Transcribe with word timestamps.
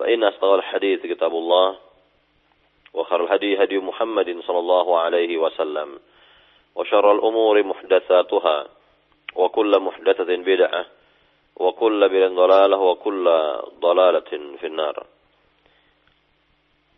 فإن 0.00 0.24
أصدق 0.24 0.52
الحديث 0.52 1.06
كتاب 1.06 1.32
الله 1.32 1.76
وخير 2.94 3.24
الهدي 3.24 3.62
هدي 3.62 3.78
محمد 3.78 4.40
صلى 4.46 4.58
الله 4.58 4.98
عليه 4.98 5.36
وسلم 5.36 5.98
وشر 6.74 7.12
الأمور 7.12 7.62
محدثاتها 7.62 8.66
وكل 9.36 9.72
محدثة 9.80 10.36
بدعة 10.36 10.86
وكل 11.56 12.08
بدعة 12.08 12.28
ضلالة 12.28 12.76
وكل 12.78 13.24
ضلالة 13.80 14.30
في 14.60 14.66
النار 14.66 14.96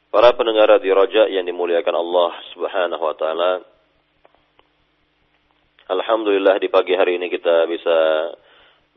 Para 0.08 0.32
pendengar 0.32 0.72
di 0.80 0.88
Raja 0.88 1.28
yang 1.28 1.44
dimuliakan 1.44 1.92
Allah 1.92 2.32
Subhanahu 2.56 3.02
wa 3.04 3.12
taala. 3.12 3.60
Alhamdulillah 5.84 6.56
di 6.56 6.72
pagi 6.72 6.96
hari 6.96 7.20
ini 7.20 7.28
kita 7.28 7.68
bisa 7.68 7.96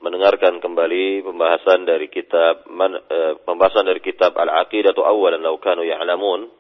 mendengarkan 0.01 0.61
kembali 0.61 1.25
pembahasan 1.25 1.89
dari 1.89 2.13
kitab 2.13 2.69
man, 2.69 2.97
uh, 2.97 3.41
pembahasan 3.43 3.89
dari 3.89 4.05
kitab 4.05 4.37
Al-Aqidah 4.37 4.93
atau 4.93 5.09
awalan 5.09 5.41
law 5.41 5.57
kanu 5.57 5.87
ya'lamun. 5.87 6.53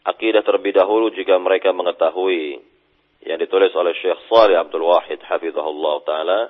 Akidah 0.00 0.40
terlebih 0.40 0.78
dahulu 0.78 1.12
jika 1.12 1.36
mereka 1.36 1.76
mengetahui 1.76 2.56
yang 3.20 3.36
ditulis 3.36 3.68
oleh 3.76 3.92
Syekh 4.00 4.16
Salih 4.32 4.56
Abdul 4.56 4.88
Wahid 4.88 5.20
hafizahullah 5.20 5.96
taala. 6.08 6.40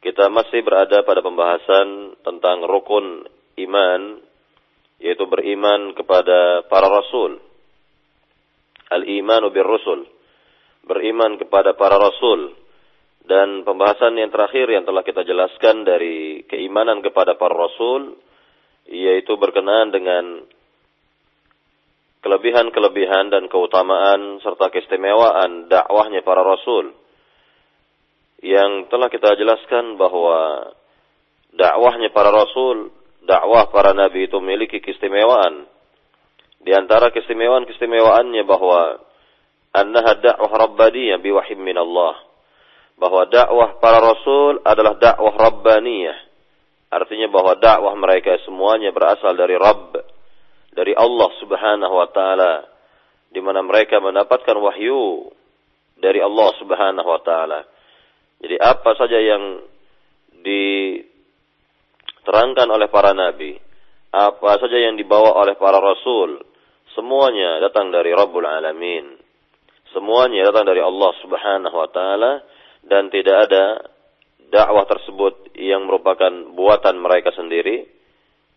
Kita 0.00 0.30
masih 0.32 0.62
berada 0.62 1.02
pada 1.02 1.20
pembahasan 1.20 2.16
tentang 2.22 2.64
rukun 2.64 3.26
iman 3.60 4.22
yaitu 5.02 5.28
beriman 5.28 5.92
kepada 5.92 6.64
para 6.70 6.88
rasul. 6.88 7.36
Al-imanu 8.88 9.52
bir 9.52 9.66
rusul. 9.66 10.06
Beriman 10.86 11.36
kepada 11.36 11.74
para 11.74 11.98
rasul. 11.98 12.54
Dan 13.26 13.66
pembahasan 13.66 14.14
yang 14.14 14.30
terakhir 14.30 14.70
yang 14.70 14.86
telah 14.86 15.02
kita 15.02 15.26
jelaskan 15.26 15.82
dari 15.82 16.46
keimanan 16.46 17.02
kepada 17.02 17.34
para 17.34 17.58
rasul 17.58 18.14
yaitu 18.86 19.34
berkenaan 19.34 19.90
dengan 19.90 20.46
kelebihan-kelebihan 22.22 23.30
dan 23.30 23.50
keutamaan 23.50 24.38
serta 24.42 24.70
keistimewaan 24.70 25.66
dakwahnya 25.66 26.22
para 26.22 26.42
rasul. 26.42 26.94
Yang 28.42 28.90
telah 28.90 29.10
kita 29.10 29.34
jelaskan 29.38 29.98
bahwa 29.98 30.70
dakwahnya 31.54 32.14
para 32.14 32.30
rasul 32.30 32.94
dakwah 33.26 33.70
para 33.70 33.94
nabi 33.94 34.26
itu 34.26 34.38
memiliki 34.42 34.82
keistimewaan. 34.82 35.66
Di 36.62 36.74
antara 36.74 37.14
keistimewaan-keistimewaannya 37.14 38.42
bahwa 38.42 39.02
annaha 39.70 40.18
da'wah 40.18 40.50
rabbaniyah 40.50 41.22
biwahim 41.22 41.62
min 41.62 41.78
Allah. 41.78 42.25
Bahwa 42.96 43.28
dakwah 43.28 43.76
para 43.76 44.00
rasul 44.00 44.64
adalah 44.64 44.96
dakwah 44.96 45.36
rabbaniyah. 45.36 46.18
Artinya 46.92 47.28
bahwa 47.28 47.58
dakwah 47.60 47.92
mereka 47.92 48.40
semuanya 48.48 48.88
berasal 48.94 49.36
dari 49.36 49.52
Rabb, 49.58 50.00
dari 50.72 50.92
Allah 50.96 51.30
Subhanahu 51.40 51.94
wa 51.96 52.08
taala 52.08 52.52
di 53.32 53.40
mana 53.44 53.60
mereka 53.60 54.00
mendapatkan 54.00 54.56
wahyu 54.56 55.28
dari 55.96 56.20
Allah 56.20 56.48
Subhanahu 56.60 57.08
wa 57.08 57.20
taala. 57.20 57.60
Jadi 58.40 58.56
apa 58.60 58.92
saja 58.96 59.16
yang 59.16 59.64
di 60.44 60.96
terangkan 62.22 62.68
oleh 62.68 62.88
para 62.92 63.16
nabi, 63.16 63.56
apa 64.12 64.60
saja 64.60 64.76
yang 64.76 64.94
dibawa 65.00 65.36
oleh 65.40 65.56
para 65.56 65.80
rasul, 65.80 66.44
semuanya 66.92 67.60
datang 67.64 67.88
dari 67.88 68.12
Rabbul 68.12 68.44
Alamin. 68.44 69.16
Semuanya 69.96 70.52
datang 70.52 70.68
dari 70.68 70.84
Allah 70.84 71.12
Subhanahu 71.24 71.76
wa 71.76 71.88
taala 71.88 72.32
dan 72.86 73.10
tidak 73.10 73.50
ada 73.50 73.64
dakwah 74.50 74.86
tersebut 74.86 75.58
yang 75.58 75.84
merupakan 75.86 76.30
buatan 76.54 77.02
mereka 77.02 77.34
sendiri 77.34 77.86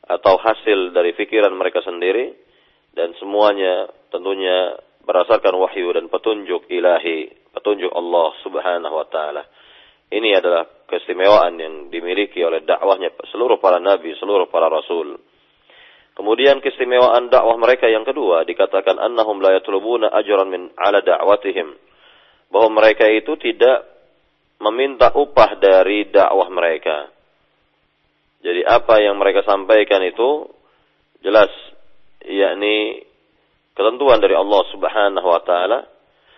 atau 0.06 0.38
hasil 0.38 0.94
dari 0.94 1.14
pikiran 1.18 1.54
mereka 1.54 1.82
sendiri 1.82 2.34
dan 2.94 3.14
semuanya 3.18 3.90
tentunya 4.10 4.78
berdasarkan 5.06 5.58
wahyu 5.58 5.90
dan 5.94 6.06
petunjuk 6.10 6.70
ilahi, 6.70 7.30
petunjuk 7.54 7.90
Allah 7.90 8.30
Subhanahu 8.46 8.96
wa 8.96 9.08
taala. 9.10 9.44
Ini 10.10 10.42
adalah 10.42 10.66
keistimewaan 10.90 11.54
yang 11.62 11.74
dimiliki 11.94 12.42
oleh 12.42 12.66
dakwahnya 12.66 13.14
seluruh 13.30 13.62
para 13.62 13.78
nabi, 13.78 14.18
seluruh 14.18 14.50
para 14.50 14.66
rasul. 14.70 15.22
Kemudian 16.18 16.60
keistimewaan 16.66 17.30
dakwah 17.30 17.56
mereka 17.62 17.86
yang 17.86 18.02
kedua 18.06 18.42
dikatakan 18.42 18.98
annahum 18.98 19.38
la 19.40 19.62
yatlubuna 19.62 20.10
ajran 20.10 20.50
min 20.50 20.74
ala 20.74 21.06
da'watihim. 21.06 21.78
Bahwa 22.50 22.70
mereka 22.82 23.06
itu 23.06 23.38
tidak 23.38 23.99
meminta 24.60 25.16
upah 25.16 25.56
dari 25.58 26.12
dakwah 26.12 26.52
mereka. 26.52 27.08
Jadi 28.40 28.64
apa 28.64 29.00
yang 29.04 29.20
mereka 29.20 29.44
sampaikan 29.44 30.00
itu 30.04 30.48
jelas 31.20 31.52
yakni 32.24 33.04
ketentuan 33.76 34.20
dari 34.24 34.36
Allah 34.36 34.64
Subhanahu 34.72 35.28
wa 35.28 35.42
taala 35.44 35.80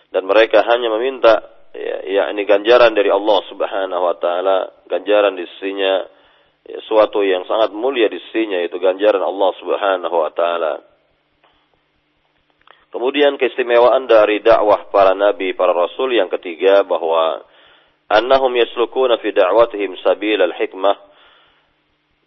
dan 0.10 0.26
mereka 0.26 0.66
hanya 0.66 0.90
meminta 0.94 1.34
ya, 1.74 2.26
yakni 2.26 2.46
ganjaran 2.46 2.94
dari 2.94 3.10
Allah 3.10 3.40
Subhanahu 3.50 4.04
wa 4.06 4.16
taala, 4.18 4.58
ganjaran 4.90 5.38
di 5.38 5.46
sisinya 5.58 6.06
ya, 6.66 6.78
suatu 6.86 7.22
yang 7.22 7.46
sangat 7.46 7.74
mulia 7.74 8.10
di 8.10 8.18
sisinya 8.30 8.62
itu 8.62 8.78
ganjaran 8.78 9.22
Allah 9.22 9.52
Subhanahu 9.62 10.16
wa 10.16 10.32
taala. 10.34 10.74
Kemudian 12.92 13.40
keistimewaan 13.40 14.04
dari 14.04 14.44
dakwah 14.44 14.92
para 14.92 15.16
nabi, 15.16 15.56
para 15.56 15.72
rasul 15.72 16.12
yang 16.12 16.28
ketiga 16.28 16.84
bahwa 16.84 17.40
annahum 18.18 18.52
yaslukuna 18.58 19.20
fi 19.24 19.32
da'watihim 19.32 19.96
sabil 20.04 20.40
al-hikmah 20.42 20.98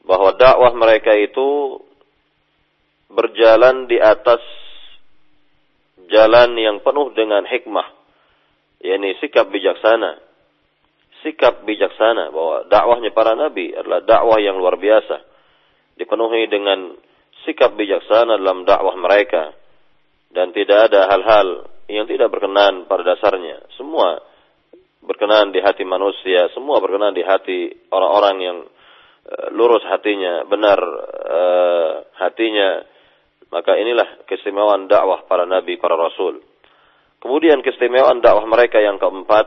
bahwa 0.04 0.36
dakwah 0.36 0.72
mereka 0.76 1.16
itu 1.16 1.80
berjalan 3.12 3.88
di 3.88 4.00
atas 4.00 4.40
jalan 6.08 6.56
yang 6.56 6.80
penuh 6.84 7.12
dengan 7.16 7.44
hikmah 7.48 8.04
yakni 8.84 9.16
sikap 9.18 9.48
bijaksana. 9.48 10.20
Sikap 11.24 11.64
bijaksana 11.64 12.28
bahwa 12.28 12.68
dakwahnya 12.68 13.10
para 13.16 13.32
nabi 13.32 13.72
adalah 13.72 14.04
dakwah 14.04 14.36
yang 14.36 14.60
luar 14.60 14.76
biasa. 14.76 15.24
Dipenuhi 15.96 16.52
dengan 16.52 16.92
sikap 17.48 17.72
bijaksana 17.80 18.36
dalam 18.36 18.69
dakwah 18.69 18.92
mereka 19.00 19.56
dan 20.37 20.52
tidak 20.52 20.92
ada 20.92 21.08
hal-hal 21.08 21.48
yang 21.88 22.04
tidak 22.04 22.28
berkenan 22.28 22.84
pada 22.84 23.16
dasarnya. 23.16 23.64
Semua 23.80 24.20
berkenan 25.04 25.52
di 25.52 25.60
hati 25.60 25.84
manusia, 25.84 26.48
semua 26.56 26.80
berkenan 26.80 27.12
di 27.12 27.22
hati 27.22 27.68
orang-orang 27.92 28.36
yang 28.40 28.58
uh, 28.64 29.48
lurus 29.52 29.84
hatinya, 29.84 30.48
benar 30.48 30.80
uh, 31.28 31.92
hatinya. 32.18 32.82
Maka 33.52 33.78
inilah 33.78 34.26
keistimewaan 34.26 34.90
dakwah 34.90 35.28
para 35.30 35.46
nabi, 35.46 35.78
para 35.78 35.94
rasul. 35.94 36.42
Kemudian 37.22 37.62
keistimewaan 37.62 38.18
dakwah 38.18 38.44
mereka 38.50 38.82
yang 38.82 38.98
keempat, 38.98 39.46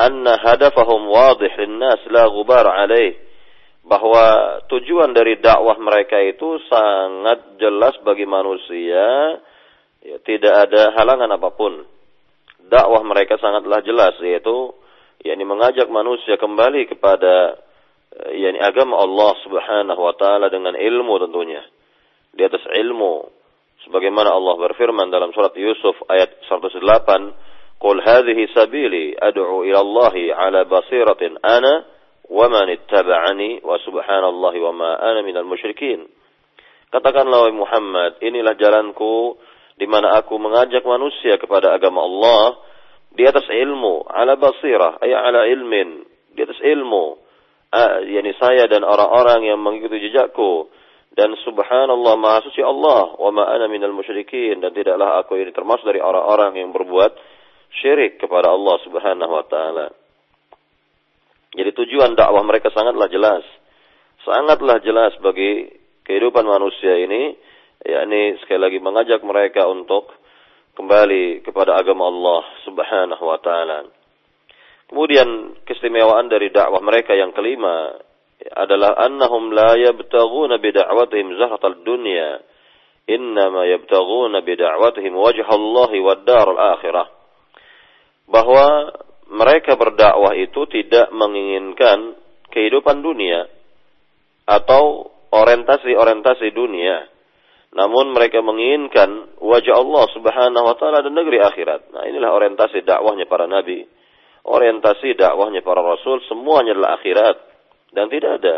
anna 0.00 0.34
hadafahum 0.40 1.06
wadih 1.06 1.52
linnas 1.54 2.02
la 2.10 2.26
ghubar 2.26 2.66
alaih. 2.66 3.14
Bahwa 3.86 4.58
tujuan 4.68 5.14
dari 5.14 5.38
dakwah 5.40 5.78
mereka 5.80 6.18
itu 6.20 6.60
sangat 6.68 7.56
jelas 7.56 7.96
bagi 8.04 8.28
manusia, 8.28 9.38
ya, 10.04 10.16
tidak 10.26 10.68
ada 10.68 10.92
halangan 10.98 11.30
apa 11.32 11.48
pun. 11.54 11.99
Dakwah 12.70 13.02
mereka 13.02 13.34
sangatlah 13.42 13.82
jelas, 13.82 14.14
yaitu 14.22 14.70
yakni 15.26 15.42
mengajak 15.42 15.90
manusia 15.90 16.38
kembali 16.38 16.86
kepada 16.86 17.58
yakni 18.30 18.62
agama 18.62 19.02
Allah 19.02 19.34
Subhanahu 19.42 20.00
wa 20.00 20.14
taala 20.14 20.46
dengan 20.54 20.78
ilmu 20.78 21.18
tentunya. 21.18 21.66
Di 22.30 22.46
atas 22.46 22.62
ilmu 22.62 23.40
Sebagaimana 23.80 24.28
Allah 24.36 24.60
berfirman 24.60 25.08
dalam 25.08 25.32
surat 25.32 25.56
Yusuf 25.56 25.96
ayat 26.12 26.36
108, 26.52 27.32
"Qul 27.80 27.96
hadhihi 28.04 28.52
sabili 28.52 29.16
ad'u 29.16 29.64
ila 29.64 29.80
Allah 29.80 30.14
'ala 30.36 30.60
basiratin 30.68 31.40
ana 31.40 31.88
wa 32.28 32.46
man 32.52 32.68
ittaba'ani 32.68 33.64
wa 33.64 33.80
subhanallahi 33.80 34.58
wa 34.60 34.72
ma 34.76 34.90
ana 35.00 35.24
minal 35.24 35.48
musyrikin." 35.48 36.04
Katakanlah 36.92 37.48
Muhammad, 37.56 38.20
inilah 38.20 38.52
jalanku 38.60 39.40
di 39.80 39.88
mana 39.88 40.20
aku 40.20 40.36
mengajak 40.36 40.84
manusia 40.84 41.40
kepada 41.40 41.72
agama 41.72 42.04
Allah 42.04 42.60
di 43.16 43.24
atas 43.24 43.48
ilmu, 43.48 44.04
ala 44.12 44.36
basirah, 44.36 45.00
ay 45.00 45.16
ala 45.16 45.48
ilmin, 45.48 46.04
di 46.36 46.40
atas 46.44 46.60
ilmu. 46.60 47.16
Uh, 47.70 48.02
yakni 48.04 48.34
saya 48.36 48.66
dan 48.66 48.82
orang-orang 48.82 49.46
yang 49.46 49.58
mengikuti 49.62 50.02
jejakku 50.10 50.68
dan 51.14 51.38
subhanallah 51.46 52.18
maha 52.18 52.42
suci 52.42 52.66
Allah 52.66 53.14
wa 53.14 53.30
ma 53.30 53.46
ana 53.46 53.70
minal 53.70 53.94
musyrikin 53.94 54.58
dan 54.58 54.74
tidaklah 54.74 55.22
aku 55.22 55.38
ini 55.38 55.54
termasuk 55.54 55.86
dari 55.86 56.02
orang-orang 56.02 56.58
yang 56.58 56.74
berbuat 56.74 57.14
syirik 57.78 58.18
kepada 58.18 58.50
Allah 58.50 58.76
Subhanahu 58.82 59.32
wa 59.32 59.46
taala. 59.46 59.86
Jadi 61.54 61.70
tujuan 61.70 62.18
dakwah 62.18 62.42
mereka 62.42 62.74
sangatlah 62.74 63.06
jelas. 63.06 63.46
Sangatlah 64.26 64.82
jelas 64.82 65.14
bagi 65.22 65.70
kehidupan 66.06 66.46
manusia 66.46 66.98
ini 66.98 67.38
yakni 67.84 68.36
sekali 68.44 68.60
lagi 68.60 68.78
mengajak 68.78 69.20
mereka 69.24 69.64
untuk 69.68 70.12
kembali 70.76 71.44
kepada 71.44 71.76
agama 71.76 72.08
Allah 72.08 72.42
Subhanahu 72.64 73.24
wa 73.24 73.38
taala. 73.40 73.88
Kemudian 74.90 75.60
keistimewaan 75.64 76.26
dari 76.26 76.50
dakwah 76.50 76.82
mereka 76.82 77.14
yang 77.14 77.30
kelima 77.30 77.94
adalah 78.56 78.96
annahum 78.98 79.52
la 79.52 79.76
yabtaghuna 79.78 80.58
bid'awatihim 80.58 81.36
zahratal 81.36 81.84
dunya 81.84 82.40
innama 83.06 83.68
yabtaghuna 83.68 84.42
bid'awatihim 84.42 85.14
wajha 85.14 85.46
Allah 85.46 85.90
wad 86.00 86.20
daral 86.26 86.58
akhirah 86.58 87.06
bahwa 88.30 88.66
mereka 89.30 89.78
berdakwah 89.78 90.34
itu 90.34 90.66
tidak 90.70 91.10
menginginkan 91.14 92.18
kehidupan 92.50 92.98
dunia 92.98 93.46
atau 94.46 95.06
orientasi-orientasi 95.30 96.50
dunia. 96.50 97.06
Namun 97.70 98.10
mereka 98.10 98.42
menginginkan 98.42 99.38
wajah 99.38 99.78
Allah 99.78 100.04
subhanahu 100.10 100.64
wa 100.66 100.74
ta'ala 100.74 101.06
dan 101.06 101.14
negeri 101.14 101.38
akhirat. 101.38 101.94
Nah 101.94 102.02
inilah 102.10 102.34
orientasi 102.34 102.82
dakwahnya 102.82 103.30
para 103.30 103.46
nabi. 103.46 103.86
Orientasi 104.42 105.14
dakwahnya 105.14 105.62
para 105.62 105.78
rasul 105.78 106.18
semuanya 106.26 106.74
adalah 106.74 106.98
akhirat. 106.98 107.36
Dan 107.94 108.10
tidak 108.10 108.42
ada 108.42 108.54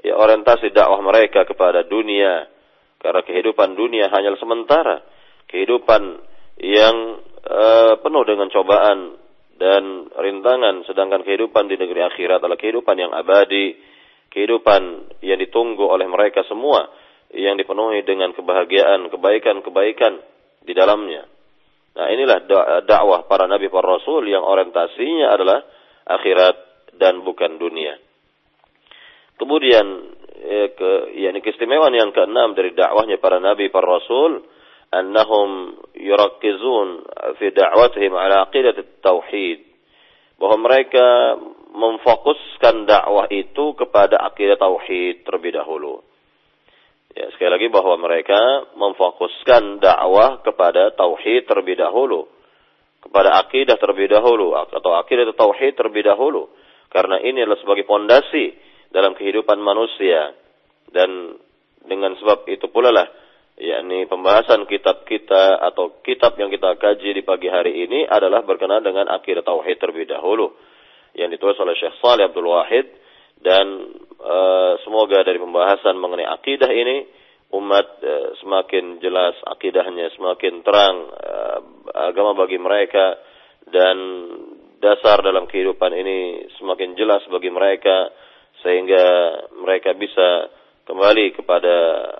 ya, 0.00 0.16
orientasi 0.16 0.72
dakwah 0.72 1.04
mereka 1.04 1.44
kepada 1.44 1.84
dunia. 1.84 2.48
Karena 2.96 3.20
kehidupan 3.20 3.76
dunia 3.76 4.08
hanyalah 4.08 4.40
sementara. 4.40 4.96
Kehidupan 5.52 6.02
yang 6.56 6.96
uh, 7.44 7.94
penuh 8.00 8.24
dengan 8.24 8.48
cobaan 8.48 9.20
dan 9.60 10.08
rintangan. 10.16 10.80
Sedangkan 10.88 11.28
kehidupan 11.28 11.68
di 11.68 11.76
negeri 11.76 12.08
akhirat 12.08 12.40
adalah 12.40 12.56
kehidupan 12.56 12.96
yang 12.96 13.12
abadi 13.12 13.96
kehidupan 14.26 14.82
yang 15.24 15.38
ditunggu 15.40 15.86
oleh 15.86 16.04
mereka 16.10 16.44
semua 16.44 16.90
yang 17.34 17.58
dipenuhi 17.58 18.06
dengan 18.06 18.30
kebahagiaan, 18.36 19.10
kebaikan-kebaikan 19.10 20.12
di 20.62 20.72
dalamnya. 20.74 21.26
Nah, 21.96 22.06
inilah 22.12 22.44
dakwah 22.84 23.24
para 23.24 23.48
nabi 23.48 23.72
para 23.72 23.96
rasul 23.96 24.28
yang 24.28 24.44
orientasinya 24.44 25.32
adalah 25.32 25.64
akhirat 26.04 26.56
dan 27.00 27.24
bukan 27.24 27.56
dunia. 27.56 27.96
Kemudian 29.40 29.86
eh, 30.44 30.68
ke 30.76 30.90
yakni 31.16 31.40
keistimewaan 31.40 31.96
yang 31.96 32.12
keenam 32.12 32.52
dari 32.52 32.76
dakwahnya 32.76 33.16
para 33.16 33.40
nabi 33.40 33.72
para 33.72 33.88
rasul 33.88 34.44
annahum 34.92 35.80
yurakkizun 35.96 37.04
fi 37.40 37.46
da'watihim 37.52 38.12
ala 38.12 38.48
aqidat 38.48 38.76
tauhid 39.00 39.66
bahwa 40.36 40.68
mereka 40.68 41.36
memfokuskan 41.76 42.88
dakwah 42.88 43.28
itu 43.32 43.76
kepada 43.76 44.20
akidah 44.20 44.56
tauhid 44.56 45.24
terlebih 45.24 45.56
dahulu. 45.56 46.00
Ya, 47.16 47.32
sekali 47.32 47.48
lagi 47.48 47.72
bahwa 47.72 47.96
mereka 47.96 48.68
memfokuskan 48.76 49.80
dakwah 49.80 50.44
kepada 50.44 50.92
tauhid 50.92 51.48
terlebih 51.48 51.80
dahulu, 51.80 52.28
kepada 53.00 53.40
akidah 53.40 53.80
terlebih 53.80 54.12
dahulu 54.12 54.52
atau 54.52 54.92
akidah 55.00 55.24
tauhid 55.32 55.80
terlebih 55.80 56.04
dahulu. 56.04 56.52
Karena 56.92 57.16
ini 57.24 57.40
adalah 57.40 57.56
sebagai 57.56 57.88
pondasi 57.88 58.52
dalam 58.92 59.16
kehidupan 59.16 59.56
manusia. 59.64 60.36
Dan 60.92 61.40
dengan 61.88 62.20
sebab 62.20 62.44
itu 62.52 62.68
pula 62.68 62.92
lah 62.92 63.08
yakni 63.56 64.04
pembahasan 64.04 64.68
kitab 64.68 65.08
kita 65.08 65.56
atau 65.72 66.04
kitab 66.04 66.36
yang 66.36 66.52
kita 66.52 66.76
kaji 66.76 67.16
di 67.16 67.24
pagi 67.24 67.48
hari 67.48 67.80
ini 67.88 68.04
adalah 68.04 68.44
berkenaan 68.44 68.84
dengan 68.84 69.08
akidah 69.08 69.40
tauhid 69.40 69.80
terlebih 69.80 70.04
dahulu. 70.04 70.52
Yang 71.16 71.40
ditulis 71.40 71.56
oleh 71.64 71.72
Syekh 71.80 71.96
Saleh 71.96 72.28
Abdul 72.28 72.44
Wahid 72.44 72.86
dan 73.40 73.64
semoga 74.82 75.22
dari 75.22 75.38
pembahasan 75.38 75.98
mengenai 75.98 76.26
akidah 76.26 76.70
ini 76.70 77.06
umat 77.54 77.86
uh, 78.02 78.28
semakin 78.42 78.98
jelas 78.98 79.38
akidahnya 79.46 80.10
semakin 80.18 80.66
terang 80.66 80.96
uh, 81.14 81.58
agama 82.10 82.34
bagi 82.34 82.58
mereka 82.58 83.18
dan 83.70 83.96
dasar 84.82 85.22
dalam 85.22 85.46
kehidupan 85.46 85.94
ini 85.94 86.50
semakin 86.58 86.98
jelas 86.98 87.22
bagi 87.30 87.50
mereka 87.50 88.10
sehingga 88.66 89.04
mereka 89.62 89.94
bisa 89.94 90.50
kembali 90.86 91.34
kepada 91.34 91.74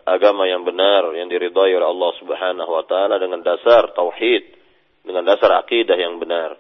agama 0.07 0.47
yang 0.51 0.67
benar 0.67 1.11
yang 1.15 1.31
diridhai 1.31 1.75
oleh 1.75 1.87
Allah 1.87 2.13
Subhanahu 2.19 2.71
wa 2.71 2.85
taala 2.87 3.19
dengan 3.23 3.43
dasar 3.43 3.95
tauhid 3.95 4.43
dengan 5.07 5.23
dasar 5.23 5.55
akidah 5.63 5.95
yang 5.95 6.19
benar. 6.19 6.59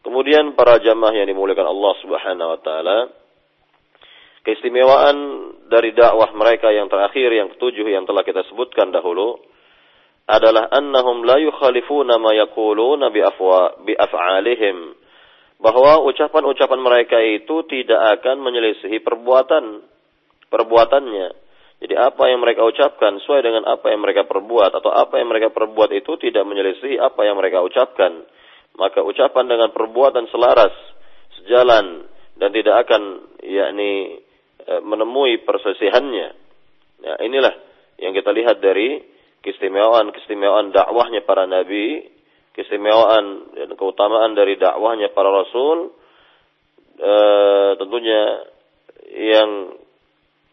Kemudian 0.00 0.56
para 0.56 0.80
jamaah 0.80 1.12
yang 1.12 1.28
dimuliakan 1.28 1.68
Allah 1.68 1.94
Subhanahu 2.00 2.48
wa 2.56 2.60
taala, 2.64 2.98
keistimewaan 4.50 5.16
dari 5.70 5.94
dakwah 5.94 6.34
mereka 6.34 6.74
yang 6.74 6.90
terakhir 6.90 7.30
yang 7.30 7.54
ketujuh 7.54 7.86
yang 7.86 8.02
telah 8.02 8.26
kita 8.26 8.42
sebutkan 8.50 8.90
dahulu 8.90 9.38
adalah 10.26 10.66
annahum 10.74 11.22
la 11.22 11.38
yukhalifuna 11.38 12.18
ma 12.18 12.34
yaquluna 12.34 13.14
bi 13.14 13.22
afwa 13.22 13.78
bi 13.86 13.94
af'alihim 13.94 14.98
bahwa 15.62 16.02
ucapan-ucapan 16.10 16.80
mereka 16.82 17.22
itu 17.22 17.62
tidak 17.70 18.18
akan 18.18 18.42
menyelisihi 18.42 18.98
perbuatan 19.06 19.86
perbuatannya. 20.50 21.28
Jadi 21.80 21.94
apa 21.96 22.28
yang 22.28 22.42
mereka 22.44 22.66
ucapkan 22.66 23.22
sesuai 23.22 23.40
dengan 23.40 23.62
apa 23.70 23.88
yang 23.88 24.02
mereka 24.04 24.28
perbuat 24.28 24.74
atau 24.74 24.90
apa 24.92 25.16
yang 25.16 25.32
mereka 25.32 25.48
perbuat 25.54 25.94
itu 25.94 26.12
tidak 26.20 26.44
menyelisihi 26.44 27.00
apa 27.00 27.24
yang 27.24 27.40
mereka 27.40 27.64
ucapkan 27.64 28.26
maka 28.76 29.00
ucapan 29.00 29.48
dengan 29.48 29.72
perbuatan 29.72 30.28
selaras 30.28 30.72
sejalan 31.40 32.04
dan 32.36 32.50
tidak 32.52 32.84
akan 32.84 33.32
yakni 33.40 34.20
menemui 34.78 35.42
persesihannya. 35.42 36.28
Ya, 37.02 37.14
inilah 37.26 37.54
yang 37.98 38.14
kita 38.14 38.30
lihat 38.30 38.62
dari 38.62 39.02
keistimewaan-keistimewaan 39.42 40.70
dakwahnya 40.70 41.26
para 41.26 41.48
nabi, 41.50 42.06
keistimewaan 42.54 43.56
dan 43.56 43.70
keutamaan 43.74 44.36
dari 44.36 44.60
dakwahnya 44.60 45.10
para 45.16 45.32
rasul 45.32 45.96
e, 47.00 47.12
tentunya 47.80 48.22
yang 49.10 49.50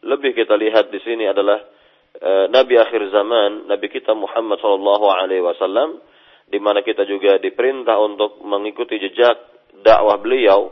lebih 0.08 0.32
kita 0.34 0.56
lihat 0.56 0.88
di 0.88 1.04
sini 1.04 1.28
adalah 1.28 1.60
e, 2.16 2.32
nabi 2.48 2.80
akhir 2.80 3.12
zaman, 3.12 3.68
nabi 3.68 3.92
kita 3.92 4.16
Muhammad 4.16 4.62
sallallahu 4.64 5.06
alaihi 5.12 5.44
wasallam 5.44 6.00
di 6.48 6.60
mana 6.64 6.80
kita 6.80 7.04
juga 7.04 7.36
diperintah 7.44 8.00
untuk 8.00 8.40
mengikuti 8.40 9.04
jejak 9.04 9.36
dakwah 9.84 10.16
beliau, 10.16 10.72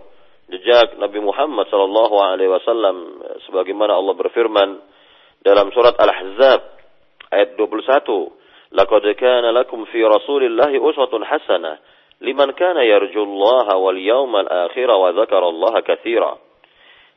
jejak 0.50 1.02
Nabi 1.02 1.20
Muhammad 1.22 1.66
sallallahu 1.74 2.16
alaihi 2.22 2.52
wasallam 2.52 3.25
sebagaimana 3.50 3.98
Allah 3.98 4.14
berfirman 4.14 4.70
dalam 5.42 5.70
surat 5.74 5.98
Al-Ahzab 5.98 6.62
ayat 7.34 7.58
21, 7.58 8.34
"Laqad 8.74 9.06
kana 9.18 9.50
lakum 9.54 9.86
fi 9.90 10.02
Rasulillahi 10.02 10.78
uswatun 10.78 11.25
hasanah 11.25 11.82
liman 12.22 12.54
kana 12.54 12.86
yarjullaha 12.86 13.78
wal 13.78 13.98
yawmal 13.98 14.46
akhir 14.46 14.90
wa 14.90 15.10
dzakara 15.14 15.46
Allah 15.50 15.74
katsira." 15.82 16.34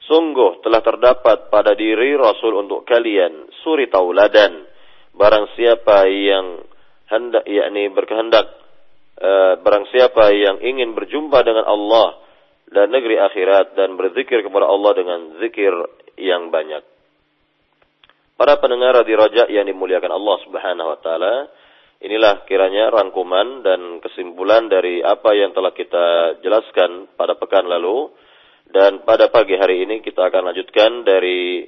Sungguh 0.09 0.65
telah 0.65 0.81
terdapat 0.81 1.53
pada 1.53 1.77
diri 1.77 2.17
Rasul 2.17 2.57
untuk 2.65 2.89
kalian 2.89 3.53
suri 3.61 3.93
tauladan 3.93 4.65
barang 5.13 5.53
siapa 5.53 6.09
yang 6.09 6.65
hendak 7.13 7.45
yakni 7.45 7.93
berkehendak 7.93 8.47
uh, 9.21 9.61
barang 9.61 9.85
siapa 9.93 10.33
yang 10.33 10.65
ingin 10.65 10.97
berjumpa 10.97 11.45
dengan 11.45 11.67
Allah 11.67 12.28
dan 12.69 12.93
negeri 12.93 13.17
akhirat 13.17 13.77
dan 13.77 13.97
berzikir 13.97 14.45
kepada 14.45 14.69
Allah 14.69 14.93
dengan 14.97 15.21
zikir 15.41 15.73
yang 16.21 16.53
banyak. 16.53 16.85
Para 18.39 18.61
pendengar 18.63 19.03
di 19.03 19.15
Raja 19.19 19.51
yang 19.51 19.67
dimuliakan 19.67 20.15
Allah 20.15 20.37
Subhanahu 20.47 20.89
wa 20.95 20.99
taala, 21.03 21.35
inilah 21.99 22.47
kiranya 22.47 22.93
rangkuman 22.95 23.67
dan 23.67 23.99
kesimpulan 23.99 24.71
dari 24.71 25.03
apa 25.03 25.35
yang 25.35 25.51
telah 25.51 25.75
kita 25.75 26.39
jelaskan 26.45 27.11
pada 27.19 27.35
pekan 27.35 27.67
lalu 27.67 28.15
dan 28.71 29.03
pada 29.03 29.33
pagi 29.33 29.57
hari 29.59 29.83
ini 29.83 30.05
kita 30.05 30.29
akan 30.29 30.53
lanjutkan 30.53 31.03
dari 31.03 31.67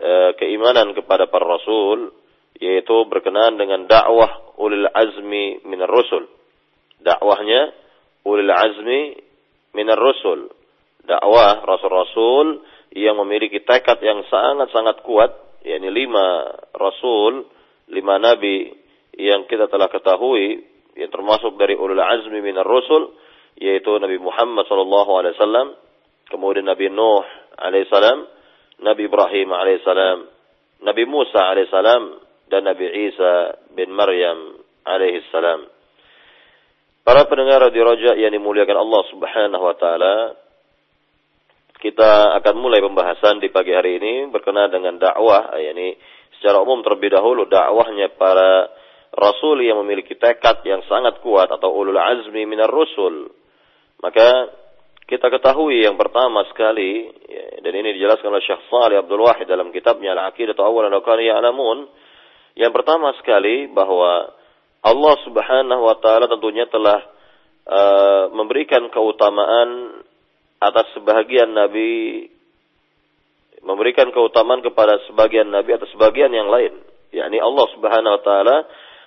uh, 0.00 0.34
keimanan 0.40 0.96
kepada 0.96 1.28
para 1.28 1.46
rasul 1.46 2.10
yaitu 2.58 2.96
berkenaan 3.06 3.54
dengan 3.60 3.86
dakwah 3.86 4.56
ulil 4.58 4.88
azmi 4.90 5.62
minar 5.62 5.88
rusul. 5.88 6.26
Dakwahnya 7.00 7.72
ulil 8.26 8.50
azmi 8.50 9.29
minar 9.76 9.98
rusul. 9.98 10.50
Dakwah 11.04 11.64
rasul-rasul 11.64 12.62
yang 12.94 13.18
memiliki 13.22 13.62
tekad 13.64 13.98
yang 14.02 14.22
sangat-sangat 14.28 15.02
kuat, 15.06 15.62
yakni 15.64 15.88
lima 15.90 16.54
rasul, 16.74 17.46
lima 17.90 18.18
nabi 18.18 18.70
yang 19.16 19.46
kita 19.50 19.66
telah 19.66 19.90
ketahui 19.90 20.62
yang 20.98 21.10
termasuk 21.10 21.56
dari 21.56 21.78
ulul 21.78 21.98
azmi 21.98 22.42
minar 22.42 22.66
rusul 22.66 23.14
yaitu 23.60 23.92
Nabi 24.00 24.16
Muhammad 24.16 24.64
sallallahu 24.64 25.10
alaihi 25.20 25.36
wasallam, 25.36 25.76
kemudian 26.32 26.64
Nabi 26.64 26.88
Nuh 26.88 27.24
alaihi 27.60 27.90
salam, 27.92 28.24
Nabi 28.80 29.04
Ibrahim 29.04 29.52
alaihi 29.52 29.84
salam, 29.84 30.24
Nabi 30.80 31.04
Musa 31.04 31.44
alaihi 31.44 31.68
salam 31.68 32.24
dan 32.48 32.64
Nabi 32.64 32.88
Isa 32.88 33.60
bin 33.76 33.92
Maryam 33.92 34.64
alaihi 34.88 35.20
salam. 35.28 35.68
Para 37.00 37.24
pendengar 37.24 37.64
di 37.72 37.80
Raja 37.80 38.12
yang 38.12 38.32
dimuliakan 38.36 38.76
Allah 38.76 39.02
Subhanahu 39.08 39.64
wa 39.64 39.76
taala, 39.80 40.14
kita 41.80 42.36
akan 42.36 42.54
mulai 42.60 42.84
pembahasan 42.84 43.40
di 43.40 43.48
pagi 43.48 43.72
hari 43.72 43.96
ini 43.96 44.28
berkenaan 44.28 44.68
dengan 44.68 45.00
dakwah, 45.00 45.56
yakni 45.56 45.96
secara 46.36 46.60
umum 46.60 46.84
terlebih 46.84 47.16
dahulu 47.16 47.48
dakwahnya 47.48 48.12
para 48.20 48.68
rasul 49.16 49.64
yang 49.64 49.80
memiliki 49.80 50.12
tekad 50.12 50.60
yang 50.68 50.84
sangat 50.86 51.24
kuat 51.24 51.48
atau 51.48 51.72
ulul 51.72 51.96
azmi 51.96 52.44
minar 52.44 52.68
rusul. 52.68 53.32
Maka 54.04 54.52
kita 55.08 55.32
ketahui 55.32 55.82
yang 55.82 55.96
pertama 55.96 56.44
sekali 56.52 57.08
ya, 57.26 57.64
dan 57.64 57.72
ini 57.80 57.96
dijelaskan 57.96 58.28
oleh 58.28 58.44
Syekh 58.44 58.60
Salih 58.68 59.00
Abdul 59.00 59.24
Wahid 59.24 59.48
dalam 59.48 59.72
kitabnya 59.72 60.12
Al-Aqidah 60.14 60.54
Awalan 60.60 60.92
wa 60.92 61.02
Kanu 61.02 61.24
Ya'lamun. 61.24 61.78
Yang 62.60 62.72
pertama 62.76 63.16
sekali 63.16 63.72
bahwa 63.72 64.36
Allah 64.80 65.14
Subhanahu 65.28 65.82
wa 65.84 65.96
taala 66.00 66.26
tentunya 66.28 66.64
telah 66.68 67.04
uh, 67.68 68.24
memberikan 68.32 68.88
keutamaan 68.88 70.00
atas 70.60 70.88
sebagian 70.96 71.52
nabi 71.52 72.28
memberikan 73.60 74.08
keutamaan 74.08 74.64
kepada 74.64 75.00
sebagian 75.08 75.52
nabi 75.52 75.76
atas 75.76 75.92
sebagian 75.92 76.32
yang 76.32 76.48
lain. 76.48 76.72
yakni 77.12 77.36
Allah 77.42 77.66
Subhanahu 77.76 78.16
wa 78.16 78.22
taala 78.24 78.56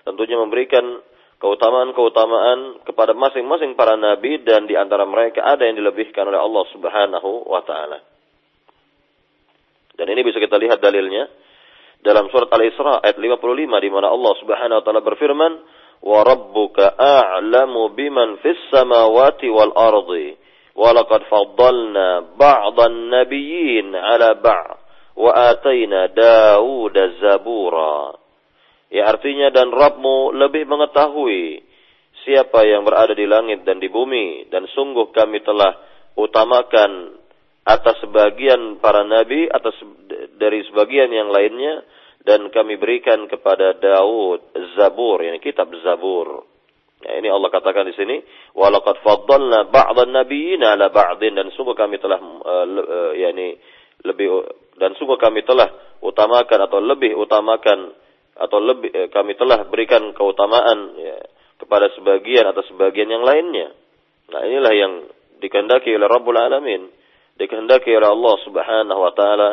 tentunya 0.05 0.37
memberikan 0.37 1.01
keutamaan-keutamaan 1.43 2.87
kepada 2.87 3.11
masing-masing 3.11 3.75
para 3.75 3.99
nabi 3.99 4.39
dan 4.47 4.63
di 4.63 4.79
antara 4.79 5.03
mereka 5.03 5.43
ada 5.43 5.67
yang 5.67 5.75
dilebihkan 5.75 6.23
oleh 6.23 6.39
Allah 6.39 6.63
Subhanahu 6.71 7.49
wa 7.49 7.61
taala. 7.65 7.99
Dan 9.93 10.07
ini 10.09 10.21
bisa 10.25 10.39
kita 10.39 10.55
lihat 10.57 10.79
dalilnya 10.81 11.29
dalam 12.03 12.27
surat 12.27 12.51
Al-Isra 12.51 12.99
ayat 12.99 13.15
55 13.15 13.39
di 13.79 13.89
mana 13.89 14.11
Allah 14.11 14.33
Subhanahu 14.43 14.77
wa 14.77 14.83
taala 14.83 15.01
berfirman, 15.01 15.51
"Wa 16.03 16.19
rabbuka 16.27 16.99
a'lamu 16.99 17.95
biman 17.95 18.43
fis 18.43 18.59
samawati 18.69 19.47
wal 19.47 19.71
ardi, 19.71 20.35
wa 20.75 20.91
laqad 20.91 21.23
faddalna 21.31 22.35
ba'dhan 22.35 23.07
nabiyyin 23.07 23.95
'ala 23.95 24.35
ba'd, 24.35 24.77
wa 25.15 25.31
atayna 25.55 26.11
Dawuda 26.11 27.23
zabura." 27.23 28.19
Ya 28.91 29.09
artinya 29.09 29.49
dan 29.49 29.71
Rabbmu 29.71 30.35
lebih 30.37 30.67
mengetahui 30.67 31.63
siapa 32.27 32.67
yang 32.67 32.83
berada 32.83 33.15
di 33.15 33.25
langit 33.25 33.63
dan 33.63 33.79
di 33.79 33.87
bumi 33.87 34.51
dan 34.51 34.67
sungguh 34.69 35.09
kami 35.15 35.41
telah 35.41 35.71
utamakan 36.19 37.22
atas 37.63 37.95
sebagian 38.03 38.83
para 38.83 39.07
nabi 39.07 39.47
atas 39.47 39.75
dari 40.35 40.63
sebagian 40.67 41.11
yang 41.11 41.31
lainnya 41.31 41.83
dan 42.23 42.51
kami 42.51 42.79
berikan 42.79 43.27
kepada 43.27 43.75
Daud 43.79 44.55
Zabur 44.75 45.23
ini 45.23 45.39
kitab 45.43 45.71
Zabur. 45.83 46.47
Ya, 47.03 47.19
ini 47.19 47.27
Allah 47.27 47.51
katakan 47.51 47.83
di 47.83 47.95
sini 47.99 48.23
walaqad 48.55 49.03
faddalna 49.03 49.67
nabiyyin 50.07 50.63
ala 50.63 50.87
ba'din 50.87 51.35
dan 51.35 51.51
sungguh 51.51 51.75
kami 51.75 51.99
telah 51.99 52.15
uh, 52.19 52.63
uh, 52.63 53.11
yakni 53.11 53.59
lebih 54.07 54.27
dan 54.79 54.95
sungguh 54.95 55.19
kami 55.19 55.43
telah 55.43 55.67
utamakan 55.99 56.59
atau 56.67 56.79
lebih 56.79 57.15
utamakan 57.19 57.91
atau 58.33 58.57
lebih 58.59 58.89
eh, 58.91 59.07
kami 59.13 59.37
telah 59.37 59.67
berikan 59.69 60.09
keutamaan 60.15 60.97
ya, 60.97 61.17
kepada 61.59 61.91
sebagian 61.93 62.49
atau 62.49 62.65
sebagian 62.65 63.11
yang 63.11 63.23
lainnya. 63.23 63.71
Nah, 64.33 64.41
inilah 64.47 64.73
yang 64.73 64.93
dikehendaki 65.37 65.93
oleh 65.93 66.07
Rabbul 66.09 66.39
Alamin, 66.39 66.89
dikehendaki 67.39 67.91
oleh 67.93 68.09
Allah 68.09 68.35
Subhanahu 68.45 68.99
wa 69.01 69.13
taala 69.15 69.49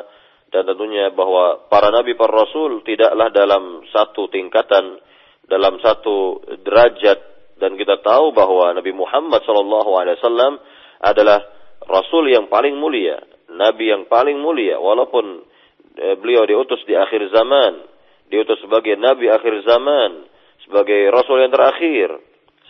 dan 0.50 0.66
tentunya 0.66 1.14
bahwa 1.14 1.70
para 1.70 1.94
nabi 1.94 2.18
para 2.18 2.44
rasul 2.44 2.82
tidaklah 2.82 3.30
dalam 3.30 3.86
satu 3.90 4.26
tingkatan, 4.28 4.98
dalam 5.46 5.78
satu 5.78 6.42
derajat 6.66 7.18
dan 7.60 7.76
kita 7.76 8.00
tahu 8.00 8.32
bahwa 8.32 8.72
Nabi 8.72 8.90
Muhammad 8.96 9.44
sallallahu 9.44 9.90
alaihi 10.00 10.16
wasallam 10.16 10.58
adalah 11.04 11.44
rasul 11.84 12.24
yang 12.32 12.48
paling 12.48 12.72
mulia, 12.74 13.20
nabi 13.52 13.92
yang 13.92 14.08
paling 14.08 14.40
mulia 14.40 14.80
walaupun 14.80 15.44
eh, 16.00 16.16
beliau 16.16 16.48
diutus 16.48 16.80
di 16.88 16.96
akhir 16.96 17.30
zaman 17.30 17.90
diutus 18.30 18.62
sebagai 18.62 18.94
nabi 18.94 19.26
akhir 19.26 19.66
zaman, 19.66 20.30
sebagai 20.64 21.10
rasul 21.10 21.42
yang 21.42 21.52
terakhir, 21.52 22.08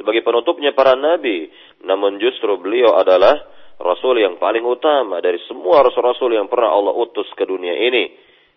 sebagai 0.01 0.25
penutupnya 0.25 0.73
para 0.73 0.97
nabi. 0.97 1.53
Namun 1.85 2.17
justru 2.17 2.57
beliau 2.57 2.97
adalah 2.97 3.37
rasul 3.81 4.21
yang 4.21 4.37
paling 4.37 4.63
utama 4.63 5.25
dari 5.25 5.41
semua 5.49 5.81
rasul-rasul 5.81 6.37
yang 6.37 6.47
pernah 6.47 6.71
Allah 6.71 6.93
utus 6.93 7.27
ke 7.33 7.49
dunia 7.49 7.73
ini. 7.73 8.05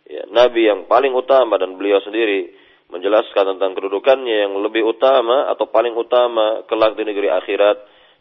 Ya, 0.03 0.27
nabi 0.27 0.68
yang 0.68 0.84
paling 0.92 1.15
utama 1.15 1.56
dan 1.56 1.80
beliau 1.80 2.03
sendiri 2.03 2.51
menjelaskan 2.92 3.56
tentang 3.56 3.72
kedudukannya 3.74 4.48
yang 4.48 4.53
lebih 4.60 4.84
utama 4.84 5.48
atau 5.48 5.72
paling 5.72 5.96
utama 5.96 6.68
kelak 6.68 7.00
di 7.00 7.08
negeri 7.08 7.32
akhirat 7.32 7.77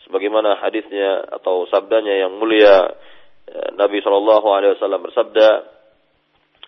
sebagaimana 0.07 0.63
hadisnya 0.63 1.27
atau 1.43 1.67
sabdanya 1.69 2.23
yang 2.23 2.39
mulia 2.39 2.87
ya, 3.51 3.75
Nabi 3.75 3.99
Shallallahu 3.99 4.47
alaihi 4.55 4.79
wasallam 4.79 5.03
bersabda 5.03 5.49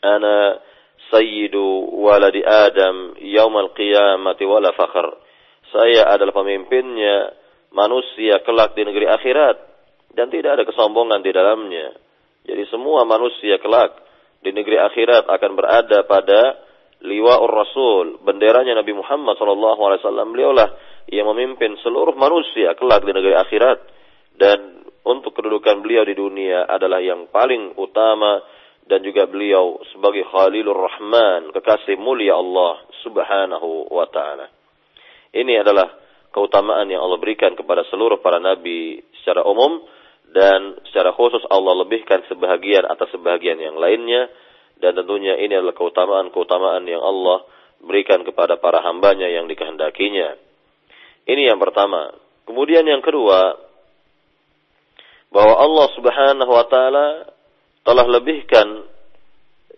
ana 0.03 0.59
sayyidu 1.15 1.95
waladi 2.03 2.43
Adam 2.43 3.15
yaumal 3.23 3.71
qiyamati 3.71 4.43
wala 4.43 4.75
fakhr. 4.75 5.15
Saya 5.71 6.11
adalah 6.11 6.35
pemimpinnya 6.35 7.35
manusia 7.71 8.43
kelak 8.43 8.75
di 8.79 8.83
negeri 8.83 9.07
akhirat 9.11 9.74
dan 10.15 10.31
tidak 10.31 10.59
ada 10.61 10.65
kesombongan 10.65 11.21
di 11.21 11.31
dalamnya. 11.35 11.95
Jadi 12.45 12.63
semua 12.71 13.03
manusia 13.03 13.59
kelak 13.59 13.99
di 14.41 14.53
negeri 14.55 14.79
akhirat 14.79 15.27
akan 15.27 15.51
berada 15.57 16.05
pada 16.05 16.41
liwaur 17.05 17.51
rasul, 17.51 18.23
benderanya 18.25 18.79
Nabi 18.79 18.97
Muhammad 18.97 19.37
wasallam. 19.37 20.33
Beliaulah 20.33 20.69
yang 21.13 21.29
memimpin 21.35 21.77
seluruh 21.85 22.17
manusia 22.17 22.73
kelak 22.77 23.05
di 23.05 23.13
negeri 23.13 23.35
akhirat 23.37 23.79
dan 24.41 24.87
untuk 25.05 25.37
kedudukan 25.37 25.85
beliau 25.85 26.05
di 26.09 26.17
dunia 26.17 26.65
adalah 26.65 27.01
yang 27.01 27.29
paling 27.29 27.77
utama 27.77 28.41
dan 28.85 29.01
juga 29.01 29.25
beliau 29.25 29.81
sebagai 29.93 30.29
Khalilur 30.29 30.77
Rahman, 30.77 31.53
kekasih 31.53 31.97
mulia 31.97 32.37
Allah 32.37 32.85
Subhanahu 33.05 33.89
wa 33.93 34.07
taala. 34.09 34.49
Ini 35.33 35.61
adalah 35.65 35.89
keutamaan 36.33 36.89
yang 36.89 37.01
Allah 37.05 37.21
berikan 37.21 37.57
kepada 37.57 37.85
seluruh 37.89 38.21
para 38.21 38.43
nabi 38.43 39.01
secara 39.21 39.45
umum 39.45 39.83
dan 40.35 40.83
secara 40.91 41.15
khusus 41.15 41.47
Allah 41.47 41.87
lebihkan 41.87 42.27
sebahagian 42.27 42.91
atas 42.91 43.07
sebahagian 43.15 43.63
yang 43.63 43.79
lainnya 43.79 44.27
dan 44.83 44.99
tentunya 44.99 45.39
ini 45.39 45.55
adalah 45.55 45.79
keutamaan-keutamaan 45.79 46.83
yang 46.91 46.99
Allah 46.99 47.47
berikan 47.79 48.27
kepada 48.27 48.59
para 48.59 48.83
hambanya 48.83 49.31
yang 49.31 49.47
dikehendakinya. 49.47 50.35
Ini 51.25 51.55
yang 51.55 51.63
pertama. 51.63 52.11
Kemudian 52.45 52.85
yang 52.85 53.01
kedua, 53.01 53.57
bahwa 55.35 55.55
Allah 55.59 55.87
Subhanahu 55.99 56.53
wa 56.53 56.67
taala 56.71 57.07
telah 57.83 58.07
lebihkan 58.07 58.87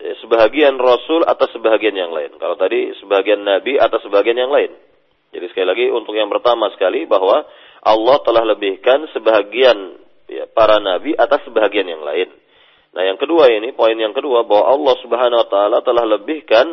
eh, 0.01 0.15
sebahagian 0.21 0.77
rasul 0.77 1.25
atas 1.25 1.53
sebahagian 1.57 1.97
yang 1.97 2.13
lain. 2.13 2.37
Kalau 2.37 2.61
tadi 2.61 2.93
sebahagian 3.01 3.41
nabi 3.41 3.81
atas 3.81 4.05
sebahagian 4.05 4.37
yang 4.37 4.53
lain. 4.53 4.73
Jadi 5.33 5.53
sekali 5.53 5.67
lagi 5.67 5.87
untuk 5.93 6.17
yang 6.17 6.33
pertama 6.33 6.73
sekali 6.73 7.05
bahwa 7.05 7.45
Allah 7.83 8.17
telah 8.25 8.45
lebihkan 8.57 9.09
sebahagian 9.17 10.06
ya, 10.31 10.45
para 10.51 10.79
nabi 10.83 11.15
atas 11.15 11.47
sebahagian 11.47 11.87
yang 11.87 12.03
lain. 12.03 12.29
Nah, 12.97 13.03
yang 13.05 13.21
kedua 13.21 13.53
ini 13.53 13.77
poin 13.77 13.95
yang 13.95 14.17
kedua 14.17 14.49
bahwa 14.49 14.73
Allah 14.73 14.95
Subhanahu 15.05 15.41
wa 15.45 15.49
taala 15.53 15.79
telah 15.85 16.05
lebihkan 16.17 16.67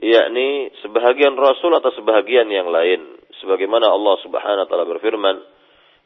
yakni 0.00 0.72
sebahagian 0.80 1.36
rasul 1.36 1.76
atas 1.76 1.92
sebahagian 1.98 2.48
yang 2.48 2.72
lain. 2.72 3.20
Sebagaimana 3.42 3.90
Allah 3.90 4.16
Subhanahu 4.24 4.64
wa 4.64 4.68
taala 4.68 4.86
berfirman 4.88 5.36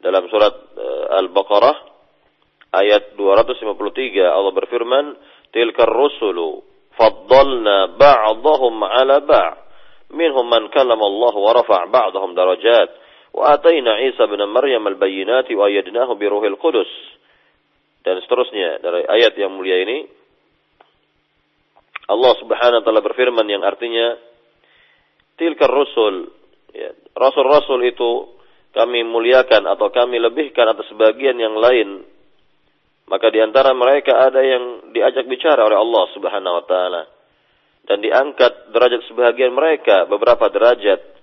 dalam 0.03 0.27
surat 0.29 0.53
uh, 0.77 1.21
Al-Baqarah 1.25 1.77
ayat 2.75 3.17
253 3.17 4.21
Allah 4.21 4.53
berfirman 4.53 5.05
tilkar 5.55 5.89
rusulu 5.89 6.61
faddalna 6.97 7.97
ba'dahum 7.97 8.77
'ala 8.83 9.25
ba' 9.25 9.51
minhum 10.13 10.45
man 10.45 10.69
kallama 10.73 11.05
Allah 11.07 11.35
wa 11.35 11.51
rafa' 11.57 11.83
ba'dahum 11.89 12.37
darajat 12.37 12.89
bin 13.37 14.41
Maryam 14.49 14.85
al-bayyinati 14.89 15.53
wa 15.53 15.69
ayyadnahu 15.69 16.17
bi 16.17 16.25
ruhil 16.25 16.57
qudus 16.57 16.89
dan 18.01 18.17
seterusnya 18.25 18.81
dari 18.81 19.05
ayat 19.05 19.37
yang 19.37 19.53
mulia 19.53 19.85
ini 19.85 20.09
Allah 22.07 22.33
Subhanahu 22.39 22.81
wa 22.81 22.85
taala 22.87 23.03
berfirman 23.03 23.47
yang 23.51 23.67
artinya 23.67 24.15
tilkar 25.37 25.69
rusul 25.69 26.33
ya, 26.71 26.95
rasul-rasul 27.19 27.83
itu 27.83 28.37
kami 28.71 29.03
muliakan 29.09 29.67
atau 29.73 29.89
kami 29.89 30.21
lebihkan 30.21 30.69
atas 30.69 30.85
sebagian 30.93 31.41
yang 31.41 31.57
lain. 31.57 32.05
Maka 33.07 33.31
di 33.31 33.41
antara 33.41 33.73
mereka 33.73 34.19
ada 34.29 34.43
yang 34.43 34.93
diajak 34.93 35.25
bicara 35.31 35.65
oleh 35.65 35.79
Allah 35.79 36.05
Subhanahu 36.13 36.55
wa 36.61 36.65
taala 36.67 37.03
dan 37.87 38.03
diangkat 38.03 38.75
derajat 38.75 39.03
sebagian 39.09 39.55
mereka 39.55 40.05
beberapa 40.11 40.51
derajat 40.51 41.16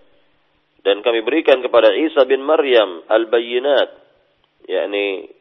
dan 0.83 0.99
kami 0.99 1.23
berikan 1.23 1.63
kepada 1.63 1.95
Isa 1.95 2.27
bin 2.27 2.43
Maryam 2.43 3.07
al-bayyinat 3.07 3.89
yakni 4.67 5.31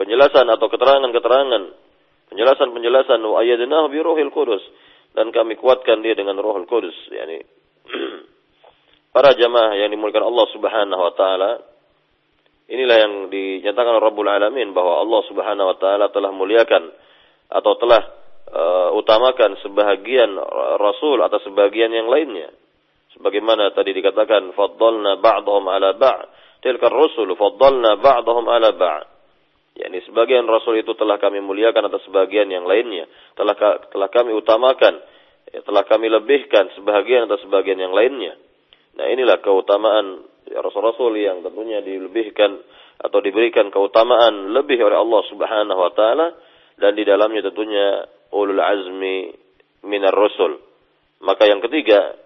penjelasan 0.00 0.48
atau 0.48 0.72
keterangan-keterangan 0.72 1.62
penjelasan-penjelasan 2.32 3.20
wa 3.20 3.44
ayyadnahu 3.44 3.92
bi 3.92 4.00
ruhil 4.00 4.32
qudus. 4.32 4.64
Dan 5.12 5.28
kami 5.28 5.60
kuatkan 5.60 6.00
dia 6.00 6.16
dengan 6.16 6.40
Rohul 6.40 6.64
Kudus 6.64 6.96
yakni 7.12 7.44
para 9.14 9.36
jamaah 9.36 9.76
yang 9.76 9.92
dimuliakan 9.92 10.24
Allah 10.24 10.46
Subhanahu 10.56 11.02
wa 11.04 11.12
taala. 11.12 11.50
Inilah 12.72 12.96
yang 12.96 13.12
dinyatakan 13.28 14.00
Rabbul 14.00 14.32
Alamin 14.32 14.72
bahwa 14.72 15.04
Allah 15.04 15.20
Subhanahu 15.28 15.68
wa 15.68 15.76
taala 15.76 16.08
telah 16.08 16.32
muliakan 16.32 16.88
atau 17.52 17.72
telah 17.76 18.00
uh, 18.48 18.96
utamakan 18.96 19.60
sebahagian 19.60 20.32
rasul 20.80 21.20
atau 21.20 21.36
sebagian 21.44 21.92
yang 21.92 22.08
lainnya 22.08 22.48
sebagaimana 23.18 23.72
tadi 23.76 23.92
dikatakan 23.96 24.52
faddalna 24.56 25.20
ba'dhum 25.20 25.64
ala 25.68 25.94
ba'd 25.96 26.26
tilka 26.62 26.88
ar-rusul 26.88 27.32
faddalna 27.36 28.00
ba'dhum 28.00 28.44
ala 28.48 28.70
ba'd 28.74 29.12
yakni 29.76 30.04
sebagian 30.04 30.44
rasul 30.44 30.76
itu 30.76 30.92
telah 30.96 31.16
kami 31.16 31.40
muliakan 31.40 31.88
atas 31.88 32.04
sebagian 32.04 32.48
yang 32.52 32.68
lainnya. 32.68 33.08
Telah 33.36 33.56
telah 33.88 34.08
kami 34.12 34.36
utamakan 34.36 35.00
ya, 35.48 35.60
telah 35.64 35.84
kami 35.88 36.12
lebihkan 36.12 36.72
sebagian 36.76 37.28
atas 37.28 37.40
sebagian 37.44 37.80
yang 37.80 37.92
lainnya. 37.96 38.36
Nah 39.00 39.08
inilah 39.08 39.40
keutamaan 39.40 40.28
ya, 40.48 40.60
Rasul-Rasul 40.60 41.16
yang 41.16 41.40
tentunya 41.40 41.80
dilebihkan 41.80 42.60
atau 43.00 43.18
diberikan 43.24 43.72
keutamaan 43.72 44.52
lebih 44.52 44.78
oleh 44.84 45.00
Allah 45.00 45.22
Subhanahu 45.32 45.80
wa 45.80 45.92
taala 45.96 46.26
dan 46.76 46.92
di 46.92 47.02
dalamnya 47.08 47.48
tentunya 47.48 48.04
ulul 48.36 48.60
azmi 48.60 49.32
minar 49.88 50.12
rusul. 50.12 50.60
Maka 51.22 51.48
yang 51.48 51.64
ketiga 51.64 52.21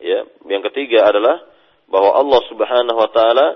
ya, 0.00 0.26
yang 0.48 0.62
ketiga 0.72 1.08
adalah 1.08 1.44
bahwa 1.90 2.10
Allah 2.16 2.40
Subhanahu 2.48 2.98
wa 2.98 3.10
taala 3.12 3.46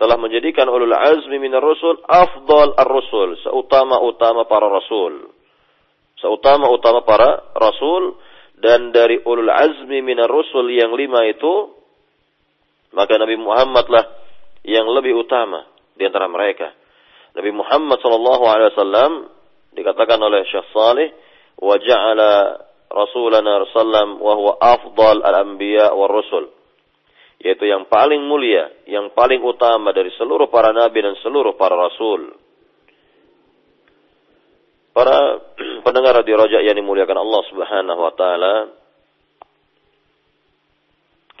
telah 0.00 0.16
menjadikan 0.16 0.64
ulul 0.68 0.96
azmi 0.96 1.36
minar 1.36 1.60
rusul 1.60 2.00
afdal 2.08 2.72
ar-rusul, 2.72 3.36
seutama-utama 3.44 4.48
para 4.48 4.66
rasul. 4.68 5.28
Seutama-utama 6.20 7.04
para 7.04 7.52
rasul 7.56 8.16
dan 8.60 8.92
dari 8.92 9.20
ulul 9.24 9.48
azmi 9.48 10.04
minar 10.04 10.28
rusul 10.28 10.68
yang 10.72 10.92
lima 10.92 11.24
itu 11.28 11.80
maka 12.92 13.16
Nabi 13.16 13.36
Muhammad 13.38 13.86
lah 13.88 14.04
yang 14.66 14.84
lebih 14.88 15.16
utama 15.16 15.64
di 15.96 16.04
antara 16.04 16.28
mereka. 16.28 16.72
Nabi 17.36 17.50
Muhammad 17.54 18.02
sallallahu 18.02 18.44
alaihi 18.48 18.70
wasallam 18.74 19.12
dikatakan 19.76 20.18
oleh 20.18 20.42
Syekh 20.50 20.66
Saleh 20.74 21.08
wa 21.60 21.76
ja'ala 21.78 22.32
rasulana 22.90 23.64
sallam 23.70 24.18
wa 24.18 24.34
huwa 24.34 24.52
afdal 24.58 25.22
al-anbiya 25.22 25.94
war 25.94 26.10
rusul 26.10 26.50
yaitu 27.40 27.64
yang 27.64 27.88
paling 27.88 28.20
mulia, 28.28 28.68
yang 28.84 29.16
paling 29.16 29.40
utama 29.40 29.96
dari 29.96 30.12
seluruh 30.12 30.52
para 30.52 30.76
nabi 30.76 31.00
dan 31.00 31.16
seluruh 31.24 31.56
para 31.56 31.72
rasul. 31.72 32.36
Para 34.92 35.40
pendengar 35.86 36.20
di 36.20 36.36
Raja 36.36 36.60
yang 36.60 36.76
dimuliakan 36.76 37.16
Allah 37.16 37.42
Subhanahu 37.48 38.00
wa 38.04 38.12
taala, 38.12 38.54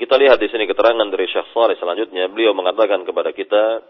kita 0.00 0.16
lihat 0.16 0.40
di 0.40 0.48
sini 0.48 0.64
keterangan 0.64 1.04
dari 1.12 1.28
Syekh 1.28 1.52
Saleh 1.52 1.76
selanjutnya. 1.76 2.32
Beliau 2.32 2.56
mengatakan 2.56 3.04
kepada 3.04 3.36
kita, 3.36 3.84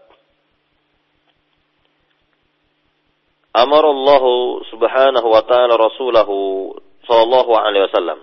Amarallahu 3.51 4.63
subhanahu 4.71 5.27
wa 5.27 5.43
ta'ala 5.43 5.75
rasulahu 5.75 6.71
sallallahu 7.11 7.51
alaihi 7.51 7.91
wasallam. 7.91 8.19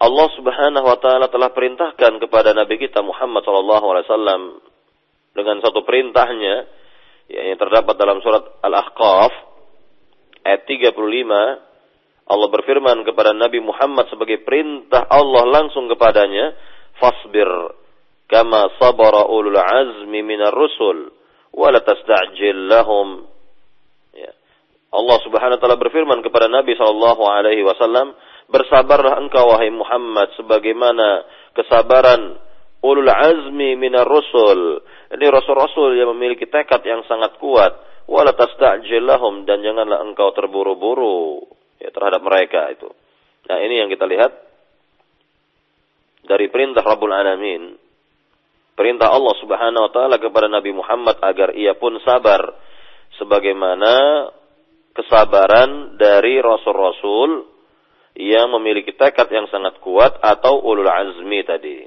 Allah 0.00 0.26
subhanahu 0.38 0.86
wa 0.86 0.98
ta'ala 1.02 1.26
telah 1.28 1.50
perintahkan 1.50 2.22
kepada 2.22 2.54
Nabi 2.54 2.78
kita 2.78 3.02
Muhammad 3.02 3.42
sallallahu 3.42 3.86
alaihi 3.90 4.06
wasallam 4.06 4.42
dengan 5.34 5.58
satu 5.58 5.82
perintahnya 5.82 6.70
yang 7.28 7.58
terdapat 7.58 7.98
dalam 7.98 8.22
surat 8.22 8.46
Al-Ahqaf 8.62 9.32
ayat 10.46 10.62
35 10.66 10.94
Allah 12.30 12.48
berfirman 12.48 13.02
kepada 13.02 13.34
Nabi 13.34 13.58
Muhammad 13.58 14.06
sebagai 14.06 14.46
perintah 14.46 15.02
Allah 15.10 15.50
langsung 15.50 15.90
kepadanya 15.90 16.54
fasbir 17.02 17.50
kama 18.30 18.70
sabara 18.78 19.26
ulul 19.26 19.58
azmi 19.58 20.22
minar 20.22 20.54
rusul 20.54 21.10
wa 21.50 21.68
la 21.74 21.82
tasta'jil 21.82 22.70
lahum. 22.70 23.26
Allah 24.90 25.18
Subhanahu 25.22 25.56
wa 25.58 25.62
taala 25.62 25.78
berfirman 25.78 26.18
kepada 26.26 26.50
Nabi 26.50 26.74
sallallahu 26.74 27.22
alaihi 27.22 27.62
wasallam 27.62 28.10
bersabarlah 28.50 29.22
engkau 29.22 29.54
wahai 29.54 29.70
Muhammad 29.70 30.34
sebagaimana 30.34 31.22
kesabaran 31.54 32.42
ulul 32.82 33.06
azmi 33.06 33.78
minar 33.78 34.08
rusul. 34.08 34.82
Ini 35.14 35.26
rasul-rasul 35.30 35.94
yang 35.94 36.10
memiliki 36.16 36.50
tekad 36.50 36.82
yang 36.82 37.06
sangat 37.06 37.38
kuat. 37.38 37.70
Wala 38.10 38.34
tasta'jil 38.34 39.06
lahum 39.06 39.46
dan 39.46 39.62
janganlah 39.62 40.02
engkau 40.02 40.34
terburu-buru 40.34 41.46
ya, 41.78 41.94
terhadap 41.94 42.26
mereka 42.26 42.66
itu. 42.74 42.90
Nah 43.46 43.62
ini 43.62 43.86
yang 43.86 43.88
kita 43.90 44.02
lihat 44.10 44.32
dari 46.26 46.50
perintah 46.50 46.82
Rabbul 46.82 47.14
Alamin, 47.14 47.78
perintah 48.74 49.14
Allah 49.14 49.34
Subhanahu 49.38 49.86
wa 49.86 49.92
taala 49.94 50.16
kepada 50.18 50.50
Nabi 50.50 50.74
Muhammad 50.74 51.22
agar 51.22 51.54
ia 51.54 51.78
pun 51.78 52.02
sabar 52.02 52.50
sebagaimana 53.22 54.26
kesabaran 54.94 55.96
dari 55.96 56.42
rasul-rasul 56.42 57.46
yang 58.18 58.50
memiliki 58.52 58.92
tekad 58.94 59.30
yang 59.30 59.46
sangat 59.48 59.78
kuat 59.80 60.18
atau 60.18 60.60
ulul 60.60 60.90
azmi 60.90 61.40
tadi. 61.46 61.78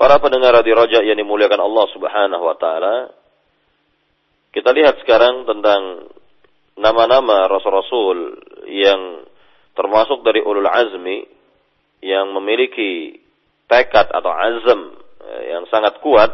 Para 0.00 0.16
pendengar 0.16 0.56
di 0.64 0.72
Raja 0.72 1.04
yang 1.04 1.20
dimuliakan 1.20 1.60
Allah 1.60 1.86
Subhanahu 1.92 2.44
wa 2.44 2.56
taala, 2.56 3.12
kita 4.50 4.72
lihat 4.72 5.04
sekarang 5.04 5.44
tentang 5.44 6.08
nama-nama 6.80 7.44
rasul-rasul 7.52 8.40
yang 8.72 9.28
termasuk 9.76 10.24
dari 10.24 10.40
ulul 10.40 10.66
azmi 10.66 11.28
yang 12.00 12.32
memiliki 12.32 13.20
tekad 13.68 14.08
atau 14.08 14.32
azam 14.32 14.80
eh, 15.20 15.42
yang 15.52 15.68
sangat 15.68 16.00
kuat 16.00 16.32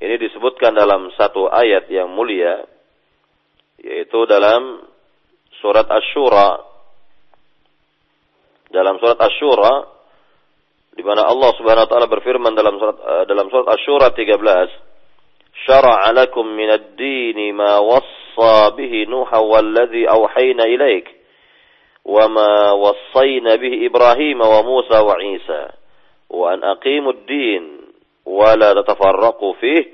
ini 0.00 0.14
disebutkan 0.18 0.74
dalam 0.74 1.10
satu 1.14 1.46
ayat 1.46 1.86
yang 1.90 2.10
mulia 2.10 2.66
yaitu 3.78 4.18
dalam 4.26 4.82
surat 5.62 5.86
Asy-Syura 5.86 6.50
dalam 8.74 8.98
surat 8.98 9.18
Asy-Syura 9.20 9.74
di 10.94 11.02
mana 11.02 11.26
Allah 11.26 11.50
Subhanahu 11.58 11.86
wa 11.86 11.90
taala 11.90 12.08
berfirman 12.10 12.54
dalam 12.54 12.78
surat 12.78 12.96
uh, 12.98 13.24
dalam 13.26 13.46
surat 13.50 13.66
Asy-Syura 13.74 14.10
13 14.14 15.66
syara'a 15.66 16.10
lakum 16.10 16.46
minad 16.50 16.98
dini 16.98 17.54
ma 17.54 17.78
wassa 17.78 18.74
bihi 18.74 19.06
nuha 19.06 19.38
walladhi 19.38 20.06
awhayna 20.06 20.66
ilaik 20.70 21.24
وما 22.04 22.72
وصينا 22.72 23.54
به 23.56 23.86
إبراهيم 23.86 24.40
وموسى 24.40 24.98
وعيسى 24.98 25.68
وأن 26.30 26.64
أقيموا 26.64 27.12
الدين 27.12 27.83
ولا 28.25 28.73
تتفرقوا 28.73 29.53
فيه 29.53 29.85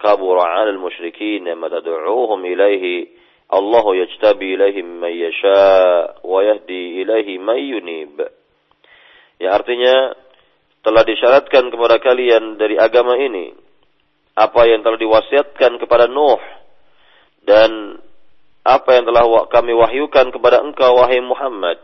كبر 0.00 0.38
على 0.38 0.70
المشركين 0.70 1.52
ما 1.52 1.68
تدعوهم 1.68 2.44
إليه 2.44 3.06
الله 3.54 3.96
يجتبي 3.96 4.54
إليه 4.54 4.82
من 4.82 5.10
يشاء 5.10 6.20
ويهدي 6.24 7.02
إليه 7.02 7.38
من 7.38 7.58
ينيب 7.58 8.28
Ya 9.40 9.56
artinya 9.56 10.12
telah 10.84 11.00
disyaratkan 11.00 11.72
kepada 11.72 11.96
kalian 11.96 12.60
dari 12.60 12.76
agama 12.76 13.16
ini 13.16 13.56
apa 14.36 14.68
yang 14.68 14.84
telah 14.84 15.00
diwasiatkan 15.00 15.80
kepada 15.80 16.12
Nuh 16.12 16.40
dan 17.48 17.96
apa 18.60 19.00
yang 19.00 19.08
telah 19.08 19.48
kami 19.48 19.72
wahyukan 19.72 20.28
kepada 20.28 20.60
engkau 20.60 20.92
wahai 21.00 21.24
Muhammad 21.24 21.80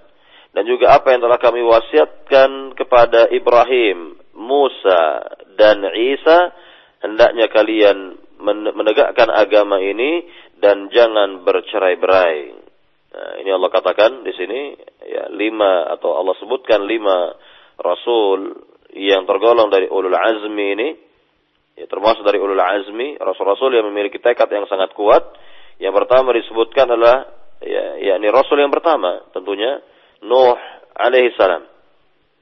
dan 0.52 0.64
juga 0.64 0.96
apa 0.96 1.12
yang 1.12 1.24
telah 1.24 1.36
kami 1.36 1.60
wasiatkan 1.60 2.72
kepada 2.76 3.28
Ibrahim, 3.28 4.16
Musa 4.36 5.20
dan 5.61 5.85
Isa 5.93 6.49
hendaknya 7.05 7.45
kalian 7.53 8.17
menegakkan 8.73 9.29
agama 9.29 9.77
ini 9.77 10.25
dan 10.57 10.89
jangan 10.89 11.45
bercerai-berai. 11.45 12.37
Nah, 13.11 13.31
ini 13.45 13.49
Allah 13.53 13.69
katakan 13.69 14.25
di 14.25 14.33
sini 14.33 14.73
ya 15.05 15.29
lima 15.29 15.93
atau 15.93 16.17
Allah 16.17 16.33
sebutkan 16.41 16.81
lima 16.89 17.37
rasul 17.77 18.57
yang 18.97 19.29
tergolong 19.29 19.69
dari 19.69 19.85
ulul 19.85 20.17
azmi 20.17 20.65
ini 20.73 20.89
ya 21.77 21.85
termasuk 21.85 22.25
dari 22.25 22.41
ulul 22.41 22.59
azmi 22.59 23.19
rasul-rasul 23.19 23.77
yang 23.77 23.85
memiliki 23.91 24.17
tekad 24.17 24.47
yang 24.49 24.65
sangat 24.65 24.95
kuat 24.95 25.21
yang 25.77 25.91
pertama 25.91 26.31
disebutkan 26.33 26.87
adalah 26.87 27.29
ya 27.61 28.15
yakni 28.15 28.31
rasul 28.31 28.57
yang 28.57 28.71
pertama 28.71 29.27
tentunya 29.35 29.83
Nuh 30.21 30.57
alaihi 30.93 31.33
salam. 31.33 31.65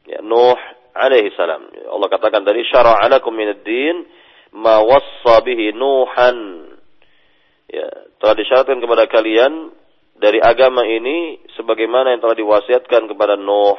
Ya, 0.04 0.20
Nuh 0.20 0.60
alaihi 0.94 1.34
salam. 1.36 1.68
Allah 1.90 2.08
katakan 2.10 2.46
tadi 2.46 2.66
syara'a 2.68 3.08
lakum 3.10 3.34
minad 3.36 3.62
din 3.66 4.06
ma 4.56 4.82
wassa 4.82 5.42
bihi 5.46 5.74
Nuhan. 5.76 6.38
Ya, 7.70 7.86
telah 8.18 8.34
disyaratkan 8.34 8.82
kepada 8.82 9.06
kalian 9.06 9.70
dari 10.18 10.42
agama 10.42 10.84
ini 10.84 11.38
sebagaimana 11.54 12.18
yang 12.18 12.22
telah 12.22 12.36
diwasiatkan 12.36 13.06
kepada 13.08 13.38
Nuh. 13.38 13.78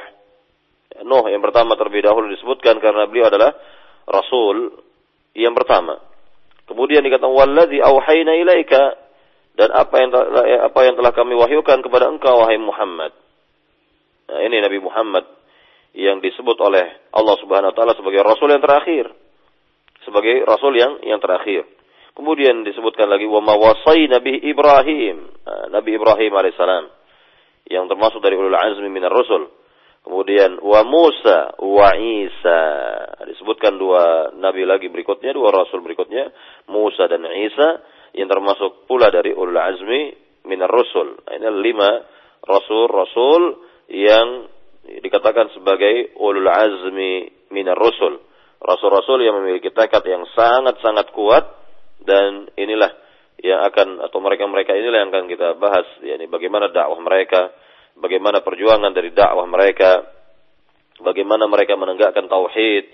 Ya, 0.94 1.02
Nuh 1.02 1.26
yang 1.26 1.42
pertama 1.42 1.74
terlebih 1.74 2.06
dahulu 2.06 2.30
disebutkan 2.30 2.78
karena 2.78 3.10
beliau 3.10 3.28
adalah 3.28 3.54
rasul 4.06 4.78
yang 5.34 5.54
pertama. 5.54 5.98
Kemudian 6.70 7.02
dikatakan 7.02 7.34
wallazi 7.34 7.82
auhayna 7.82 8.38
ilaika 8.38 8.94
dan 9.58 9.74
apa 9.74 9.94
yang 9.98 10.10
apa 10.70 10.80
yang 10.86 10.94
telah 10.94 11.10
kami 11.10 11.34
wahyukan 11.34 11.82
kepada 11.82 12.06
engkau 12.06 12.38
wahai 12.38 12.56
Muhammad. 12.62 13.10
Nah, 14.30 14.38
ini 14.46 14.62
Nabi 14.62 14.78
Muhammad 14.78 15.26
yang 15.94 16.22
disebut 16.22 16.56
oleh 16.62 17.10
Allah 17.10 17.36
Subhanahu 17.42 17.74
wa 17.74 17.76
taala 17.76 17.94
sebagai 17.98 18.22
rasul 18.22 18.48
yang 18.50 18.62
terakhir. 18.62 19.10
Sebagai 20.06 20.46
rasul 20.46 20.72
yang 20.78 21.02
yang 21.02 21.20
terakhir. 21.20 21.66
Kemudian 22.14 22.66
disebutkan 22.66 23.06
lagi 23.06 23.24
wa 23.26 23.40
mawasai 23.40 24.10
Nabi 24.10 24.44
Ibrahim, 24.50 25.30
nah, 25.46 25.66
Nabi 25.78 25.96
Ibrahim 25.96 26.32
alaihissalam 26.34 26.84
yang 27.70 27.86
termasuk 27.86 28.18
dari 28.18 28.34
ulul 28.34 28.56
azmi 28.56 28.90
minar 28.90 29.14
rusul. 29.14 29.50
Kemudian 30.00 30.58
wa 30.64 30.80
Musa 30.88 31.54
wa 31.60 31.92
Isa. 31.94 32.62
Disebutkan 33.28 33.76
dua 33.76 34.32
nabi 34.32 34.64
lagi 34.64 34.88
berikutnya, 34.88 35.36
dua 35.36 35.52
rasul 35.52 35.84
berikutnya, 35.84 36.32
Musa 36.72 37.04
dan 37.06 37.24
Isa 37.28 37.84
yang 38.16 38.26
termasuk 38.26 38.88
pula 38.88 39.12
dari 39.12 39.30
ulul 39.36 39.60
azmi 39.60 40.16
minar 40.48 40.72
rusul. 40.72 41.20
Nah, 41.20 41.36
ini 41.36 41.48
lima 41.60 41.90
rasul-rasul 42.40 43.42
yang 43.92 44.48
dikatakan 44.84 45.52
sebagai 45.52 46.16
ulul 46.16 46.48
azmi 46.48 47.28
minar 47.52 47.76
rusul. 47.76 48.20
Rasul-rasul 48.60 49.24
yang 49.24 49.40
memiliki 49.40 49.72
tekad 49.72 50.04
yang 50.04 50.28
sangat-sangat 50.36 51.16
kuat 51.16 51.44
dan 52.04 52.48
inilah 52.60 52.92
yang 53.40 53.64
akan 53.64 54.04
atau 54.04 54.20
mereka-mereka 54.20 54.76
inilah 54.76 54.98
yang 55.00 55.10
akan 55.12 55.24
kita 55.32 55.56
bahas 55.56 55.88
yakni 56.04 56.28
bagaimana 56.28 56.68
dakwah 56.68 57.00
mereka 57.00 57.48
bagaimana 58.00 58.40
perjuangan 58.40 58.92
dari 58.96 59.10
dakwah 59.10 59.44
mereka, 59.44 60.04
bagaimana 61.04 61.46
mereka 61.46 61.76
menegakkan 61.76 62.26
tauhid, 62.26 62.84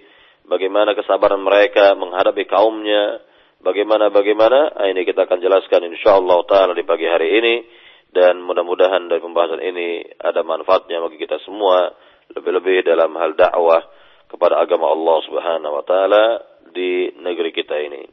bagaimana 0.51 0.93
kesabaran 0.99 1.41
mereka 1.43 1.95
menghadapi 1.95 2.45
kaumnya, 2.51 3.23
bagaimana 3.63 4.11
bagaimana 4.11 4.75
ah, 4.75 4.91
ini 4.91 5.07
kita 5.07 5.25
akan 5.25 5.39
jelaskan 5.43 5.87
insyaallah 5.95 6.39
taala 6.51 6.73
di 6.75 6.85
pagi 6.87 7.07
hari 7.07 7.39
ini 7.39 7.55
dan 8.17 8.41
mudah-mudahan 8.41 9.13
dari 9.13 9.21
pembahasan 9.21 9.61
ini 9.61 10.01
ada 10.17 10.41
manfaatnya 10.41 11.05
bagi 11.05 11.21
kita 11.21 11.37
semua 11.45 11.93
lebih-lebih 12.33 12.89
dalam 12.89 13.13
hal 13.21 13.37
dakwah 13.37 13.85
kepada 14.33 14.57
agama 14.65 14.89
Allah 14.89 15.17
Subhanahu 15.29 15.77
wa 15.77 15.85
taala 15.85 16.25
di 16.73 17.13
negeri 17.21 17.53
kita 17.53 17.77
ini. 17.77 18.09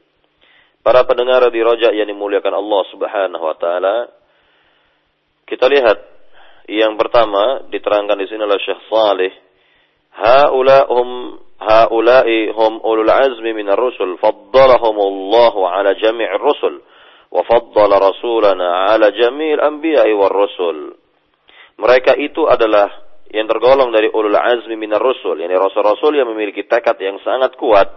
Para 0.84 1.08
pendengar 1.08 1.48
di 1.48 1.64
Rojak 1.64 1.96
yang 1.96 2.12
dimuliakan 2.12 2.52
Allah 2.52 2.82
Subhanahu 2.92 3.44
wa 3.48 3.56
taala, 3.56 3.96
kita 5.48 5.72
lihat 5.72 5.98
yang 6.68 7.00
pertama 7.00 7.64
diterangkan 7.72 8.20
di 8.20 8.28
sini 8.28 8.44
oleh 8.44 8.60
Syekh 8.60 8.84
Salih, 8.92 9.32
haula 10.20 10.84
hum 10.92 11.40
haula'i 11.64 12.52
hum 12.52 12.84
ulul 12.84 13.08
azmi 13.08 13.56
minar 13.56 13.80
rusul 13.80 14.20
faddalahumullahu 14.20 15.64
ala 15.64 15.96
jami'ir 15.96 16.44
rusul 16.44 16.84
rasulana 17.34 18.94
ala 18.94 19.10
jami'il 19.10 19.58
anbiya'i 19.60 20.14
war 20.14 20.30
rusul. 20.30 20.94
Mereka 21.82 22.14
itu 22.22 22.46
adalah 22.46 22.90
yang 23.34 23.50
tergolong 23.50 23.90
dari 23.90 24.14
ulul 24.14 24.38
azmi 24.38 24.78
minar 24.78 25.02
rusul, 25.02 25.42
yakni 25.42 25.58
rasul-rasul 25.58 26.14
yang 26.14 26.30
memiliki 26.30 26.70
tekad 26.70 27.02
yang 27.02 27.18
sangat 27.26 27.58
kuat. 27.58 27.90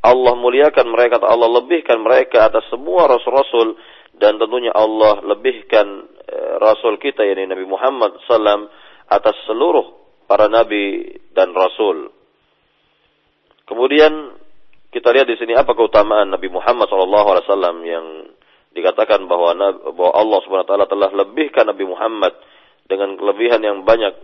Allah 0.00 0.32
muliakan 0.38 0.88
mereka, 0.88 1.20
Allah 1.20 1.60
lebihkan 1.60 2.00
mereka 2.00 2.48
atas 2.48 2.64
semua 2.72 3.04
rasul-rasul 3.04 3.76
dan 4.16 4.40
tentunya 4.40 4.72
Allah 4.72 5.20
lebihkan 5.20 6.16
Rasul 6.60 7.00
kita 7.00 7.24
yakni 7.24 7.48
Nabi 7.48 7.64
Muhammad 7.64 8.20
sallam 8.28 8.68
atas 9.08 9.32
seluruh 9.48 9.96
para 10.28 10.44
nabi 10.52 11.16
dan 11.32 11.56
rasul. 11.56 12.12
Kemudian 13.64 14.36
kita 14.92 15.08
lihat 15.12 15.24
di 15.28 15.36
sini 15.40 15.56
apa 15.56 15.72
keutamaan 15.72 16.32
Nabi 16.32 16.48
Muhammad 16.52 16.88
SAW 16.88 17.80
yang 17.84 18.06
dikatakan 18.78 19.26
bahwa 19.26 19.58
bahwa 19.92 20.12
Allah 20.14 20.38
Subhanahu 20.46 20.66
wa 20.66 20.70
taala 20.70 20.86
telah 20.86 21.10
lebihkan 21.10 21.66
Nabi 21.66 21.84
Muhammad 21.84 22.32
dengan 22.86 23.18
kelebihan 23.18 23.60
yang 23.60 23.82
banyak 23.82 24.14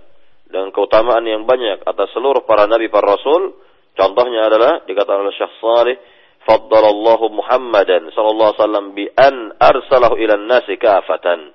dengan 0.48 0.70
keutamaan 0.70 1.26
yang 1.26 1.42
banyak 1.44 1.82
atas 1.82 2.14
seluruh 2.14 2.46
para 2.46 2.70
nabi 2.70 2.86
para 2.86 3.18
rasul. 3.18 3.58
Contohnya 3.94 4.46
adalah 4.46 4.86
dikatakan 4.86 5.26
oleh 5.26 5.34
Syekh 5.34 5.54
Salih, 5.58 5.96
"Faddalallahu 6.46 7.30
Muhammadan 7.30 8.10
sallallahu 8.10 8.50
alaihi 8.54 8.62
wasallam 8.62 8.86
bi 8.94 9.04
an 9.14 9.34
arsalahu 9.58 10.14
ila 10.18 10.34
nasi 10.38 10.78
kafatan." 10.78 11.54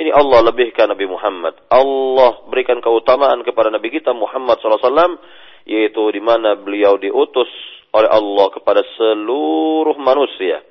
Ini 0.00 0.16
Allah 0.16 0.48
lebihkan 0.48 0.88
Nabi 0.88 1.04
Muhammad. 1.04 1.60
Allah 1.68 2.40
berikan 2.48 2.80
keutamaan 2.80 3.44
kepada 3.44 3.68
Nabi 3.68 3.92
kita 3.92 4.16
Muhammad 4.16 4.56
SAW, 4.62 5.20
yaitu 5.68 6.00
di 6.08 6.22
mana 6.24 6.56
beliau 6.56 6.96
diutus 6.96 7.48
oleh 7.92 8.08
Allah 8.08 8.46
kepada 8.54 8.80
seluruh 8.96 9.98
manusia. 10.00 10.64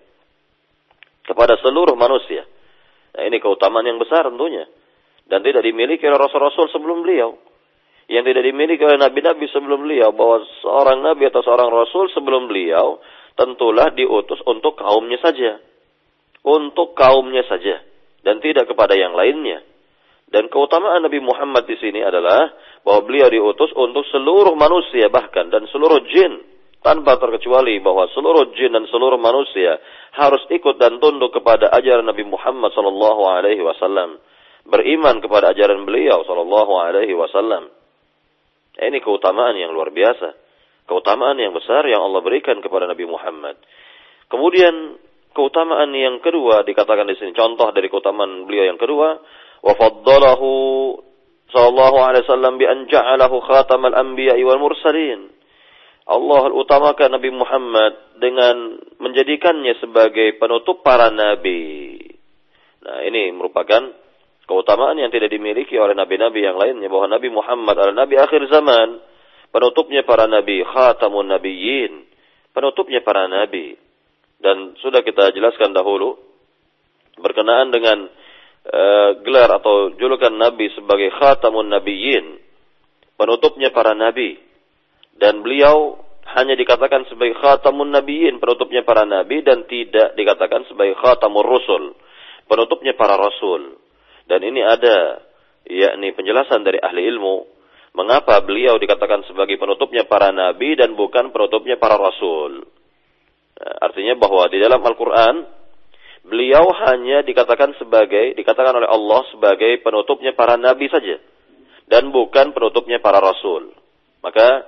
Kepada 1.29 1.61
seluruh 1.61 1.93
manusia. 1.93 2.49
Nah, 3.13 3.21
ini 3.29 3.37
keutamaan 3.37 3.85
yang 3.85 4.01
besar 4.01 4.25
tentunya. 4.25 4.65
Dan 5.29 5.45
tidak 5.45 5.61
dimiliki 5.61 6.01
oleh 6.09 6.17
Rasul-Rasul 6.17 6.73
sebelum 6.73 7.05
beliau. 7.05 7.37
Yang 8.09 8.33
tidak 8.33 8.43
dimiliki 8.49 8.81
oleh 8.81 8.97
Nabi-Nabi 8.97 9.45
sebelum 9.53 9.85
beliau. 9.85 10.09
Bahwa 10.09 10.41
seorang 10.65 11.05
Nabi 11.05 11.29
atau 11.29 11.45
seorang 11.45 11.69
Rasul 11.69 12.09
sebelum 12.17 12.49
beliau 12.49 12.97
tentulah 13.37 13.93
diutus 13.93 14.41
untuk 14.49 14.73
kaumnya 14.81 15.21
saja. 15.21 15.61
Untuk 16.41 16.97
kaumnya 16.97 17.45
saja 17.45 17.85
dan 18.23 18.43
tidak 18.43 18.67
kepada 18.71 18.95
yang 18.95 19.15
lainnya. 19.15 19.63
Dan 20.29 20.45
keutamaan 20.53 21.01
Nabi 21.01 21.17
Muhammad 21.23 21.65
di 21.65 21.77
sini 21.81 22.05
adalah 22.05 22.53
bahwa 22.85 23.01
beliau 23.09 23.27
diutus 23.33 23.73
untuk 23.73 24.05
seluruh 24.13 24.53
manusia 24.53 25.09
bahkan 25.09 25.49
dan 25.49 25.65
seluruh 25.73 25.99
jin 26.05 26.37
tanpa 26.79 27.19
terkecuali 27.19 27.83
bahwa 27.83 28.07
seluruh 28.15 28.55
jin 28.55 28.71
dan 28.71 28.87
seluruh 28.87 29.19
manusia 29.19 29.79
harus 30.15 30.39
ikut 30.47 30.79
dan 30.79 30.97
tunduk 31.03 31.35
kepada 31.35 31.67
ajaran 31.75 32.07
Nabi 32.07 32.23
Muhammad 32.23 32.71
sallallahu 32.71 33.21
alaihi 33.27 33.59
wasallam, 33.59 34.19
beriman 34.63 35.19
kepada 35.19 35.51
ajaran 35.51 35.83
beliau 35.83 36.23
sallallahu 36.23 36.73
alaihi 36.79 37.15
wasallam. 37.15 37.67
Ini 38.79 39.03
keutamaan 39.03 39.59
yang 39.59 39.75
luar 39.75 39.91
biasa, 39.91 40.31
keutamaan 40.87 41.35
yang 41.35 41.51
besar 41.51 41.83
yang 41.83 41.99
Allah 41.99 42.23
berikan 42.23 42.63
kepada 42.63 42.87
Nabi 42.87 43.03
Muhammad. 43.03 43.59
Kemudian 44.31 44.95
keutamaan 45.35 45.91
yang 45.91 46.23
kedua 46.23 46.63
dikatakan 46.63 47.11
di 47.11 47.15
sini 47.19 47.35
contoh 47.35 47.69
dari 47.75 47.91
keutamaan 47.91 48.47
beliau 48.47 48.71
yang 48.71 48.79
kedua 48.79 49.19
wa 49.59 49.73
faddalahu 49.75 50.49
sallallahu 51.51 51.97
alaihi 51.99 52.23
wasallam 52.23 52.55
bi 52.55 52.65
an 52.65 52.87
ja'alahu 52.87 53.41
khatamal 53.43 53.93
anbiya'i 53.93 54.41
wal 54.45 54.61
mursalin 54.61 55.38
Allah 56.09 56.49
utamakan 56.57 57.21
Nabi 57.21 57.29
Muhammad 57.29 58.17
dengan 58.17 58.81
menjadikannya 58.97 59.77
sebagai 59.77 60.41
penutup 60.41 60.81
para 60.81 61.13
nabi. 61.13 62.01
Nah, 62.81 63.05
ini 63.05 63.29
merupakan 63.29 63.93
keutamaan 64.49 64.97
yang 64.97 65.13
tidak 65.13 65.29
dimiliki 65.29 65.77
oleh 65.77 65.93
nabi-nabi 65.93 66.41
yang 66.41 66.57
lainnya 66.57 66.89
bahwa 66.89 67.13
Nabi 67.13 67.29
Muhammad 67.29 67.75
adalah 67.77 68.09
nabi 68.09 68.17
akhir 68.17 68.41
zaman, 68.49 68.97
penutupnya 69.53 70.01
para 70.01 70.25
nabi, 70.25 70.65
khatamun 70.65 71.29
nabiyyin, 71.29 72.09
penutupnya 72.57 73.05
para 73.05 73.29
nabi 73.29 73.77
dan 74.39 74.73
sudah 74.79 75.03
kita 75.03 75.35
jelaskan 75.35 75.75
dahulu 75.75 76.15
berkenaan 77.19 77.69
dengan 77.75 78.07
uh, 78.65 79.09
gelar 79.19 79.51
atau 79.59 79.91
julukan 79.99 80.31
Nabi 80.31 80.71
sebagai 80.71 81.11
khatamun 81.19 81.67
nabiyyin, 81.67 82.39
penutupnya 83.19 83.69
para 83.75 83.91
nabi. 83.91 84.39
Dan 85.19 85.43
beliau 85.43 85.99
hanya 86.39 86.55
dikatakan 86.55 87.09
sebagai 87.11 87.35
khatamun 87.43 87.91
nabiyyin, 87.91 88.39
penutupnya 88.39 88.87
para 88.87 89.03
nabi 89.03 89.43
dan 89.43 89.67
tidak 89.67 90.15
dikatakan 90.15 90.63
sebagai 90.71 90.95
khatamur 90.95 91.43
rusul, 91.43 91.97
penutupnya 92.47 92.95
para 92.95 93.19
rasul. 93.19 93.75
Dan 94.29 94.45
ini 94.45 94.63
ada 94.63 95.25
yakni 95.67 96.15
penjelasan 96.15 96.63
dari 96.63 96.79
ahli 96.79 97.03
ilmu 97.11 97.35
mengapa 97.97 98.39
beliau 98.45 98.77
dikatakan 98.77 99.25
sebagai 99.25 99.57
penutupnya 99.57 100.05
para 100.05 100.29
nabi 100.29 100.77
dan 100.77 100.93
bukan 100.93 101.33
penutupnya 101.33 101.75
para 101.81 101.97
rasul. 101.97 102.63
Artinya 103.59 104.15
bahwa 104.15 104.47
di 104.47 104.55
dalam 104.61 104.79
Al-Quran, 104.79 105.35
beliau 106.23 106.71
hanya 106.87 107.25
dikatakan 107.27 107.75
sebagai, 107.75 108.37
dikatakan 108.39 108.71
oleh 108.71 108.87
Allah 108.87 109.27
sebagai 109.35 109.83
penutupnya 109.83 110.31
para 110.31 110.55
nabi 110.55 110.87
saja. 110.87 111.19
Dan 111.89 112.13
bukan 112.13 112.53
penutupnya 112.53 113.01
para 113.01 113.17
rasul. 113.19 113.73
Maka 114.21 114.63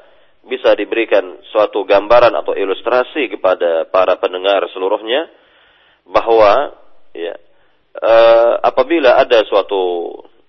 bisa 0.46 0.74
diberikan 0.74 1.38
suatu 1.54 1.86
gambaran 1.86 2.34
atau 2.34 2.58
ilustrasi 2.58 3.30
kepada 3.30 3.86
para 3.94 4.18
pendengar 4.18 4.66
seluruhnya 4.74 5.30
bahwa 6.10 6.74
ya 7.14 7.38
uh, 8.02 8.54
apabila 8.66 9.22
ada 9.22 9.46
suatu 9.46 9.82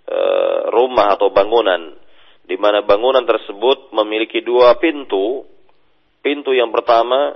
uh, 0.08 0.60
rumah 0.72 1.16
atau 1.16 1.28
bangunan 1.28 1.96
di 2.42 2.56
mana 2.58 2.82
bangunan 2.82 3.22
tersebut 3.24 3.94
memiliki 3.94 4.42
dua 4.42 4.76
pintu. 4.76 5.46
Pintu 6.22 6.54
yang 6.54 6.70
pertama 6.70 7.34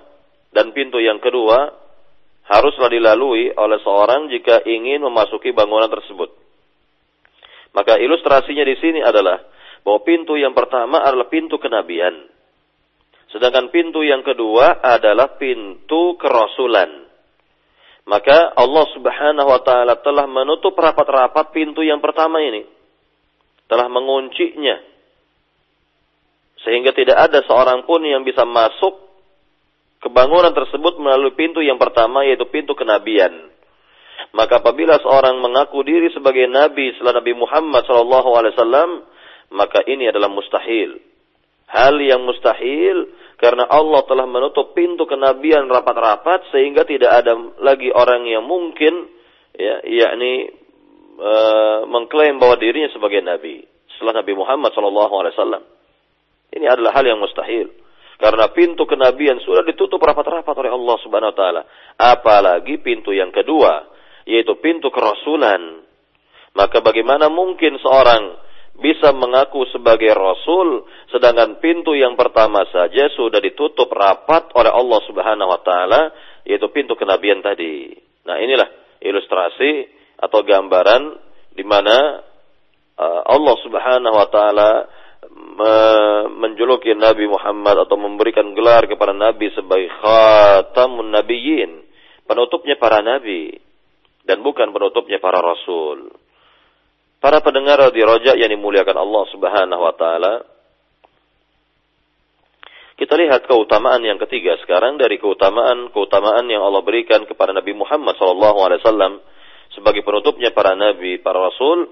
dan 0.55 0.71
pintu 0.71 1.03
yang 1.03 1.19
kedua 1.19 1.75
haruslah 2.47 2.87
dilalui 2.87 3.51
oleh 3.51 3.79
seorang 3.83 4.31
jika 4.31 4.63
ingin 4.63 5.03
memasuki 5.03 5.51
bangunan 5.51 5.91
tersebut. 5.91 6.31
Maka 7.75 7.99
ilustrasinya 7.99 8.63
di 8.63 8.79
sini 8.79 9.03
adalah 9.03 9.43
bahwa 9.83 10.01
pintu 10.07 10.39
yang 10.39 10.55
pertama 10.55 11.03
adalah 11.03 11.27
pintu 11.27 11.59
kenabian. 11.59 12.31
Sedangkan 13.35 13.75
pintu 13.75 14.07
yang 14.07 14.23
kedua 14.23 14.79
adalah 14.83 15.35
pintu 15.35 16.15
kerasulan. 16.15 17.07
Maka 18.07 18.55
Allah 18.55 18.87
Subhanahu 18.95 19.51
wa 19.51 19.61
taala 19.67 19.99
telah 19.99 20.31
menutup 20.31 20.79
rapat-rapat 20.79 21.51
pintu 21.51 21.83
yang 21.83 21.99
pertama 21.99 22.39
ini. 22.39 22.63
Telah 23.67 23.91
menguncinya. 23.91 24.79
Sehingga 26.63 26.95
tidak 26.95 27.19
ada 27.19 27.43
seorang 27.43 27.83
pun 27.83 28.03
yang 28.07 28.23
bisa 28.23 28.47
masuk 28.47 28.95
ke 29.99 30.07
bangunan 30.07 30.55
tersebut 30.55 31.03
melalui 31.03 31.35
pintu 31.35 31.59
yang 31.67 31.83
pertama 31.83 32.23
yaitu 32.23 32.47
pintu 32.47 32.79
kenabian. 32.79 33.51
Maka 34.35 34.63
apabila 34.63 35.03
seorang 35.03 35.43
mengaku 35.43 35.83
diri 35.83 36.07
sebagai 36.15 36.47
nabi 36.47 36.95
setelah 36.95 37.19
Nabi 37.19 37.33
Muhammad 37.35 37.83
SAW, 37.91 39.03
maka 39.51 39.83
ini 39.87 40.11
adalah 40.11 40.31
mustahil. 40.31 41.16
Hal 41.67 41.99
yang 41.99 42.23
mustahil 42.23 43.11
karena 43.37 43.67
Allah 43.67 44.07
telah 44.07 44.25
menutup 44.25 44.73
pintu 44.73 45.05
kenabian 45.05 45.67
rapat-rapat 45.67 46.49
sehingga 46.55 46.87
tidak 46.87 47.11
ada 47.25 47.35
lagi 47.59 47.91
orang 47.91 48.25
yang 48.25 48.47
mungkin 48.47 49.11
ya 49.53 49.83
yakni 49.83 50.55
e, 51.19 51.33
mengklaim 51.91 52.39
bahwa 52.39 52.55
dirinya 52.57 52.89
sebagai 52.95 53.19
nabi 53.21 53.67
setelah 53.97 54.21
Nabi 54.21 54.33
Muhammad 54.37 54.71
SAW. 54.77 55.65
Ini 56.53 56.67
adalah 56.69 56.93
hal 56.93 57.05
yang 57.09 57.19
mustahil. 57.19 57.73
Karena 58.17 58.49
pintu 58.53 58.89
kenabian 58.89 59.41
sudah 59.45 59.65
ditutup 59.65 60.01
rapat-rapat 60.01 60.53
oleh 60.57 60.73
Allah 60.73 60.97
Subhanahu 61.05 61.33
wa 61.33 61.37
taala. 61.37 61.63
Apalagi 61.97 62.81
pintu 62.81 63.13
yang 63.13 63.33
kedua, 63.33 63.89
yaitu 64.29 64.57
pintu 64.61 64.89
kerasulan. 64.89 65.85
Maka 66.57 66.81
bagaimana 66.81 67.29
mungkin 67.29 67.77
seorang 67.77 68.37
bisa 68.77 69.13
mengaku 69.17 69.65
sebagai 69.73 70.13
rasul 70.13 70.85
sedangkan 71.09 71.61
pintu 71.65 71.97
yang 71.97 72.13
pertama 72.13 72.65
saja 72.69 73.09
sudah 73.17 73.41
ditutup 73.41 73.89
rapat 73.89 74.53
oleh 74.53 74.69
Allah 74.69 75.01
Subhanahu 75.09 75.49
wa 75.49 75.61
taala 75.65 76.13
yaitu 76.45 76.69
pintu 76.71 76.95
kenabian 76.95 77.41
tadi. 77.41 77.91
Nah, 78.29 78.37
inilah 78.39 78.69
ilustrasi 79.01 79.89
atau 80.21 80.41
gambaran 80.45 81.03
di 81.57 81.65
mana 81.65 82.21
uh, 83.01 83.23
Allah 83.27 83.57
Subhanahu 83.65 84.17
wa 84.17 84.29
taala 84.29 84.71
menjuluki 86.37 86.97
Nabi 86.97 87.29
Muhammad 87.29 87.89
atau 87.89 87.97
memberikan 88.01 88.57
gelar 88.57 88.89
kepada 88.89 89.13
Nabi 89.13 89.53
sebagai 89.53 89.91
khatamun 90.01 91.13
nabiyyin, 91.13 91.85
penutupnya 92.25 92.81
para 92.81 93.05
nabi 93.05 93.53
dan 94.27 94.43
bukan 94.43 94.73
penutupnya 94.75 95.23
para 95.23 95.39
rasul. 95.39 96.11
Para 97.22 97.38
pendengar 97.46 97.78
di 97.94 98.02
roja 98.02 98.34
yang 98.34 98.50
dimuliakan 98.50 98.98
Allah 98.98 99.24
Subhanahu 99.30 99.82
wa 99.82 99.94
taala. 99.94 100.34
Kita 102.98 103.18
lihat 103.18 103.50
keutamaan 103.50 104.02
yang 104.06 104.22
ketiga 104.22 104.58
sekarang 104.62 105.02
dari 105.02 105.18
keutamaan-keutamaan 105.18 106.46
yang 106.50 106.62
Allah 106.62 106.86
berikan 106.86 107.26
kepada 107.26 107.50
Nabi 107.50 107.74
Muhammad 107.74 108.14
sallallahu 108.18 108.58
alaihi 108.62 108.82
wasallam 108.86 109.14
sebagai 109.74 110.06
penutupnya 110.06 110.54
para 110.54 110.78
nabi, 110.78 111.18
para 111.18 111.50
rasul 111.50 111.90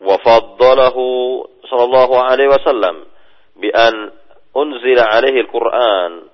wa 0.00 0.16
faddalahu 0.16 1.04
sallallahu 1.68 2.14
alaihi 2.24 2.48
wasallam 2.48 3.04
bi 3.60 3.68
an 3.68 4.16
unzila 4.56 5.12
alaihi 5.12 5.44
al-Qur'an 5.44 6.30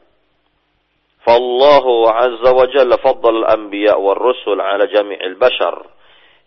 فالله 1.27 1.87
عز 2.11 2.45
وجل 2.55 2.91
فضل 3.03 3.37
الأنبياء 3.37 3.99
والرسل 4.01 4.61
على 4.61 4.87
جميع 4.87 5.19
البشر 5.27 5.75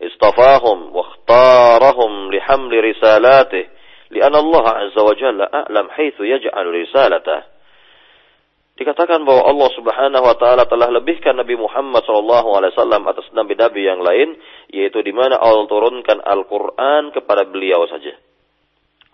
istafahum 0.04 0.92
واختارهم 0.96 2.12
لحمل 2.34 2.72
risalatih 2.92 3.64
لأن 4.10 4.34
Allah 4.36 4.64
azza 4.86 5.00
wa 5.00 5.14
jalla 5.16 5.44
a'lam 5.48 5.88
haitsu 5.96 6.22
yaj'al 6.28 6.68
risalatah 6.70 7.54
Dikatakan 8.74 9.22
bahwa 9.22 9.46
Allah 9.46 9.70
Subhanahu 9.78 10.24
wa 10.26 10.34
taala 10.34 10.66
telah 10.66 10.90
lebihkan 10.90 11.38
Nabi 11.38 11.54
Muhammad 11.54 12.02
sallallahu 12.02 12.58
alaihi 12.58 12.74
wasallam 12.74 13.06
atas 13.06 13.30
nabi-nabi 13.30 13.86
yang 13.86 14.02
lain 14.02 14.34
yaitu 14.66 14.98
di 14.98 15.14
mana 15.14 15.38
Allah 15.38 15.62
turunkan 15.70 16.18
Al-Qur'an 16.18 17.14
kepada 17.14 17.46
beliau 17.46 17.86
saja. 17.86 18.18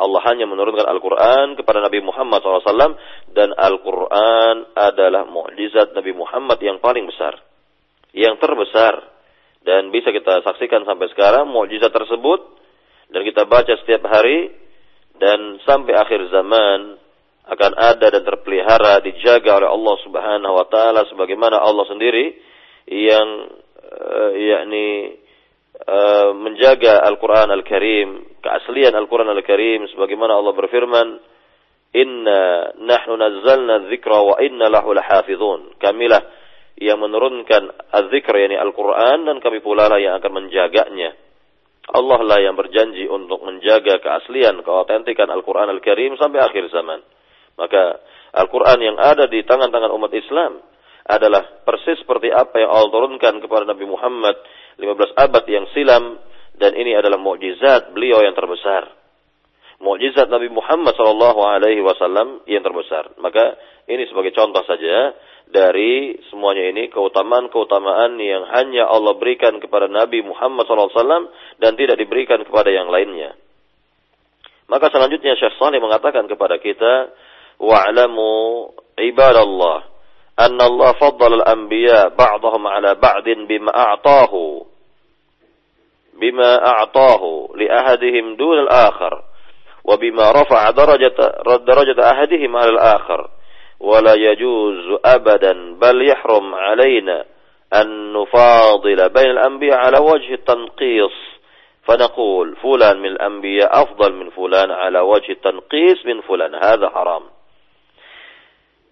Allah 0.01 0.21
hanya 0.33 0.49
menurunkan 0.49 0.89
Al-Quran 0.89 1.61
kepada 1.61 1.85
Nabi 1.85 2.01
Muhammad 2.01 2.41
SAW 2.41 2.97
dan 3.37 3.53
Al-Quran 3.53 4.73
adalah 4.73 5.29
mukjizat 5.29 5.93
Nabi 5.93 6.17
Muhammad 6.17 6.57
yang 6.65 6.81
paling 6.81 7.05
besar, 7.05 7.37
yang 8.17 8.41
terbesar 8.41 9.05
dan 9.65 9.93
bisa 9.93 10.09
kita 10.11 10.41
saksikan 10.45 10.89
sampai 10.89 11.13
sekarang 11.13 11.49
mukjizat 11.53 11.93
tersebut 11.93 12.41
dan 13.13 13.21
kita 13.27 13.45
baca 13.45 13.75
setiap 13.85 14.07
hari 14.09 14.49
dan 15.21 15.61
sampai 15.69 15.95
akhir 16.01 16.33
zaman 16.33 16.97
akan 17.51 17.73
ada 17.77 18.07
dan 18.15 18.23
terpelihara 18.23 19.03
dijaga 19.05 19.59
oleh 19.61 19.69
Allah 19.69 19.97
Subhanahu 20.07 20.55
wa 20.55 20.67
taala 20.71 21.05
sebagaimana 21.11 21.59
Allah 21.61 21.85
sendiri 21.91 22.39
yang 22.89 23.29
uh, 23.85 24.31
yakni 24.33 25.19
uh, 25.85 26.31
menjaga 26.33 27.03
Al-Qur'an 27.05 27.51
Al-Karim, 27.51 28.39
keaslian 28.41 28.95
Al-Qur'an 28.95 29.29
Al-Karim 29.29 29.91
sebagaimana 29.93 30.39
Allah 30.39 30.55
berfirman 30.57 31.09
Inna 31.91 32.71
nahnu 32.79 33.19
nazzalna 33.19 33.91
dzikra 33.91 34.23
wa 34.23 34.39
inna 34.39 34.71
lahu 34.71 34.95
lahafizun. 34.95 35.75
Kamilah 35.83 36.23
yang 36.81 36.97
menurunkan 36.97 37.93
az-zikr 37.93 38.35
yakni 38.41 38.57
Al-Qur'an 38.57 39.29
dan 39.29 39.37
kami 39.45 39.61
pula 39.61 39.87
lah 39.87 40.01
yang 40.01 40.17
akan 40.17 40.33
menjaganya. 40.33 41.13
Allah 41.91 42.21
lah 42.25 42.39
yang 42.41 42.57
berjanji 42.57 43.05
untuk 43.11 43.45
menjaga 43.45 44.01
keaslian, 44.01 44.65
keautentikan 44.65 45.29
Al-Quran 45.29 45.69
Al-Karim 45.77 46.17
sampai 46.17 46.41
akhir 46.41 46.73
zaman. 46.73 47.05
Maka 47.59 48.01
Al-Quran 48.33 48.79
yang 48.81 48.97
ada 48.97 49.29
di 49.29 49.43
tangan-tangan 49.45 49.93
umat 49.93 50.13
Islam 50.15 50.63
adalah 51.05 51.43
persis 51.67 51.99
seperti 52.01 52.31
apa 52.31 52.63
yang 52.63 52.71
Allah 52.71 52.91
turunkan 52.95 53.43
kepada 53.43 53.67
Nabi 53.67 53.85
Muhammad 53.85 54.39
15 54.79 55.19
abad 55.19 55.45
yang 55.51 55.67
silam 55.75 56.17
dan 56.57 56.73
ini 56.79 56.95
adalah 56.95 57.19
mukjizat 57.19 57.91
beliau 57.91 58.23
yang 58.23 58.33
terbesar. 58.39 58.87
Mukjizat 59.81 60.29
Nabi 60.31 60.53
Muhammad 60.53 60.95
sallallahu 60.95 61.41
alaihi 61.43 61.83
wasallam 61.83 62.45
yang 62.47 62.63
terbesar. 62.63 63.17
Maka 63.19 63.59
ini 63.91 64.07
sebagai 64.07 64.31
contoh 64.37 64.63
saja 64.69 65.17
dari 65.51 66.15
semuanya 66.31 66.71
ini 66.71 66.89
keutamaan-keutamaan 66.95 68.15
yang 68.23 68.47
hanya 68.55 68.87
Allah 68.87 69.19
berikan 69.19 69.59
kepada 69.59 69.91
Nabi 69.91 70.23
Muhammad 70.23 70.65
SAW 70.67 71.35
dan 71.59 71.75
tidak 71.75 71.99
diberikan 71.99 72.47
kepada 72.47 72.71
yang 72.71 72.87
lainnya. 72.89 73.35
Maka 74.71 74.87
selanjutnya 74.95 75.35
Syekh 75.35 75.59
Saleh 75.59 75.83
mengatakan 75.83 76.31
kepada 76.31 76.63
kita, 76.63 77.11
"Wa'lamu 77.59 78.71
ibadallah 78.95 79.91
anna 80.39 80.63
Allah 80.71 80.91
faddala 80.95 81.43
al-anbiya 81.43 82.15
ba'dahum 82.15 82.63
'ala 82.71 82.95
ba'din 82.95 83.51
bima 83.51 83.75
a'tahu 83.75 84.63
bima 86.17 86.51
a'tahu 86.63 87.59
li 87.59 87.67
ahadihim 87.67 88.39
dun 88.39 88.71
al-akhar 88.71 89.27
wa 89.83 89.95
bima 89.99 90.31
rafa'a 90.31 90.71
darajata 90.71 91.43
darajata 91.67 92.03
ahadihim 92.07 92.55
'ala 92.55 92.71
al-akhar." 92.79 93.40
ولا 93.80 94.14
يجوز 94.14 95.00
أبدا 95.06 95.76
بل 95.80 96.10
يحرم 96.10 96.56
علينا 96.56 97.26
أن 97.74 98.14
نفاضل 98.14 99.10
بين 99.10 99.30
الأنبياء 99.30 99.78
على 99.78 99.98
وجه 100.00 100.34
التنقيص 100.34 101.16
فنقول 101.84 102.56
فلان 102.56 103.00
من 103.00 103.06
الأنبياء 103.06 103.82
أفضل 103.82 104.14
من 104.14 104.30
فلان 104.30 104.72
على 104.72 105.00
وجه 105.00 105.32
التنقيص 105.32 106.06
من 106.06 106.22
فلان 106.22 106.56
هذا 106.56 106.90
حرام 106.90 107.24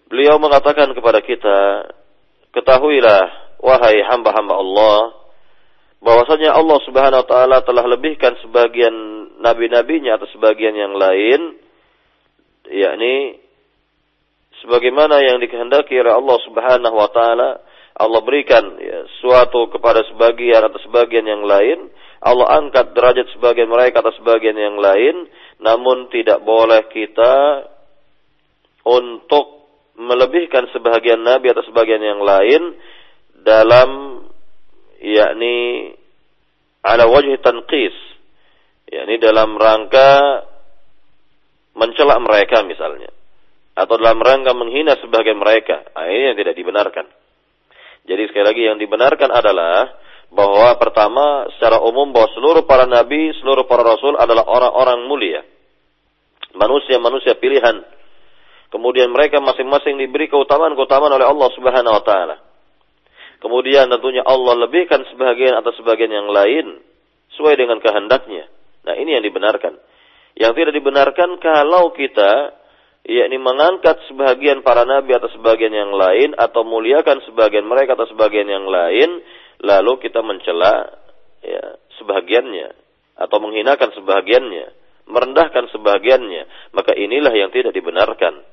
Beliau 0.04 0.36
mengatakan 0.36 0.92
kepada 0.92 1.24
kita, 1.24 1.90
ketahuilah 2.52 3.24
wahai 3.58 4.04
hamba-hamba 4.04 4.52
Allah, 4.52 4.98
bahwasanya 6.04 6.52
Allah 6.54 6.78
Subhanahu 6.84 7.24
wa 7.24 7.28
taala 7.28 7.56
telah 7.64 7.88
lebihkan 7.88 8.36
sebagian 8.44 8.94
nabi-nabinya 9.40 10.20
atau 10.20 10.28
sebagian 10.28 10.76
yang 10.76 10.92
lain, 10.94 11.56
yakni 12.68 13.40
sebagaimana 14.63 15.23
yang 15.23 15.37
dikehendaki 15.39 15.95
oleh 15.99 16.13
Allah 16.13 16.37
Subhanahu 16.47 16.95
wa 16.95 17.09
taala 17.11 17.49
Allah 17.99 18.21
berikan 18.23 18.79
ya, 18.79 19.03
suatu 19.19 19.67
kepada 19.71 20.07
sebagian 20.07 20.63
atau 20.63 20.79
sebagian 20.87 21.27
yang 21.27 21.43
lain 21.43 21.91
Allah 22.19 22.59
angkat 22.59 22.95
derajat 22.95 23.27
sebagian 23.35 23.71
mereka 23.71 24.03
atas 24.03 24.19
sebagian 24.19 24.55
yang 24.55 24.79
lain 24.79 25.27
namun 25.59 26.07
tidak 26.11 26.43
boleh 26.43 26.87
kita 26.91 27.67
untuk 28.87 29.67
melebihkan 29.99 30.67
sebagian 30.71 31.23
nabi 31.23 31.51
atau 31.51 31.63
sebagian 31.67 31.99
yang 31.99 32.23
lain 32.23 32.75
dalam 33.43 34.23
yakni 34.99 35.91
ala 36.83 37.07
wajh 37.07 37.35
tanqis 37.43 37.95
yakni 38.87 39.19
dalam 39.19 39.59
rangka 39.59 40.43
mencela 41.75 42.15
mereka 42.19 42.63
misalnya 42.63 43.11
atau 43.79 43.95
dalam 43.95 44.19
rangka 44.19 44.51
menghina 44.51 44.99
sebagian 44.99 45.39
mereka. 45.39 45.87
Nah, 45.95 46.11
ini 46.11 46.35
yang 46.35 46.37
tidak 46.37 46.55
dibenarkan. 46.59 47.05
Jadi 48.03 48.21
sekali 48.27 48.45
lagi 48.45 48.61
yang 48.67 48.75
dibenarkan 48.75 49.31
adalah 49.31 49.95
bahwa 50.29 50.75
pertama 50.75 51.47
secara 51.55 51.79
umum 51.79 52.11
bahwa 52.11 52.27
seluruh 52.35 52.63
para 52.67 52.83
nabi, 52.83 53.31
seluruh 53.39 53.63
para 53.65 53.87
rasul 53.87 54.19
adalah 54.19 54.43
orang-orang 54.43 54.99
mulia. 55.07 55.41
Manusia-manusia 56.53 57.39
pilihan. 57.39 57.85
Kemudian 58.69 59.09
mereka 59.09 59.41
masing-masing 59.41 59.97
diberi 59.97 60.29
keutamaan-keutamaan 60.29 61.15
oleh 61.15 61.25
Allah 61.25 61.49
Subhanahu 61.55 61.95
wa 61.95 62.03
taala. 62.05 62.37
Kemudian 63.39 63.87
tentunya 63.87 64.21
Allah 64.27 64.67
lebihkan 64.67 65.07
sebagian 65.09 65.55
atas 65.55 65.79
sebagian 65.79 66.11
yang 66.11 66.27
lain 66.29 66.83
sesuai 67.33 67.55
dengan 67.55 67.79
kehendaknya. 67.79 68.51
Nah, 68.83 68.93
ini 68.99 69.15
yang 69.15 69.23
dibenarkan. 69.23 69.79
Yang 70.37 70.51
tidak 70.59 70.73
dibenarkan 70.75 71.29
kalau 71.41 71.95
kita 71.95 72.59
yakni 73.07 73.37
mengangkat 73.39 73.99
sebagian 74.11 74.61
para 74.61 74.83
nabi 74.83 75.15
atau 75.15 75.31
sebagian 75.31 75.71
yang 75.71 75.91
lain 75.95 76.35
atau 76.35 76.67
muliakan 76.67 77.23
sebagian 77.25 77.65
mereka 77.65 77.95
atau 77.95 78.07
sebagian 78.11 78.47
yang 78.47 78.67
lain 78.67 79.23
lalu 79.63 79.99
kita 80.03 80.19
mencela 80.23 80.87
ya 81.39 81.79
sebagiannya 81.99 82.75
atau 83.19 83.37
menghinakan 83.39 83.91
sebagiannya 83.95 84.67
merendahkan 85.09 85.73
sebagiannya 85.73 86.71
maka 86.71 86.93
inilah 86.93 87.33
yang 87.33 87.49
tidak 87.49 87.73
dibenarkan. 87.73 88.45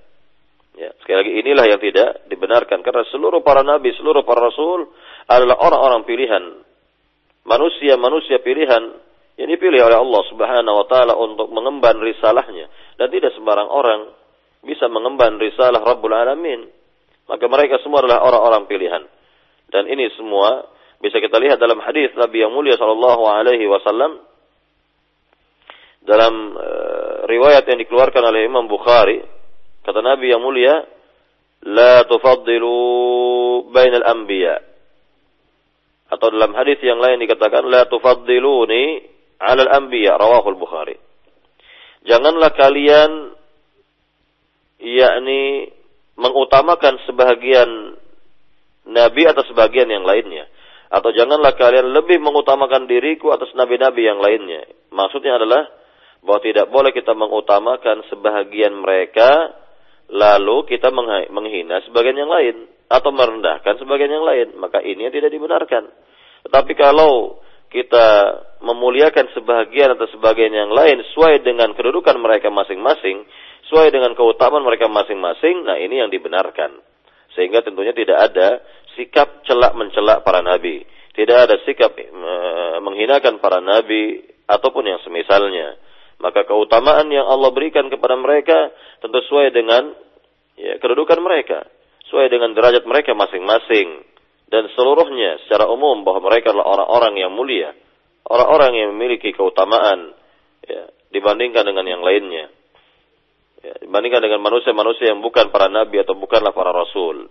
Ya 0.77 0.93
sekali 1.01 1.17
lagi 1.25 1.33
inilah 1.41 1.65
yang 1.73 1.81
tidak 1.81 2.29
dibenarkan 2.29 2.85
karena 2.85 3.05
seluruh 3.09 3.41
para 3.41 3.65
nabi 3.65 3.97
seluruh 3.97 4.25
para 4.25 4.49
rasul 4.49 4.93
adalah 5.29 5.57
orang-orang 5.61 6.05
pilihan. 6.05 6.45
Manusia-manusia 7.47 8.43
pilihan 8.43 8.83
yang 9.37 9.49
dipilih 9.53 9.87
oleh 9.87 9.97
Allah 10.01 10.23
Subhanahu 10.33 10.77
wa 10.83 10.87
taala 10.89 11.15
untuk 11.15 11.49
mengemban 11.53 11.97
risalahnya. 12.01 12.69
Dan 12.97 13.09
tidak 13.13 13.37
sembarang 13.37 13.69
orang 13.71 14.13
bisa 14.67 14.91
mengemban 14.91 15.39
risalah 15.39 15.81
Rabbul 15.81 16.13
Alamin. 16.13 16.67
Maka 17.31 17.47
mereka 17.47 17.79
semua 17.83 18.03
adalah 18.03 18.23
orang-orang 18.27 18.67
pilihan. 18.67 19.03
Dan 19.71 19.87
ini 19.91 20.11
semua 20.15 20.67
bisa 21.01 21.23
kita 21.23 21.37
lihat 21.39 21.59
dalam 21.61 21.79
hadis 21.83 22.13
Nabi 22.17 22.43
yang 22.43 22.53
mulia 22.55 22.79
sallallahu 22.79 23.23
alaihi 23.29 23.69
wasallam 23.69 24.23
dalam 26.07 26.55
uh, 26.55 27.27
riwayat 27.29 27.67
yang 27.67 27.79
dikeluarkan 27.83 28.23
oleh 28.33 28.47
Imam 28.47 28.71
Bukhari 28.71 29.21
kata 29.83 30.01
Nabi 30.01 30.33
yang 30.33 30.41
mulia 30.41 30.87
la 31.67 32.07
tufaddilu 32.07 32.79
bainal 33.75 34.07
anbiya 34.07 34.57
atau 36.07 36.31
dalam 36.31 36.55
hadis 36.55 36.79
yang 36.87 37.03
lain 37.03 37.19
dikatakan 37.19 37.67
la 37.67 37.91
tufaddiluni 37.91 39.03
'ala 39.43 39.67
al-anbiya 39.67 40.15
rawahu 40.15 40.55
al-Bukhari 40.55 40.97
janganlah 42.07 42.55
kalian 42.55 43.35
yakni 44.81 45.73
mengutamakan 46.17 47.01
sebagian 47.09 47.97
nabi 48.87 49.23
atau 49.29 49.43
sebagian 49.49 49.89
yang 49.91 50.05
lainnya 50.07 50.49
atau 50.87 51.11
janganlah 51.11 51.59
kalian 51.59 51.91
lebih 51.91 52.23
mengutamakan 52.23 52.87
diriku 52.87 53.35
atas 53.35 53.51
nabi-nabi 53.59 54.07
yang 54.07 54.23
lainnya. 54.23 54.65
Maksudnya 54.95 55.35
adalah 55.35 55.67
bahwa 56.23 56.41
tidak 56.43 56.67
boleh 56.71 56.95
kita 56.95 57.13
mengutamakan 57.13 58.07
sebahagian 58.07 58.75
mereka 58.75 59.55
lalu 60.07 60.63
kita 60.71 60.95
menghina 61.31 61.83
sebagian 61.83 62.15
yang 62.15 62.31
lain 62.31 62.71
atau 62.87 63.11
merendahkan 63.11 63.83
sebagian 63.83 64.15
yang 64.15 64.23
lain, 64.23 64.55
maka 64.63 64.79
ini 64.79 65.11
yang 65.11 65.15
tidak 65.15 65.35
dibenarkan. 65.35 65.91
Tetapi 66.47 66.73
kalau 66.79 67.43
kita 67.71 68.07
memuliakan 68.63 69.27
sebahagian 69.35 69.99
atau 69.99 70.07
sebagian 70.15 70.55
yang 70.55 70.71
lain 70.71 71.03
sesuai 71.11 71.43
dengan 71.43 71.75
kedudukan 71.75 72.17
mereka 72.19 72.49
masing-masing, 72.49 73.27
sesuai 73.69 73.91
dengan 73.91 74.15
keutamaan 74.15 74.63
mereka 74.63 74.87
masing-masing, 74.87 75.67
nah 75.67 75.77
ini 75.77 76.01
yang 76.01 76.11
dibenarkan. 76.11 76.79
Sehingga 77.35 77.61
tentunya 77.61 77.93
tidak 77.93 78.33
ada 78.33 78.65
sikap 78.97 79.45
celak 79.45 79.77
mencelak 79.77 80.25
para 80.25 80.41
nabi. 80.41 80.87
Tidak 81.13 81.37
ada 81.37 81.61
sikap 81.69 81.93
uh, 81.97 82.79
menghinakan 82.81 83.43
para 83.43 83.61
nabi 83.61 84.25
ataupun 84.49 84.89
yang 84.89 85.01
semisalnya. 85.05 85.77
Maka 86.17 86.49
keutamaan 86.49 87.13
yang 87.13 87.29
Allah 87.29 87.53
berikan 87.53 87.93
kepada 87.93 88.17
mereka 88.17 88.73
tentu 89.05 89.21
sesuai 89.21 89.53
dengan 89.53 89.93
ya, 90.57 90.81
kedudukan 90.81 91.21
mereka, 91.21 91.69
sesuai 92.09 92.33
dengan 92.33 92.57
derajat 92.57 92.89
mereka 92.89 93.13
masing-masing 93.13 94.16
dan 94.47 94.71
seluruhnya 94.79 95.43
secara 95.47 95.67
umum 95.67 96.07
bahwa 96.07 96.31
mereka 96.31 96.55
adalah 96.55 96.79
orang-orang 96.79 97.15
yang 97.19 97.33
mulia, 97.35 97.75
orang-orang 98.31 98.73
yang 98.79 98.89
memiliki 98.95 99.35
keutamaan 99.35 100.15
ya, 100.63 100.87
dibandingkan 101.11 101.67
dengan 101.67 101.87
yang 101.87 102.03
lainnya 102.07 102.47
ya, 103.63 103.75
dibandingkan 103.83 104.23
dengan 104.23 104.41
manusia-manusia 104.47 105.11
yang 105.11 105.19
bukan 105.19 105.51
para 105.51 105.67
nabi 105.67 105.99
atau 105.99 106.15
bukanlah 106.15 106.55
para 106.55 106.71
rasul. 106.71 107.27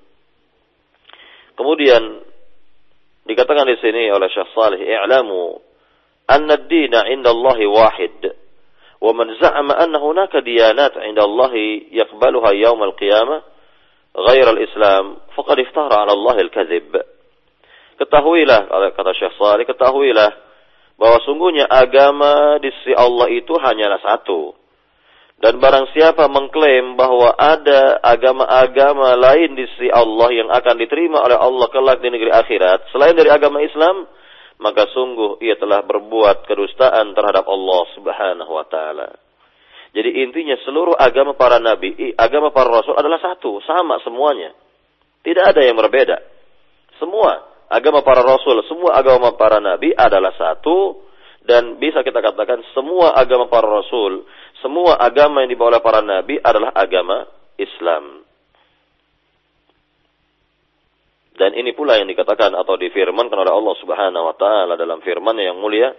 Kemudian 1.56 2.04
dikatakan 3.23 3.63
di 3.63 3.80
sini 3.80 4.12
oleh 4.12 4.28
Syekh 4.28 4.51
Salih, 4.51 4.84
"I'lamu 4.84 5.56
anna 6.28 6.60
ad-dina 6.60 7.08
'inda 7.08 7.32
Allah 7.32 7.60
wahid." 7.63 8.21
Wa 8.99 9.12
man 9.15 9.32
za'ama 9.39 9.71
anna 9.71 10.04
hunaka 10.04 10.43
diyanat 10.43 10.99
'inda 10.99 11.23
Allah 11.23 11.51
yaqbaluha 11.95 12.51
yawm 12.60 12.84
al-qiyamah 12.84 13.55
ghair 14.15 14.47
al-Islam 14.47 15.19
faqad 15.36 15.58
iftara 15.60 16.08
'ala 16.08 16.15
Allah. 16.15 16.36
Ketahuilah 17.95 18.62
kata 18.95 19.12
Syekh 19.15 19.36
Salih, 19.39 19.63
ketahuilah 19.67 20.32
bahwa 20.95 21.17
sungguhnya 21.28 21.67
agama 21.67 22.60
di 22.63 22.71
sisi 22.71 22.95
Allah 22.95 23.28
itu 23.32 23.51
hanyalah 23.56 23.99
satu 23.99 24.56
dan 25.36 25.60
barang 25.60 25.91
siapa 25.91 26.32
mengklaim 26.32 26.95
bahwa 26.95 27.36
ada 27.36 27.99
agama-agama 27.99 29.19
lain 29.19 29.60
di 29.60 29.67
sisi 29.75 29.91
Allah 29.91 30.32
yang 30.32 30.47
akan 30.47 30.75
diterima 30.80 31.19
oleh 31.19 31.36
Allah 31.36 31.67
kelak 31.75 31.99
di 31.99 32.08
negeri 32.08 32.32
akhirat 32.32 32.88
selain 32.95 33.19
dari 33.19 33.28
agama 33.28 33.60
Islam, 33.60 34.08
maka 34.63 34.88
sungguh 34.95 35.43
ia 35.43 35.60
telah 35.60 35.84
berbuat 35.84 36.47
kedustaan 36.47 37.12
terhadap 37.12 37.43
Allah 37.51 37.82
Subhanahu 37.99 38.51
wa 38.56 38.65
taala. 38.71 39.25
Jadi 39.95 40.27
intinya 40.27 40.60
seluruh 40.67 40.91
agama 40.99 41.39
para 41.39 41.55
nabi, 41.55 41.95
agama 42.19 42.51
para 42.51 42.67
rasul 42.67 42.99
adalah 42.99 43.15
satu, 43.15 43.63
sama 43.63 43.95
semuanya. 44.03 44.51
Tidak 45.23 45.39
ada 45.39 45.63
yang 45.63 45.79
berbeda. 45.79 46.19
Semua 46.99 47.63
agama 47.71 48.03
para 48.03 48.19
rasul, 48.19 48.60
semua 48.67 48.91
agama 48.99 49.39
para 49.39 49.63
nabi 49.63 49.95
adalah 49.95 50.36
satu 50.36 50.99
dan 51.47 51.79
bisa 51.79 52.03
kita 52.03 52.19
katakan 52.19 52.60
semua 52.75 53.15
agama 53.15 53.47
para 53.47 53.71
rasul, 53.71 54.27
semua 54.60 54.99
agama 54.99 55.47
yang 55.47 55.55
dibawa 55.55 55.79
oleh 55.79 55.81
para 55.81 56.03
nabi 56.03 56.43
adalah 56.43 56.75
agama 56.75 57.23
Islam. 57.55 58.27
Dan 61.39 61.55
ini 61.55 61.71
pula 61.71 61.99
yang 61.99 62.12
dikatakan 62.12 62.51
atau 62.51 62.75
difirmankan 62.75 63.47
oleh 63.47 63.53
Allah 63.55 63.75
Subhanahu 63.79 64.27
wa 64.27 64.36
taala 64.36 64.75
dalam 64.75 64.99
firman 64.99 65.39
yang 65.39 65.55
mulia 65.55 65.95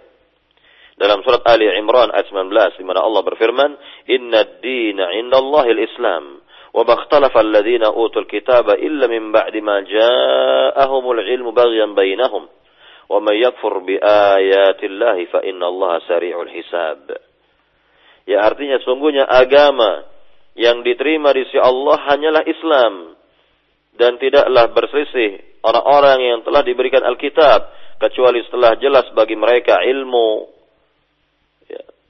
dalam 0.96 1.24
surat 1.24 1.42
Ali 1.48 1.66
Imran 1.66 2.12
ayat 2.12 2.28
19 2.28 2.78
di 2.78 2.84
mana 2.84 3.00
Allah 3.00 3.22
berfirman, 3.24 3.70
"Inna 4.12 4.44
ad-dina 4.44 5.12
'indallahi 5.16 5.70
al-Islam." 5.72 6.24
وما 6.72 6.92
اختلف 6.92 7.36
الذين 7.36 7.84
أوتوا 7.84 8.22
الكتاب 8.22 8.70
إلا 8.70 9.04
من 9.06 9.32
بعد 9.32 9.56
ما 9.60 9.84
جاءهم 9.84 11.04
العلم 11.10 11.50
بغيا 11.50 11.86
بينهم 11.86 12.48
ومن 13.08 13.36
يكفر 13.36 13.78
بآيات 13.78 14.80
الله 14.84 15.24
فإن 15.24 15.60
الله 15.62 15.92
سريع 16.08 16.42
الحساب 16.42 17.00
Ya 18.22 18.38
artinya 18.40 18.78
sungguhnya 18.86 19.26
agama 19.26 20.06
yang 20.54 20.86
diterima 20.86 21.34
di 21.34 21.42
sisi 21.42 21.58
Allah 21.58 21.98
hanyalah 22.06 22.46
Islam 22.46 23.18
dan 23.98 24.14
tidaklah 24.22 24.70
berselisih 24.70 25.58
orang-orang 25.66 26.18
yang 26.22 26.38
telah 26.46 26.62
diberikan 26.62 27.02
Alkitab 27.02 27.60
kecuali 27.98 28.46
setelah 28.46 28.78
jelas 28.78 29.10
bagi 29.10 29.34
mereka 29.34 29.82
ilmu 29.82 30.30
ya, 30.46 30.55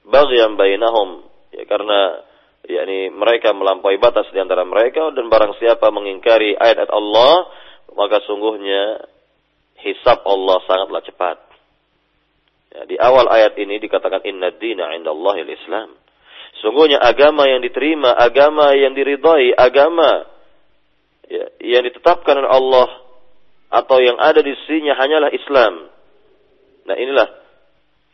baghyan 0.07 0.55
bainahum 0.55 1.27
ya 1.51 1.63
karena 1.67 2.23
yakni 2.67 3.11
mereka 3.11 3.55
melampaui 3.55 3.99
batas 3.99 4.27
di 4.31 4.39
antara 4.39 4.67
mereka 4.67 5.11
dan 5.15 5.31
barang 5.31 5.55
siapa 5.59 5.87
mengingkari 5.91 6.55
ayat-ayat 6.55 6.91
Allah 6.91 7.47
maka 7.95 8.21
sungguhnya 8.27 9.07
hisab 9.81 10.21
Allah 10.25 10.57
sangatlah 10.65 11.01
cepat. 11.05 11.37
Ya, 12.73 12.81
di 12.85 12.95
awal 12.99 13.25
ayat 13.31 13.55
ini 13.57 13.79
dikatakan 13.81 14.21
inna 14.27 14.53
dina 14.53 14.93
indallahil 14.97 15.47
Islam. 15.47 15.95
Sungguhnya 16.61 16.97
agama 17.01 17.45
yang 17.45 17.61
diterima, 17.61 18.13
agama 18.17 18.73
yang 18.73 18.97
diridhai, 18.97 19.53
agama 19.53 20.25
ya, 21.29 21.45
yang 21.61 21.85
ditetapkan 21.85 22.37
oleh 22.37 22.51
Allah 22.51 22.89
atau 23.67 23.97
yang 24.01 24.17
ada 24.17 24.41
di 24.41 24.53
sisinya 24.63 24.97
hanyalah 24.97 25.29
Islam. 25.33 25.73
Nah 26.87 26.95
inilah 26.97 27.29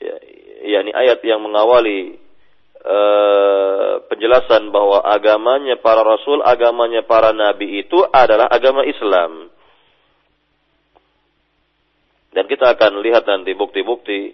ya, 0.02 0.16
yakni 0.64 0.96
ayat 0.96 1.20
yang 1.28 1.44
mengawali 1.44 2.16
uh, 2.84 4.04
penjelasan 4.08 4.72
bahwa 4.72 5.04
agamanya 5.04 5.76
para 5.80 6.02
rasul, 6.02 6.40
agamanya 6.42 7.04
para 7.04 7.36
nabi 7.36 7.84
itu 7.84 8.00
adalah 8.12 8.48
agama 8.48 8.88
Islam. 8.88 9.52
Dan 12.34 12.50
kita 12.50 12.74
akan 12.74 13.04
lihat 13.06 13.30
nanti 13.30 13.54
bukti-bukti 13.54 14.34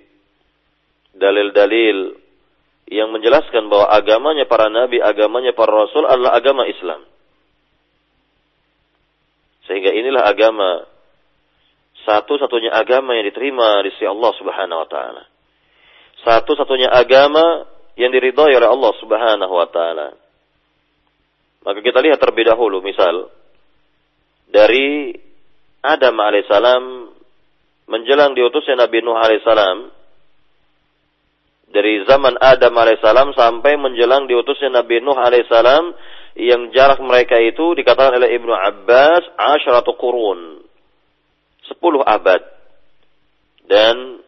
dalil-dalil 1.19 2.15
yang 2.89 3.11
menjelaskan 3.13 3.67
bahwa 3.67 3.91
agamanya 3.91 4.47
para 4.47 4.71
nabi, 4.71 5.03
agamanya 5.03 5.51
para 5.51 5.85
rasul 5.85 6.07
adalah 6.07 6.33
agama 6.33 6.65
Islam. 6.65 7.05
Sehingga 9.69 9.93
inilah 9.93 10.25
agama 10.25 10.89
satu-satunya 12.09 12.73
agama 12.73 13.13
yang 13.13 13.29
diterima 13.29 13.85
di 13.85 13.93
sisi 13.93 14.09
Allah 14.09 14.31
Subhanahu 14.33 14.81
wa 14.81 14.89
taala. 14.89 15.23
Satu-satunya 16.23 16.91
agama 16.91 17.63
yang 17.99 18.11
diridhai 18.11 18.55
oleh 18.55 18.69
Allah 18.69 18.93
Subhanahu 18.99 19.53
wa 19.53 19.67
taala. 19.67 20.15
Maka 21.63 21.79
kita 21.83 21.99
lihat 21.99 22.19
terlebih 22.19 22.47
dahulu 22.47 22.79
misal 22.79 23.27
dari 24.47 25.11
Adam 25.83 26.15
alaihissalam 26.15 26.83
menjelang 27.87 28.35
diutusnya 28.35 28.79
Nabi 28.79 29.03
Nuh 29.03 29.19
alaihissalam 29.19 29.77
dari 31.69 32.01
zaman 32.07 32.39
Adam 32.39 32.73
alaihissalam 32.73 33.35
sampai 33.37 33.77
menjelang 33.77 34.25
diutusnya 34.25 34.73
Nabi 34.73 35.03
Nuh 35.03 35.19
alaihissalam 35.19 35.93
yang 36.39 36.71
jarak 36.71 37.03
mereka 37.03 37.35
itu 37.37 37.75
dikatakan 37.75 38.15
oleh 38.15 38.31
Ibnu 38.39 38.53
Abbas 38.55 39.27
asyratu 39.35 39.93
qurun. 39.99 40.63
Sepuluh 41.67 42.01
abad. 42.01 42.41
Dan 43.69 44.23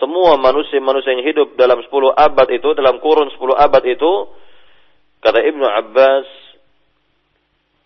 semua 0.00 0.40
manusia-manusia 0.40 1.12
yang 1.12 1.28
hidup 1.28 1.60
dalam 1.60 1.84
sepuluh 1.84 2.10
abad 2.16 2.48
itu, 2.48 2.72
dalam 2.72 2.98
kurun 3.04 3.28
sepuluh 3.36 3.52
abad 3.52 3.84
itu, 3.84 4.32
kata 5.20 5.44
Ibnu 5.44 5.66
Abbas, 5.68 6.26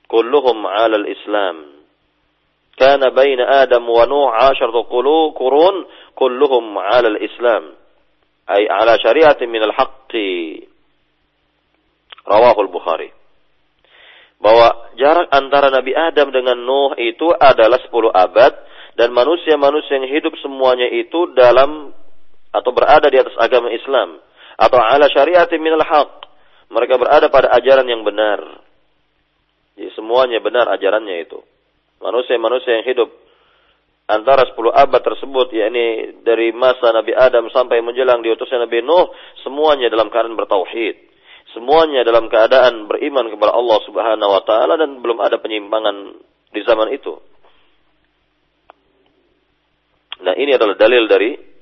kulluhum 0.07 0.63
ala 0.63 0.95
al-Islam. 0.95 1.75
Kana 2.79 3.11
baina 3.11 3.67
Adam 3.67 3.87
wa 3.87 4.07
Nuh 4.07 4.31
asyratu 4.31 4.87
qurun, 4.87 5.87
kulluhum 6.15 6.79
ala 6.79 7.11
al-Islam. 7.19 7.75
Ay 8.47 8.71
ala 8.71 8.95
syariatin 9.03 9.51
minal 9.51 9.75
haqqi. 9.75 10.63
Rawahul 12.25 12.71
Bukhari. 12.71 13.11
Bahwa 14.39 14.91
jarak 14.95 15.35
antara 15.35 15.71
Nabi 15.75 15.99
Adam 15.99 16.31
dengan 16.31 16.59
Nuh 16.63 16.95
itu 17.01 17.27
adalah 17.33 17.81
10 17.81 17.91
abad 18.13 18.53
dan 18.95 19.11
manusia-manusia 19.11 19.99
yang 19.99 20.11
hidup 20.11 20.35
semuanya 20.39 20.87
itu 20.91 21.33
dalam 21.35 21.95
atau 22.55 22.71
berada 22.71 23.11
di 23.11 23.19
atas 23.19 23.35
agama 23.35 23.75
Islam 23.75 24.23
atau 24.55 24.79
ala 24.79 25.11
syariatin 25.11 25.59
minal 25.59 25.83
haq 25.83 26.25
mereka 26.71 26.99
berada 26.99 27.27
pada 27.29 27.53
ajaran 27.55 27.87
yang 27.87 28.03
benar. 28.07 28.41
Jadi 29.75 29.91
semuanya 29.99 30.39
benar 30.39 30.71
ajarannya 30.75 31.27
itu. 31.27 31.43
Manusia-manusia 31.99 32.83
yang 32.83 32.87
hidup 32.87 33.11
antara 34.11 34.45
10 34.45 34.59
abad 34.75 35.01
tersebut 35.01 35.49
yakni 35.55 36.21
dari 36.27 36.53
masa 36.53 36.93
Nabi 36.93 37.17
Adam 37.17 37.49
sampai 37.49 37.81
menjelang 37.81 38.21
diutusnya 38.21 38.69
Nabi 38.69 38.85
Nuh 38.85 39.11
semuanya 39.47 39.87
dalam 39.91 40.11
keadaan 40.13 40.37
bertauhid. 40.39 41.15
Semuanya 41.55 42.03
dalam 42.03 42.27
keadaan 42.27 42.91
beriman 42.91 43.31
kepada 43.31 43.55
Allah 43.55 43.79
Subhanahu 43.87 44.31
wa 44.35 44.43
taala 44.43 44.75
dan 44.75 44.99
belum 44.99 45.23
ada 45.23 45.39
penyimpangan 45.39 46.19
di 46.51 46.61
zaman 46.67 46.91
itu. 46.91 47.15
Nah 50.27 50.35
ini 50.35 50.59
adalah 50.59 50.75
dalil 50.75 51.07
dari 51.07 51.54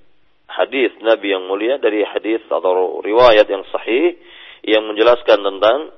hadis 0.49 0.93
Nabi 1.03 1.35
yang 1.35 1.45
mulia 1.47 1.79
dari 1.79 2.03
hadis 2.07 2.43
atau 2.49 3.01
riwayat 3.05 3.47
yang 3.47 3.65
sahih 3.71 4.17
yang 4.63 4.87
menjelaskan 4.87 5.43
tentang 5.43 5.91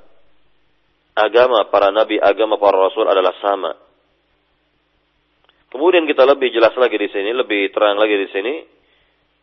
agama 1.14 1.68
para 1.70 1.94
nabi 1.94 2.18
agama 2.18 2.58
para 2.58 2.74
rasul 2.90 3.06
adalah 3.06 3.36
sama 3.38 3.72
Kemudian 5.74 6.06
kita 6.06 6.22
lebih 6.22 6.54
jelas 6.54 6.70
lagi 6.78 6.94
di 6.94 7.10
sini, 7.10 7.34
lebih 7.34 7.74
terang 7.74 7.98
lagi 7.98 8.14
di 8.14 8.30
sini. 8.30 8.54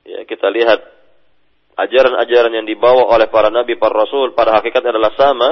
Ya, 0.07 0.23
kita 0.23 0.47
lihat 0.47 0.79
ajaran-ajaran 1.75 2.55
yang 2.55 2.63
dibawa 2.63 3.03
oleh 3.11 3.27
para 3.27 3.51
nabi, 3.51 3.75
para 3.75 3.91
rasul 3.91 4.31
pada 4.31 4.55
hakikatnya 4.55 4.95
adalah 4.95 5.11
sama 5.19 5.49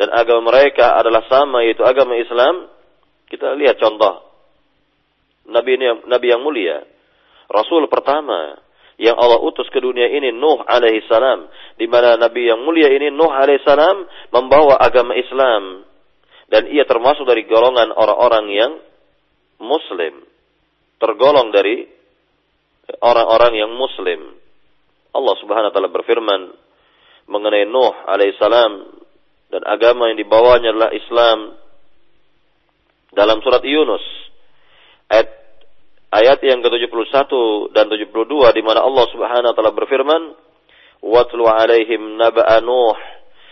dan 0.00 0.08
agama 0.16 0.48
mereka 0.48 0.96
adalah 0.96 1.20
sama 1.28 1.68
yaitu 1.68 1.84
agama 1.84 2.16
Islam. 2.16 2.72
Kita 3.28 3.60
lihat 3.60 3.76
contoh 3.76 4.24
nabi 5.52 5.76
ini 5.76 6.08
nabi 6.08 6.32
yang 6.32 6.40
mulia, 6.40 6.80
rasul 7.52 7.84
pertama 7.84 8.56
yang 8.96 9.16
Allah 9.16 9.40
utus 9.44 9.68
ke 9.68 9.76
dunia 9.76 10.08
ini 10.08 10.32
Nuh 10.32 10.64
alaihi 10.64 11.04
salam. 11.04 11.48
Di 11.76 11.84
mana 11.84 12.16
nabi 12.16 12.48
yang 12.48 12.64
mulia 12.64 12.88
ini 12.88 13.12
Nuh 13.12 13.28
alaihi 13.28 13.60
salam 13.64 14.08
membawa 14.32 14.80
agama 14.80 15.12
Islam. 15.12 15.84
Dan 16.48 16.70
ia 16.72 16.86
termasuk 16.86 17.26
dari 17.26 17.44
golongan 17.44 17.90
orang-orang 17.90 18.46
yang 18.54 18.72
muslim, 19.58 20.22
tergolong 21.02 21.50
dari 21.50 21.90
orang-orang 23.02 23.52
yang 23.58 23.70
muslim. 23.74 24.38
Allah 25.10 25.34
Subhanahu 25.42 25.68
wa 25.72 25.74
taala 25.74 25.90
berfirman 25.90 26.40
mengenai 27.26 27.66
Nuh 27.66 27.94
alaihissalam 28.06 28.72
dan 29.50 29.62
agama 29.66 30.10
yang 30.10 30.18
dibawanya 30.18 30.70
adalah 30.74 30.90
Islam. 30.94 31.38
Dalam 33.16 33.40
surat 33.40 33.64
Yunus 33.64 34.04
ayat 35.08 35.45
ayat 36.15 36.39
yang 36.43 36.59
ke-71 36.59 37.31
dan 37.71 37.85
72 37.87 38.57
di 38.57 38.61
mana 38.63 38.83
Allah 38.83 39.05
Subhanahu 39.15 39.51
wa 39.51 39.55
taala 39.55 39.71
berfirman 39.71 40.21
watlu 41.01 41.47
alaihim 41.47 42.19
naba'a 42.19 42.59
nuh 42.61 42.97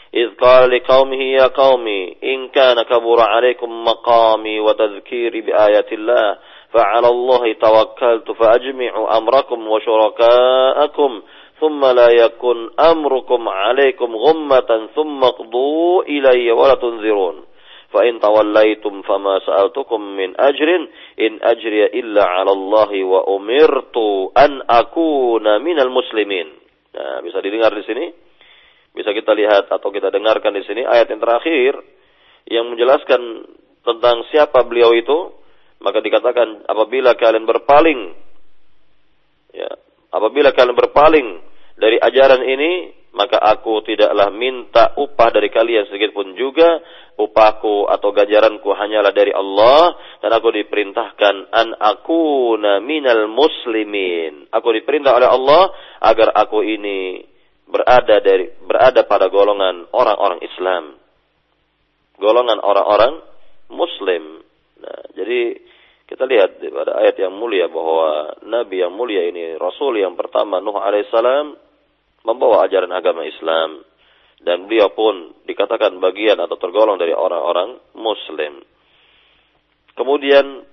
إذ 0.09 0.41
قال 0.41 0.73
لقومه 0.73 1.21
يا 1.21 1.47
قوم 1.53 1.85
إن 2.23 2.49
كان 2.49 2.81
كبر 2.81 3.19
عليكم 3.21 3.83
مقامي 3.83 4.59
وتذكيري 4.59 5.41
بآيات 5.41 5.93
الله 5.93 6.37
فعلى 6.73 7.07
الله 7.07 7.53
توكلت 7.53 8.31
فأجمعوا 8.31 9.17
أمركم 9.17 9.67
وشركاءكم 9.67 11.21
ثم 11.59 11.85
لا 11.85 12.09
يكن 12.09 12.69
أمركم 12.79 13.49
عليكم 13.49 14.15
غمة 14.15 14.87
ثم 14.95 15.23
اقضوا 15.23 16.03
إلي 16.03 16.51
ولا 16.51 16.73
تنذرون 16.73 17.35
fa 17.94 18.02
in 18.10 18.18
tawallaitum 18.18 19.06
fama 19.06 19.38
sa'altukum 19.46 20.02
min 20.18 20.34
ajrin 20.34 20.90
in 21.14 21.38
ajriya 21.38 21.94
illa 21.94 22.26
'ala 22.26 22.50
Allah 22.50 22.90
wa 23.06 23.20
umirtu 23.30 24.34
an 24.34 24.66
akuna 24.66 25.62
minal 25.62 25.94
muslimin. 25.94 26.50
Nah, 26.90 27.22
bisa 27.22 27.38
didengar 27.38 27.70
di 27.70 27.86
sini? 27.86 28.10
Bisa 28.90 29.14
kita 29.14 29.30
lihat 29.30 29.70
atau 29.70 29.94
kita 29.94 30.10
dengarkan 30.10 30.58
di 30.58 30.66
sini 30.66 30.82
ayat 30.82 31.06
yang 31.10 31.22
terakhir 31.22 31.72
yang 32.50 32.66
menjelaskan 32.66 33.46
tentang 33.86 34.26
siapa 34.34 34.66
beliau 34.66 34.90
itu, 34.94 35.34
maka 35.78 36.02
dikatakan 36.02 36.66
apabila 36.66 37.14
kalian 37.14 37.46
berpaling 37.46 38.00
ya, 39.54 39.70
apabila 40.10 40.50
kalian 40.50 40.74
berpaling 40.74 41.28
dari 41.78 41.98
ajaran 41.98 42.42
ini 42.42 43.03
maka 43.14 43.38
aku 43.38 43.82
tidaklah 43.86 44.34
minta 44.34 44.94
upah 44.98 45.28
dari 45.30 45.48
kalian 45.48 45.86
sedikit 45.86 46.14
pun 46.14 46.34
juga 46.34 46.82
upahku 47.14 47.86
atau 47.86 48.10
gajaranku 48.10 48.66
hanyalah 48.74 49.14
dari 49.14 49.30
Allah 49.30 49.94
dan 50.18 50.34
aku 50.34 50.50
diperintahkan 50.50 51.54
an 51.54 51.78
aku 51.78 52.54
minal 52.82 53.30
muslimin 53.30 54.50
aku 54.50 54.68
diperintah 54.74 55.14
oleh 55.14 55.30
Allah 55.30 55.70
agar 56.02 56.34
aku 56.34 56.66
ini 56.66 57.32
berada 57.74 58.20
dari 58.20 58.52
berada 58.64 59.02
pada 59.08 59.26
golongan 59.32 59.88
orang-orang 59.92 60.40
Islam. 60.44 60.84
Golongan 62.20 62.62
orang-orang 62.62 63.18
muslim. 63.72 64.44
Nah, 64.78 65.00
jadi 65.16 65.58
kita 66.04 66.28
lihat 66.28 66.60
pada 66.60 67.00
ayat 67.00 67.16
yang 67.18 67.34
mulia 67.34 67.66
bahwa 67.72 68.38
nabi 68.44 68.84
yang 68.84 68.92
mulia 68.92 69.24
ini 69.24 69.56
rasul 69.56 69.96
yang 69.96 70.14
pertama 70.14 70.60
Nuh 70.60 70.76
alaihissalam 70.76 71.56
membawa 72.24 72.64
ajaran 72.64 72.90
agama 72.90 73.22
Islam 73.28 73.84
dan 74.44 74.68
beliau 74.68 74.92
pun 74.92 75.36
dikatakan 75.44 76.00
bagian 76.00 76.40
atau 76.40 76.56
tergolong 76.56 76.96
dari 76.96 77.12
orang-orang 77.12 77.80
muslim. 77.96 78.64
Kemudian 79.94 80.64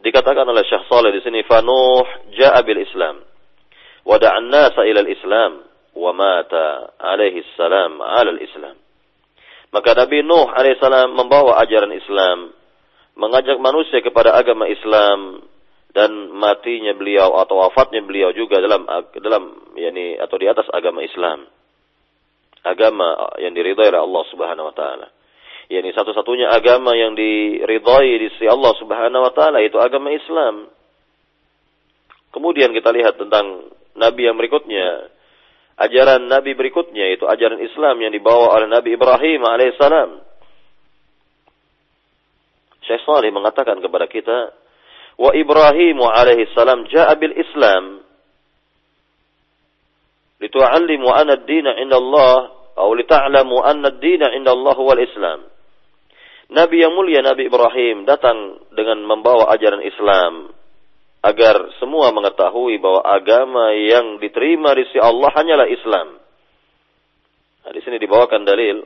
dikatakan 0.00 0.46
oleh 0.48 0.64
Syekh 0.64 0.86
Saleh 0.86 1.12
di 1.12 1.20
sini 1.20 1.44
Fanuh 1.44 2.06
ja'a 2.36 2.60
bil 2.64 2.80
Islam 2.80 3.20
wa 4.06 4.16
da'a 4.16 4.40
ila 4.80 5.00
al-Islam 5.04 5.52
wa 5.96 6.10
mata 6.14 6.96
alaihi 6.96 7.44
salam 7.58 8.00
'ala 8.00 8.30
al-Islam. 8.32 8.76
Maka 9.70 9.90
Nabi 9.94 10.26
Nuh 10.26 10.50
alaihi 10.50 10.82
salam 10.82 11.14
membawa 11.14 11.62
ajaran 11.62 11.94
Islam, 11.94 12.50
mengajak 13.14 13.58
manusia 13.62 14.02
kepada 14.02 14.34
agama 14.34 14.66
Islam 14.66 15.46
dan 15.90 16.30
matinya 16.30 16.94
beliau 16.94 17.34
atau 17.42 17.66
wafatnya 17.66 18.02
beliau 18.06 18.30
juga 18.30 18.62
dalam 18.62 18.86
dalam 19.18 19.74
yakni 19.74 20.14
atau 20.18 20.36
di 20.38 20.46
atas 20.46 20.66
agama 20.70 21.02
Islam. 21.02 21.50
Agama 22.60 23.34
yang 23.40 23.56
diridhai 23.56 23.88
oleh 23.88 24.02
Allah 24.04 24.24
Subhanahu 24.30 24.68
wa 24.70 24.74
taala. 24.76 25.08
Yakni 25.70 25.90
satu-satunya 25.94 26.50
agama 26.50 26.94
yang 26.94 27.14
diridhai 27.18 28.10
di 28.20 28.26
sisi 28.36 28.46
Allah 28.46 28.74
Subhanahu 28.78 29.22
wa 29.26 29.32
taala 29.34 29.58
itu 29.64 29.80
agama 29.82 30.14
Islam. 30.14 30.70
Kemudian 32.30 32.70
kita 32.70 32.94
lihat 32.94 33.18
tentang 33.18 33.74
nabi 33.98 34.30
yang 34.30 34.38
berikutnya, 34.38 35.10
ajaran 35.82 36.30
nabi 36.30 36.54
berikutnya 36.54 37.10
itu 37.18 37.26
ajaran 37.26 37.58
Islam 37.58 37.98
yang 37.98 38.14
dibawa 38.14 38.54
oleh 38.54 38.70
Nabi 38.70 38.94
Ibrahim 38.94 39.42
alaihissalam. 39.42 40.22
Syekh 42.86 43.02
Salih 43.02 43.34
mengatakan 43.34 43.82
kepada 43.82 44.06
kita, 44.06 44.54
wa 45.20 45.30
Ibrahim 45.36 46.00
alaihissalam 46.00 46.88
ja'a 46.88 47.12
bil 47.20 47.36
Islam 47.36 48.00
litu'allimu 50.40 51.12
anna 51.12 51.36
ad-dina 51.36 51.76
'inda 51.76 52.00
Allah 52.00 52.56
atau 52.72 52.96
lita'lamu 52.96 53.60
anna 53.60 53.92
ad-dina 53.92 54.32
'inda 54.32 54.56
Allah 54.56 54.76
wal 54.80 54.96
Islam. 54.96 55.44
Nabi 56.50 56.82
yang 56.82 56.96
mulia 56.96 57.20
Nabi 57.20 57.46
Ibrahim 57.46 58.08
datang 58.08 58.64
dengan 58.72 59.04
membawa 59.04 59.52
ajaran 59.54 59.84
Islam 59.84 60.50
agar 61.20 61.76
semua 61.76 62.10
mengetahui 62.16 62.80
bahwa 62.80 63.04
agama 63.04 63.76
yang 63.76 64.16
diterima 64.18 64.72
di 64.72 64.88
sisi 64.88 64.98
Allah 64.98 65.28
hanyalah 65.36 65.68
Islam. 65.68 66.16
Nah, 67.60 67.70
di 67.76 67.80
sini 67.84 68.00
dibawakan 68.00 68.48
dalil 68.48 68.82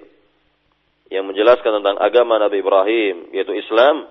yang 1.14 1.30
menjelaskan 1.30 1.78
tentang 1.80 1.96
agama 2.02 2.42
Nabi 2.42 2.58
Ibrahim 2.58 3.30
yaitu 3.30 3.54
Islam 3.54 4.10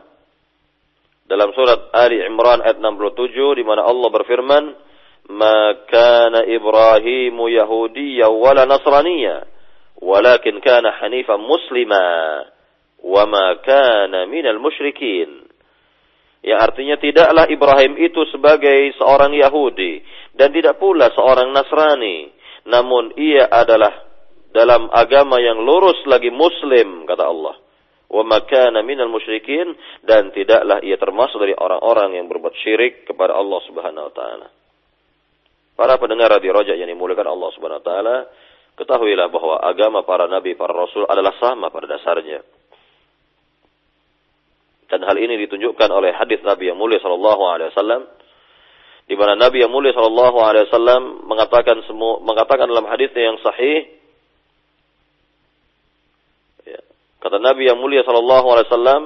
dalam 1.33 1.49
surat 1.57 1.89
Ali 1.97 2.21
Imran 2.21 2.61
ayat 2.61 2.77
67 2.77 3.57
di 3.57 3.65
mana 3.65 3.81
Allah 3.89 4.09
berfirman, 4.13 4.63
maka 5.33 5.89
kana 5.89 6.45
Ibrahim 6.45 7.41
Yahudiyya 7.41 8.29
wala 8.29 8.69
Nasraniyya, 8.69 9.49
walakin 9.97 10.61
kana 10.61 10.93
hanifan 11.01 11.41
muslima 11.41 12.05
wa 13.01 13.23
ma 13.25 13.57
kana 13.65 14.29
minal 14.29 14.61
musyrikin." 14.61 15.49
Yang 16.45 16.59
artinya 16.69 16.95
tidaklah 17.01 17.49
Ibrahim 17.49 17.97
itu 17.97 18.29
sebagai 18.29 18.93
seorang 19.01 19.33
Yahudi 19.33 20.05
dan 20.37 20.53
tidak 20.53 20.77
pula 20.77 21.09
seorang 21.17 21.49
Nasrani, 21.49 22.29
namun 22.69 23.15
ia 23.17 23.49
adalah 23.49 24.05
dalam 24.53 24.85
agama 24.93 25.41
yang 25.41 25.65
lurus 25.65 25.97
lagi 26.05 26.29
muslim 26.29 27.09
kata 27.09 27.25
Allah 27.25 27.62
wa 28.13 28.23
makana 28.23 28.85
minal 28.85 29.09
musyrikin 29.09 29.73
dan 30.05 30.29
tidaklah 30.29 30.85
ia 30.85 31.01
termasuk 31.01 31.41
dari 31.41 31.57
orang-orang 31.57 32.21
yang 32.21 32.29
berbuat 32.29 32.53
syirik 32.61 33.09
kepada 33.09 33.33
Allah 33.33 33.59
Subhanahu 33.65 34.05
wa 34.09 34.13
taala 34.13 34.47
Para 35.73 35.97
pendengar 35.97 36.29
radio 36.29 36.53
rojak 36.53 36.77
yang 36.77 36.85
dimuliakan 36.85 37.33
Allah 37.33 37.49
Subhanahu 37.57 37.81
wa 37.81 37.85
taala, 37.85 38.17
ketahuilah 38.77 39.27
bahwa 39.33 39.57
agama 39.57 40.05
para 40.05 40.29
nabi, 40.29 40.53
para 40.53 40.69
rasul 40.69 41.09
adalah 41.09 41.33
sama 41.41 41.73
pada 41.73 41.89
dasarnya. 41.97 42.45
Dan 44.85 45.01
hal 45.01 45.17
ini 45.17 45.41
ditunjukkan 45.49 45.89
oleh 45.89 46.13
hadis 46.13 46.45
Nabi 46.45 46.69
yang 46.69 46.77
mulia 46.77 47.01
sallallahu 47.01 47.43
alaihi 47.49 47.73
wasallam 47.73 48.05
di 49.09 49.17
mana 49.17 49.33
Nabi 49.33 49.65
yang 49.65 49.73
mulia 49.73 49.89
sallallahu 49.89 50.37
alaihi 50.37 50.69
wasallam 50.69 51.25
mengatakan 51.25 51.81
semua 51.89 52.21
mengatakan 52.21 52.69
dalam 52.69 52.85
hadisnya 52.85 53.33
yang 53.33 53.41
sahih 53.41 53.89
ya, 56.69 56.77
kata 57.23 57.39
Nabi 57.39 57.71
yang 57.71 57.79
mulia 57.79 58.03
sallallahu 58.03 58.47
alaihi 58.51 58.67
wasallam 58.67 59.03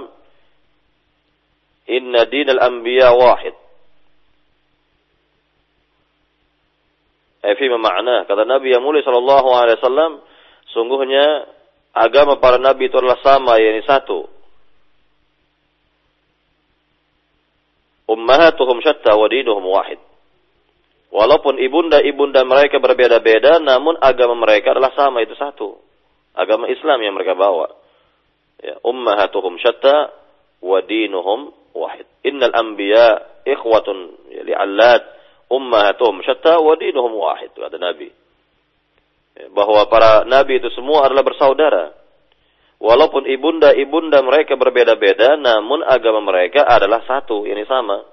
inna 1.86 2.26
dinal 2.26 2.62
anbiya 2.66 3.14
wahid. 3.14 3.54
Fi 7.46 7.66
makna 7.78 8.26
kata 8.26 8.44
Nabi 8.44 8.74
yang 8.74 8.82
mulia 8.82 9.06
sallallahu 9.06 9.50
alaihi 9.54 9.78
wasallam 9.78 10.12
sungguhnya 10.74 11.46
agama 11.94 12.42
para 12.42 12.58
nabi 12.58 12.90
itu 12.90 12.98
adalah 12.98 13.22
sama 13.22 13.62
yakni 13.62 13.86
satu. 13.86 14.26
Ummahatuhum 18.08 18.82
syatta 18.82 19.14
wa 19.14 19.28
dinuhum 19.30 19.66
wahid. 19.68 20.00
Walaupun 21.08 21.56
ibunda-ibunda 21.60 22.44
mereka 22.44 22.84
berbeda-beda 22.84 23.64
namun 23.64 23.96
agama 24.00 24.36
mereka 24.36 24.76
adalah 24.76 24.92
sama 24.98 25.24
itu 25.24 25.38
satu. 25.40 25.80
Agama 26.36 26.68
Islam 26.68 27.00
yang 27.00 27.16
mereka 27.16 27.34
bawa 27.34 27.87
ya 28.62 28.76
ummahatuhum 28.82 29.58
syatta 29.62 30.14
wa 30.64 30.80
dinuhum 30.82 31.54
wahid 31.78 32.08
innal 32.26 32.54
anbiya 32.54 33.22
ikhwatun 33.46 34.18
li'allat 34.46 35.04
ummahatuhum 35.48 36.26
syatta 36.26 36.60
wa 36.60 36.74
dinuhum 36.76 37.14
wahid 37.18 37.54
kata 37.54 37.78
Nabi. 37.78 38.10
Bahwa 39.54 39.86
para 39.86 40.26
nabi 40.26 40.58
itu 40.58 40.74
semua 40.74 41.06
adalah 41.06 41.22
bersaudara. 41.22 41.94
Walaupun 42.78 43.26
ibunda-ibunda 43.26 44.22
mereka 44.22 44.54
berbeda-beda, 44.54 45.38
namun 45.38 45.82
agama 45.86 46.22
mereka 46.26 46.66
adalah 46.66 47.06
satu, 47.06 47.46
ini 47.46 47.66
sama. 47.66 48.06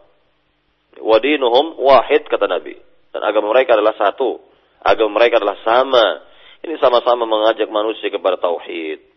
Wadinuhum 1.00 1.80
wahid 1.80 2.28
kata 2.28 2.48
Nabi. 2.48 2.76
Dan 3.12 3.20
agama 3.24 3.52
mereka 3.52 3.76
adalah 3.76 3.96
satu. 3.96 4.40
Agama 4.80 5.20
mereka 5.20 5.40
adalah 5.40 5.58
sama. 5.64 6.06
Ini 6.64 6.80
sama-sama 6.80 7.28
mengajak 7.28 7.68
manusia 7.68 8.08
kepada 8.08 8.40
tauhid. 8.40 9.13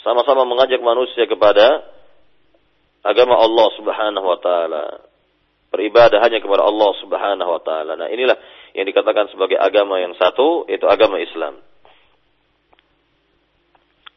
Sama-sama 0.00 0.48
mengajak 0.48 0.80
manusia 0.80 1.28
kepada 1.28 1.84
agama 3.04 3.36
Allah 3.36 3.68
Subhanahu 3.76 4.26
wa 4.26 4.38
taala 4.40 4.84
beribadah 5.70 6.18
hanya 6.24 6.42
kepada 6.42 6.66
Allah 6.66 6.90
Subhanahu 6.98 7.50
wa 7.50 7.60
taala. 7.62 7.94
Nah, 7.94 8.08
inilah 8.10 8.36
yang 8.74 8.86
dikatakan 8.86 9.30
sebagai 9.30 9.56
agama 9.56 10.02
yang 10.02 10.12
satu, 10.18 10.66
yaitu 10.66 10.86
agama 10.90 11.20
Islam. 11.22 11.62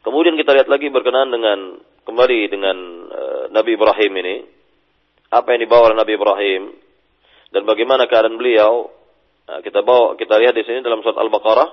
Kemudian 0.04 0.36
kita 0.36 0.52
lihat 0.52 0.68
lagi 0.68 0.92
berkenaan 0.92 1.32
dengan 1.32 1.80
kembali 2.04 2.40
dengan 2.52 2.76
uh, 3.08 3.44
Nabi 3.48 3.70
Ibrahim 3.78 4.12
ini. 4.20 4.36
Apa 5.32 5.56
yang 5.56 5.66
dibawa 5.66 5.90
oleh 5.90 5.98
Nabi 5.98 6.12
Ibrahim 6.14 6.62
dan 7.50 7.66
bagaimana 7.66 8.06
keadaan 8.06 8.38
beliau? 8.38 8.92
Nah, 9.50 9.58
kita 9.64 9.82
bawa 9.82 10.14
kita 10.14 10.38
lihat 10.38 10.54
di 10.54 10.62
sini 10.62 10.84
dalam 10.84 11.02
surat 11.02 11.18
Al-Baqarah 11.18 11.68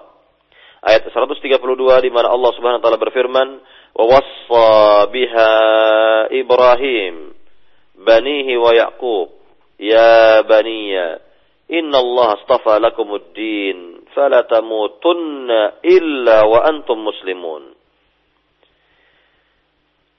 ayat 0.82 1.06
132 1.14 1.62
di 2.02 2.10
mana 2.10 2.34
Allah 2.34 2.52
Subhanahu 2.58 2.82
wa 2.82 2.84
taala 2.84 2.98
berfirman, 2.98 3.48
"Wa 3.97 4.05
wassa 4.05 5.09
biha 5.09 5.55
Ibrahim 6.31 7.33
banihi 7.97 8.53
wa 8.61 8.71
Yaqub 8.77 9.37
يا 9.81 10.41
بني 10.41 10.97
إن 11.69 11.93
الله 11.95 12.29
اصطفى 12.33 12.75
لكم 12.79 13.09
الدين 13.15 14.01
فلا 14.15 14.41
تموتن 14.41 15.51
إلا 15.85 16.39
وأنتم 16.43 16.97
مسلمون 17.05 17.63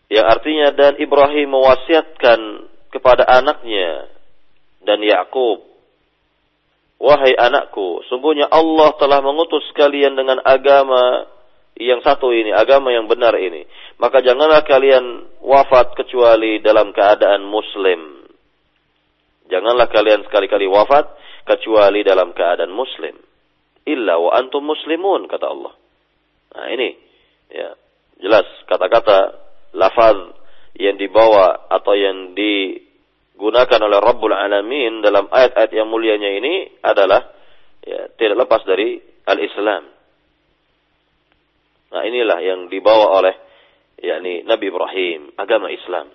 yang 0.07 0.23
artinya 0.23 0.71
dan 0.71 0.95
Ibrahim 1.03 1.51
mewasiatkan 1.51 2.39
kepada 2.95 3.27
anaknya 3.27 4.07
dan 4.87 5.03
Yakub 5.03 5.67
wahai 6.95 7.35
anakku 7.35 8.07
sungguhnya 8.07 8.47
Allah 8.47 8.95
telah 8.95 9.19
mengutus 9.19 9.67
kalian 9.75 10.15
dengan 10.15 10.39
agama 10.47 11.27
yang 11.80 12.04
satu 12.04 12.32
ini 12.32 12.52
agama 12.52 12.92
yang 12.92 13.08
benar 13.08 13.36
ini 13.36 13.64
maka 13.96 14.20
janganlah 14.20 14.64
kalian 14.64 15.28
wafat 15.40 15.96
kecuali 15.96 16.60
dalam 16.60 16.92
keadaan 16.92 17.44
muslim 17.48 18.22
Janganlah 19.52 19.92
kalian 19.92 20.24
sekali-kali 20.24 20.64
wafat 20.64 21.12
kecuali 21.44 22.00
dalam 22.00 22.32
keadaan 22.32 22.72
muslim. 22.72 23.12
Illa 23.84 24.16
wa 24.16 24.32
antum 24.32 24.64
muslimun 24.64 25.28
kata 25.28 25.44
Allah. 25.44 25.76
Nah, 26.56 26.66
ini 26.72 26.96
ya, 27.52 27.76
jelas 28.16 28.48
kata-kata 28.64 29.36
lafaz 29.76 30.16
yang 30.80 30.96
dibawa 30.96 31.68
atau 31.68 31.92
yang 31.92 32.32
digunakan 32.32 33.80
oleh 33.84 34.00
Rabbul 34.00 34.32
Alamin 34.32 35.04
dalam 35.04 35.28
ayat-ayat 35.28 35.72
yang 35.76 35.92
mulianya 35.92 36.32
ini 36.32 36.80
adalah 36.80 37.20
ya, 37.84 38.08
tidak 38.16 38.48
lepas 38.48 38.64
dari 38.64 39.04
al-Islam. 39.28 39.84
Nah, 41.92 42.02
inilah 42.08 42.38
yang 42.40 42.60
dibawa 42.72 43.20
oleh 43.20 43.34
yakni 44.00 44.42
Nabi 44.48 44.72
Ibrahim, 44.72 45.36
agama 45.36 45.68
Islam. 45.68 46.08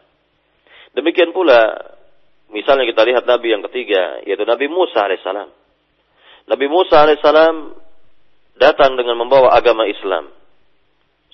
Demikian 0.98 1.32
pula 1.32 1.78
Misalnya 2.48 2.88
kita 2.88 3.04
lihat 3.04 3.24
Nabi 3.28 3.52
yang 3.52 3.64
ketiga, 3.68 4.24
yaitu 4.24 4.48
Nabi 4.48 4.72
Musa 4.72 5.04
alaihissalam. 5.04 5.50
Nabi 6.48 6.66
Musa 6.72 7.04
alaihissalam 7.04 7.76
datang 8.56 8.96
dengan 8.96 9.20
membawa 9.20 9.52
agama 9.52 9.84
Islam. 9.84 10.32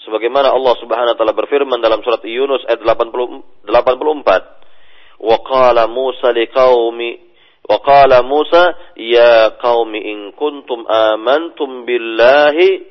Sebagaimana 0.01 0.49
Allah 0.49 0.73
Subhanahu 0.81 1.13
wa 1.13 1.17
taala 1.17 1.37
berfirman 1.37 1.79
dalam 1.79 2.01
surat 2.01 2.25
Yunus 2.25 2.65
ayat 2.65 2.81
80, 2.81 3.69
84. 3.69 5.21
Wa 5.23 5.37
qala 5.45 5.85
Musa 5.85 6.33
liqaumi 6.33 7.31
wa 7.63 7.77
qala 7.79 8.25
Musa 8.25 8.75
ya 8.99 9.55
qaumi 9.55 10.01
in 10.03 10.35
kuntum 10.35 10.83
amantum 10.83 11.87
billahi 11.87 12.83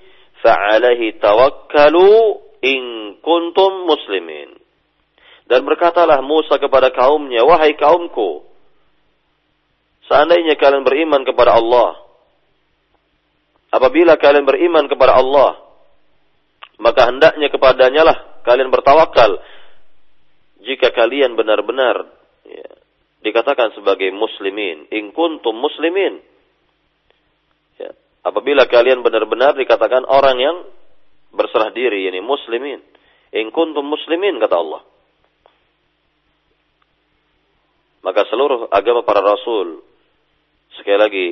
fa'alaihi 0.43 1.17
tawakkalu 1.23 2.43
in 2.63 2.83
kuntum 3.23 3.87
muslimin. 3.87 4.59
Dan 5.47 5.67
berkatalah 5.67 6.23
Musa 6.23 6.59
kepada 6.59 6.95
kaumnya, 6.95 7.43
wahai 7.43 7.75
kaumku, 7.75 8.47
seandainya 10.07 10.55
kalian 10.59 10.87
beriman 10.87 11.23
kepada 11.27 11.59
Allah, 11.59 11.99
apabila 13.75 14.17
kalian 14.17 14.47
beriman 14.47 14.87
kepada 14.87 15.19
Allah, 15.19 15.61
maka 16.79 17.11
hendaknya 17.11 17.49
kepadanya 17.51 18.03
lah 18.07 18.19
kalian 18.47 18.71
bertawakal. 18.71 19.39
Jika 20.63 20.95
kalian 20.95 21.35
benar-benar 21.35 22.07
ya, 22.47 22.71
dikatakan 23.27 23.75
sebagai 23.75 24.15
muslimin, 24.15 24.87
in 24.95 25.11
kuntum 25.11 25.59
muslimin. 25.59 26.23
Apabila 28.23 28.71
kalian 28.71 29.03
benar-benar 29.03 29.59
dikatakan 29.59 30.07
orang 30.07 30.37
yang 30.39 30.57
berserah 31.35 31.75
diri, 31.75 32.07
yani 32.07 32.23
muslimin. 32.23 32.79
In 33.35 33.51
kuntum 33.51 33.83
muslimin, 33.83 34.39
kata 34.39 34.55
Allah. 34.55 34.83
Maka 38.03 38.27
seluruh 38.31 38.71
agama 38.71 39.07
para 39.07 39.23
rasul 39.23 39.83
sekali 40.79 40.99
lagi 40.99 41.27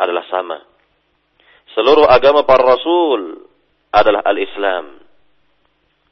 adalah 0.00 0.24
sama. 0.28 0.58
Seluruh 1.76 2.08
agama 2.08 2.44
para 2.48 2.64
rasul 2.64 3.44
adalah 3.92 4.24
al-Islam. 4.24 5.04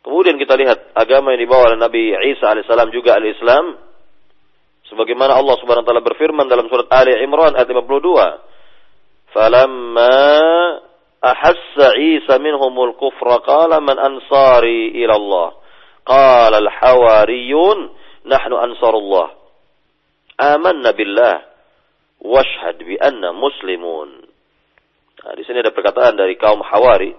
Kemudian 0.03 0.37
kita 0.37 0.59
lihat 0.59 0.93
agama 0.99 1.33
yang 1.33 1.47
dibawa 1.47 1.73
oleh 1.73 1.79
Nabi 1.79 2.13
Isa 2.35 2.51
alaihissalam 2.51 2.91
juga 2.91 3.17
al-Islam. 3.17 3.79
Sebagaimana 4.91 5.33
Allah 5.33 5.57
subhanahu 5.63 5.87
wa 5.87 5.89
ta'ala 5.89 6.05
berfirman 6.05 6.47
dalam 6.51 6.69
surat 6.69 6.91
Ali 6.93 7.17
Imran 7.23 7.57
ayat 7.57 7.71
52. 7.71 8.52
Falamma 9.33 10.17
ahassa 11.25 11.97
Isa 11.97 12.37
minhumul 12.39 12.97
kufra 13.01 13.41
qala 13.41 13.81
man 13.81 13.97
ansari 13.97 14.97
ila 15.03 15.15
Allah. 15.17 15.49
Qala 16.05 16.57
al-hawariyun 16.61 17.79
nahnu 18.29 18.55
ansarullah. 18.61 19.29
Amanna 20.37 20.93
billah 20.93 21.37
washhad 22.23 22.79
bi 22.85 22.97
anna. 23.01 23.33
Nah, 25.23 25.33
di 25.39 25.43
sini 25.47 25.63
ada 25.63 25.71
perkataan 25.71 26.19
dari 26.19 26.35
kaum 26.35 26.59
Hawari 26.67 27.15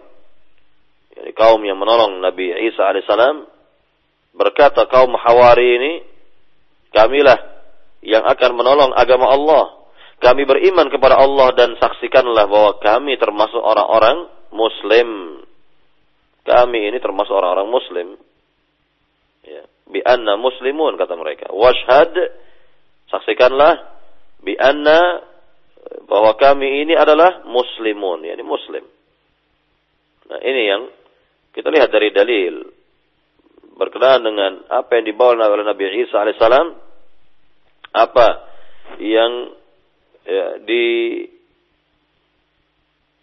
yani 1.14 1.32
kaum 1.38 1.62
yang 1.62 1.78
menolong 1.78 2.20
Nabi 2.20 2.52
Isa 2.68 2.90
alaihissalam 2.90 3.46
berkata 4.34 4.90
kaum 4.90 5.14
Hawari 5.14 5.68
ini 5.78 5.94
kamilah 6.92 7.38
yang 8.04 8.26
akan 8.26 8.52
menolong 8.58 8.92
agama 8.92 9.30
Allah 9.30 9.83
kami 10.22 10.44
beriman 10.46 10.88
kepada 10.92 11.18
Allah 11.18 11.52
dan 11.58 11.76
saksikanlah 11.80 12.46
bahwa 12.46 12.72
kami 12.80 13.18
termasuk 13.18 13.60
orang-orang 13.60 14.30
muslim. 14.54 15.42
Kami 16.44 16.92
ini 16.92 16.98
termasuk 17.00 17.34
orang-orang 17.34 17.70
muslim. 17.72 18.08
Ya. 19.44 19.64
Bi 19.88 20.00
anna 20.04 20.40
muslimun 20.40 20.96
kata 20.96 21.16
mereka. 21.18 21.52
Washhad 21.52 22.14
saksikanlah 23.12 23.90
bi 24.44 24.56
anna 24.56 25.24
bahwa 26.08 26.36
kami 26.40 26.88
ini 26.88 26.96
adalah 26.96 27.44
muslimun 27.44 28.24
yakni 28.24 28.44
muslim. 28.44 28.84
Nah 30.32 30.40
ini 30.40 30.62
yang 30.68 30.82
kita 31.52 31.70
lihat 31.70 31.90
dari 31.92 32.10
dalil. 32.10 32.56
Berkenaan 33.74 34.22
dengan 34.22 34.52
apa 34.70 35.02
yang 35.02 35.06
dibawa 35.10 35.34
oleh 35.50 35.66
Nabi 35.66 36.06
Isa 36.06 36.22
alaihissalam, 36.22 36.68
apa 37.90 38.28
yang 39.02 39.50
ya, 40.28 40.46
di 40.64 40.84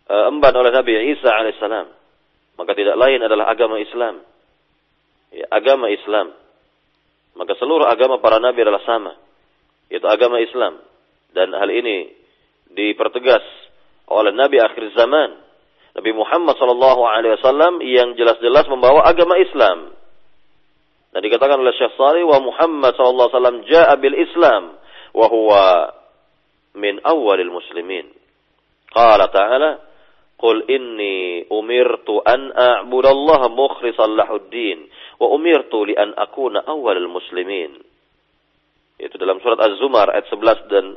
uh, 0.09 0.31
emban 0.33 0.55
oleh 0.57 0.73
Nabi 0.73 1.17
Isa 1.17 1.31
alaihissalam, 1.31 1.89
maka 2.61 2.73
tidak 2.77 2.97
lain 2.97 3.21
adalah 3.25 3.49
agama 3.49 3.81
Islam. 3.81 4.21
Ya, 5.31 5.47
agama 5.49 5.89
Islam. 5.89 6.35
Maka 7.39 7.55
seluruh 7.57 7.87
agama 7.87 8.19
para 8.19 8.43
nabi 8.43 8.67
adalah 8.67 8.83
sama, 8.83 9.15
yaitu 9.87 10.05
agama 10.11 10.43
Islam. 10.43 10.83
Dan 11.31 11.55
hal 11.55 11.71
ini 11.71 12.11
dipertegas 12.75 13.43
oleh 14.11 14.35
Nabi 14.35 14.59
akhir 14.59 14.99
zaman 14.99 15.39
Nabi 15.95 16.11
Muhammad 16.15 16.55
Shallallahu 16.59 17.03
Alaihi 17.03 17.35
Wasallam 17.39 17.83
yang 17.83 18.15
jelas-jelas 18.15 18.67
membawa 18.71 19.07
agama 19.07 19.39
Islam. 19.39 19.95
Dan 21.11 21.21
dikatakan 21.27 21.59
oleh 21.59 21.75
Syekh 21.75 21.99
Salih 21.99 22.23
wa 22.27 22.39
Muhammad 22.39 22.95
Shallallahu 22.95 23.27
Alaihi 23.31 23.39
Wasallam 23.39 23.59
ja'a 23.67 23.95
bil 23.99 24.15
Islam 24.15 24.63
wa 25.11 25.27
huwa 25.27 25.63
min 26.75 27.01
awalil 27.03 27.51
muslimin. 27.51 28.11
Qala 28.91 29.31
ta'ala 29.31 29.91
Qul 30.41 30.65
inni 30.73 31.45
umirtu 31.53 32.25
an 32.25 32.49
a'budallaha 32.49 33.53
mukhlishan 33.53 34.17
lahuddin 34.17 34.89
wa 35.21 35.37
umirtu 35.37 35.85
li 35.85 35.93
an 35.93 36.17
akuna 36.17 36.65
awalil 36.65 37.13
muslimin. 37.13 37.77
Itu 38.97 39.21
dalam 39.21 39.37
surat 39.45 39.61
Az-Zumar 39.61 40.09
ayat 40.09 40.33
11 40.33 40.73
dan 40.73 40.97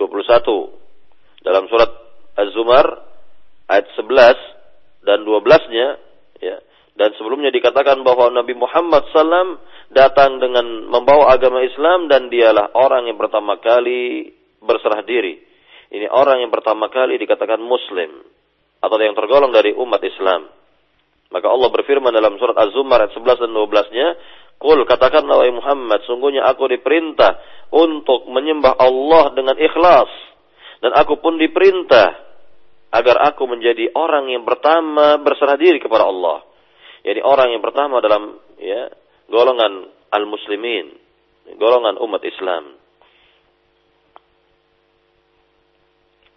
21. 0.00 1.44
Dalam 1.44 1.68
surat 1.68 1.92
Az-Zumar 2.40 3.04
ayat 3.68 3.84
11 4.00 5.04
dan 5.04 5.28
12-nya 5.28 5.88
ya 6.40 6.56
dan 6.96 7.12
sebelumnya 7.20 7.52
dikatakan 7.52 8.00
bahwa 8.00 8.32
Nabi 8.32 8.56
Muhammad 8.56 9.08
SAW 9.12 9.60
datang 9.92 10.40
dengan 10.40 10.88
membawa 10.88 11.32
agama 11.32 11.64
Islam 11.64 12.08
dan 12.08 12.32
dialah 12.32 12.72
orang 12.76 13.08
yang 13.08 13.16
pertama 13.20 13.60
kali 13.60 14.39
berserah 14.60 15.02
diri. 15.04 15.40
Ini 15.90 16.06
orang 16.06 16.46
yang 16.46 16.52
pertama 16.54 16.86
kali 16.86 17.18
dikatakan 17.18 17.58
Muslim 17.58 18.22
atau 18.80 18.96
yang 18.96 19.16
tergolong 19.18 19.50
dari 19.50 19.74
umat 19.74 20.00
Islam. 20.06 20.48
Maka 21.30 21.46
Allah 21.46 21.68
berfirman 21.70 22.10
dalam 22.10 22.38
surat 22.38 22.58
Az-Zumar 22.58 23.06
ayat 23.06 23.14
11 23.14 23.42
dan 23.46 23.50
12-nya, 23.54 24.08
Qul 24.60 24.84
katakanlah 24.84 25.40
wahai 25.40 25.54
Muhammad, 25.54 26.04
sungguhnya 26.04 26.44
aku 26.44 26.68
diperintah 26.68 27.38
untuk 27.72 28.28
menyembah 28.28 28.76
Allah 28.76 29.32
dengan 29.32 29.56
ikhlas. 29.56 30.10
Dan 30.80 30.96
aku 30.96 31.20
pun 31.20 31.38
diperintah 31.38 32.08
agar 32.90 33.16
aku 33.30 33.46
menjadi 33.46 33.94
orang 33.94 34.32
yang 34.32 34.42
pertama 34.42 35.20
berserah 35.22 35.54
diri 35.54 35.78
kepada 35.78 36.08
Allah. 36.08 36.42
Jadi 37.06 37.20
orang 37.22 37.56
yang 37.56 37.62
pertama 37.62 38.02
dalam 38.02 38.36
ya 38.58 38.90
golongan 39.30 39.86
al-muslimin, 40.10 40.92
golongan 41.56 41.96
umat 42.02 42.22
Islam. 42.26 42.79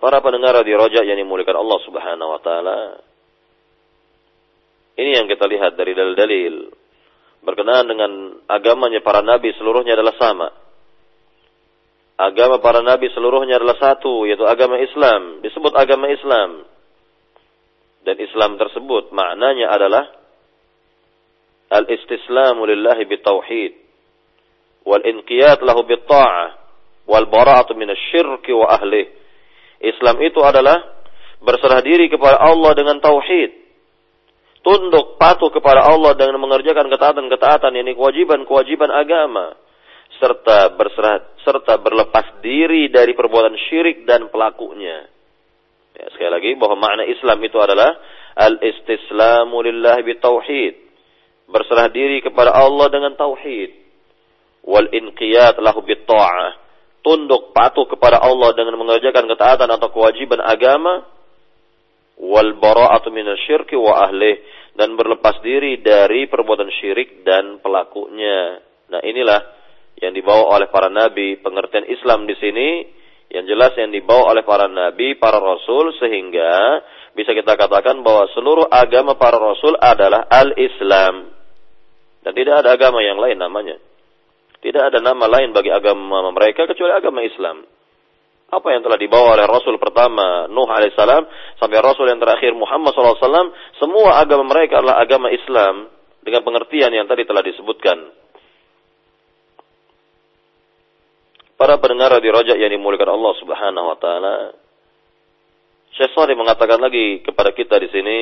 Para 0.04 0.20
pendengar 0.20 0.60
di 0.68 0.76
rojak 0.76 1.08
yang 1.08 1.16
dimuliakan 1.16 1.64
Allah 1.64 1.80
Subhanahu 1.88 2.30
wa 2.36 2.42
taala. 2.44 2.80
Ini 5.00 5.24
yang 5.24 5.32
kita 5.32 5.48
lihat 5.48 5.80
dari 5.80 5.96
dalil-dalil 5.96 6.56
berkenaan 7.40 7.88
dengan 7.88 8.12
agamanya 8.52 9.00
para 9.00 9.24
nabi 9.24 9.56
seluruhnya 9.56 9.96
adalah 9.96 10.16
sama 10.20 10.48
agama 12.18 12.62
para 12.62 12.80
nabi 12.80 13.10
seluruhnya 13.12 13.58
adalah 13.58 13.78
satu, 13.80 14.26
yaitu 14.30 14.46
agama 14.46 14.78
Islam. 14.80 15.42
Disebut 15.42 15.74
agama 15.74 16.10
Islam. 16.12 16.66
Dan 18.04 18.20
Islam 18.20 18.60
tersebut 18.60 19.16
maknanya 19.16 19.72
adalah 19.72 20.04
al-istislamu 21.72 22.68
lillahi 22.68 23.08
bitauhid 23.08 23.74
wal 24.84 25.00
inqiyat 25.00 25.64
lahu 25.64 25.88
bitta'ah 25.88 26.60
wal 27.08 27.28
bara'atu 27.32 27.72
minasyirki 27.80 28.52
wa 28.52 28.76
ahli. 28.76 29.23
Islam 29.84 30.16
itu 30.24 30.40
adalah 30.40 30.80
berserah 31.44 31.84
diri 31.84 32.08
kepada 32.08 32.40
Allah 32.40 32.72
dengan 32.72 33.04
tauhid. 33.04 33.52
Tunduk 34.64 35.20
patuh 35.20 35.52
kepada 35.52 35.84
Allah 35.84 36.16
dengan 36.16 36.40
mengerjakan 36.40 36.88
ketaatan-ketaatan 36.88 37.76
ini 37.76 38.00
kewajiban-kewajiban 38.00 38.88
agama 38.96 39.60
serta 40.24 40.72
berserah 40.80 41.36
serta 41.44 41.84
berlepas 41.84 42.40
diri 42.40 42.88
dari 42.88 43.12
perbuatan 43.12 43.60
syirik 43.68 44.08
dan 44.08 44.32
pelakunya. 44.32 45.12
Ya, 46.00 46.08
sekali 46.16 46.32
lagi 46.32 46.50
bahwa 46.56 46.80
makna 46.80 47.04
Islam 47.04 47.44
itu 47.44 47.60
adalah 47.60 47.92
al-istislamu 48.40 49.60
lillahi 49.62 50.02
bitauhid. 50.08 50.74
Berserah 51.52 51.92
diri 51.92 52.24
kepada 52.24 52.56
Allah 52.56 52.88
dengan 52.88 53.20
tauhid. 53.20 53.72
Wal 54.64 54.88
inqiyat 54.96 55.60
lahu 55.60 55.84
bitta'ah. 55.84 56.63
Tunduk 57.04 57.52
patuh 57.52 57.84
kepada 57.84 58.24
Allah 58.24 58.56
dengan 58.56 58.80
mengerjakan 58.80 59.28
ketaatan 59.28 59.68
atau 59.68 59.92
kewajiban 59.92 60.40
agama. 60.40 61.04
Wal 62.16 62.56
bara'atu 62.56 63.12
minasyirki 63.12 63.76
wa 63.76 64.08
ahlih. 64.08 64.40
Dan 64.74 64.96
berlepas 64.96 65.44
diri 65.44 65.84
dari 65.84 66.26
perbuatan 66.32 66.72
syirik 66.80 67.28
dan 67.28 67.60
pelakunya. 67.60 68.58
Nah 68.90 69.04
inilah 69.04 69.42
yang 70.00 70.16
dibawa 70.16 70.58
oleh 70.58 70.72
para 70.72 70.88
nabi. 70.88 71.38
Pengertian 71.44 71.86
Islam 71.92 72.26
di 72.26 72.36
sini 72.40 72.68
yang 73.34 73.50
jelas 73.50 73.74
yang 73.76 73.90
dibawa 73.90 74.30
oleh 74.32 74.46
para 74.46 74.70
nabi, 74.70 75.18
para 75.18 75.42
rasul 75.42 75.90
sehingga 75.98 76.82
bisa 77.18 77.34
kita 77.34 77.58
katakan 77.58 78.06
bahwa 78.06 78.30
seluruh 78.34 78.70
agama 78.70 79.18
para 79.18 79.38
rasul 79.38 79.74
adalah 79.78 80.30
al-Islam. 80.30 81.34
Dan 82.24 82.32
tidak 82.38 82.64
ada 82.64 82.78
agama 82.78 83.04
yang 83.04 83.20
lain 83.20 83.38
namanya. 83.38 83.78
Tidak 84.64 84.80
ada 84.80 85.04
nama 85.04 85.28
lain 85.28 85.52
bagi 85.52 85.68
agama 85.68 86.32
mereka 86.32 86.64
kecuali 86.64 86.96
agama 86.96 87.20
Islam. 87.20 87.68
Apa 88.48 88.72
yang 88.72 88.80
telah 88.80 88.96
dibawa 88.96 89.36
oleh 89.36 89.44
Rasul 89.50 89.76
pertama 89.76 90.48
Nuh 90.48 90.70
alaihissalam 90.70 91.26
sampai 91.60 91.84
Rasul 91.84 92.08
yang 92.08 92.24
terakhir 92.24 92.56
Muhammad 92.56 92.96
SAW, 92.96 93.52
semua 93.76 94.24
agama 94.24 94.48
mereka 94.48 94.80
adalah 94.80 95.04
agama 95.04 95.28
Islam 95.36 95.92
dengan 96.24 96.48
pengertian 96.48 96.96
yang 96.96 97.10
tadi 97.12 97.28
telah 97.28 97.44
disebutkan. 97.44 97.98
Para 101.60 101.76
pendengar 101.84 102.16
di 102.24 102.30
rojak 102.32 102.56
yang 102.56 102.72
dimuliakan 102.72 103.20
Allah 103.20 103.34
Subhanahu 103.44 103.86
wa 103.92 103.98
taala. 104.00 104.36
Syekh 105.94 106.16
Salih 106.16 106.40
mengatakan 106.40 106.80
lagi 106.80 107.22
kepada 107.22 107.52
kita 107.52 107.78
di 107.84 107.92
sini, 107.92 108.18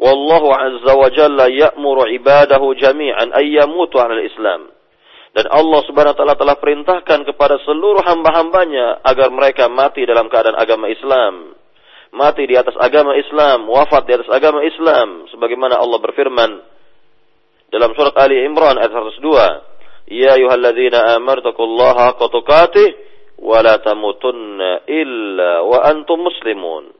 Wallahu 0.00 0.48
azza 0.48 0.92
wa 0.96 1.08
jalla 1.12 1.46
ya'muru 1.52 2.08
ibadahu 2.16 2.72
jami'an 2.80 3.36
ayyamutu 3.36 4.00
'ala 4.00 4.16
al-Islam. 4.16 4.72
Dan 5.36 5.46
Allah 5.52 5.80
Subhanahu 5.86 6.16
wa 6.16 6.18
taala 6.18 6.36
telah 6.40 6.56
perintahkan 6.56 7.28
kepada 7.28 7.60
seluruh 7.62 8.02
hamba-hambanya 8.02 9.04
agar 9.04 9.28
mereka 9.30 9.68
mati 9.68 10.02
dalam 10.08 10.32
keadaan 10.32 10.56
agama 10.56 10.88
Islam. 10.88 11.54
Mati 12.10 12.42
di 12.48 12.58
atas 12.58 12.74
agama 12.74 13.14
Islam, 13.14 13.70
wafat 13.70 14.08
di 14.08 14.18
atas 14.18 14.26
agama 14.32 14.66
Islam 14.66 15.30
sebagaimana 15.30 15.78
Allah 15.78 16.02
berfirman 16.02 16.50
dalam 17.70 17.94
surat 17.94 18.18
Ali 18.18 18.42
Imran 18.42 18.74
ayat 18.82 18.90
102 18.90 19.70
Ya 20.10 20.34
amartakullaha 20.34 22.10
haqqa 22.10 22.26
tuqatih 22.34 22.88
wa 23.46 23.62
la 23.62 23.78
tamutunna 23.78 24.82
illa 24.90 25.62
wa 25.62 25.86
antum 25.86 26.18
muslimun. 26.26 26.99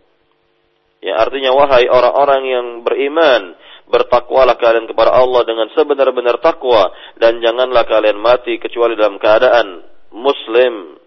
Ya 1.00 1.16
artinya 1.16 1.56
wahai 1.56 1.88
orang-orang 1.88 2.42
yang 2.44 2.66
beriman, 2.84 3.56
bertakwalah 3.88 4.60
kalian 4.60 4.84
kepada 4.84 5.16
Allah 5.16 5.42
dengan 5.48 5.72
sebenar-benar 5.72 6.38
takwa 6.44 6.92
dan 7.16 7.40
janganlah 7.40 7.88
kalian 7.88 8.20
mati 8.20 8.60
kecuali 8.60 8.94
dalam 8.94 9.16
keadaan 9.16 9.80
muslim. 10.12 11.00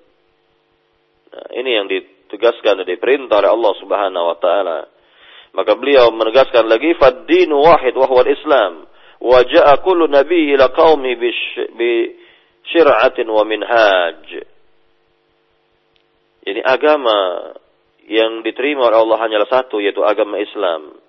Nah, 1.30 1.48
ini 1.58 1.70
yang 1.78 1.86
ditegaskan 1.86 2.82
dan 2.82 2.88
diperintah 2.90 3.38
oleh 3.46 3.52
Allah 3.54 3.74
Subhanahu 3.78 4.26
wa 4.34 4.38
taala. 4.42 4.80
Maka 5.54 5.78
beliau 5.78 6.10
menegaskan 6.10 6.66
lagi 6.66 6.98
fad-dinu 6.98 7.62
wahid 7.62 7.94
wa 7.94 8.10
islam 8.26 8.90
Wa 9.24 9.40
ja'a 9.48 9.80
kullu 9.80 10.12
ila 10.12 10.66
qaumi 10.76 11.16
bi 11.16 11.96
syir'atin 12.68 13.32
wa 13.32 13.48
minhaj. 13.48 14.28
Jadi 16.44 16.60
agama 16.60 17.16
yang 18.08 18.44
diterima 18.44 18.92
oleh 18.92 19.00
Allah 19.00 19.18
hanyalah 19.24 19.50
satu 19.50 19.80
yaitu 19.80 20.04
agama 20.04 20.40
Islam 20.40 21.00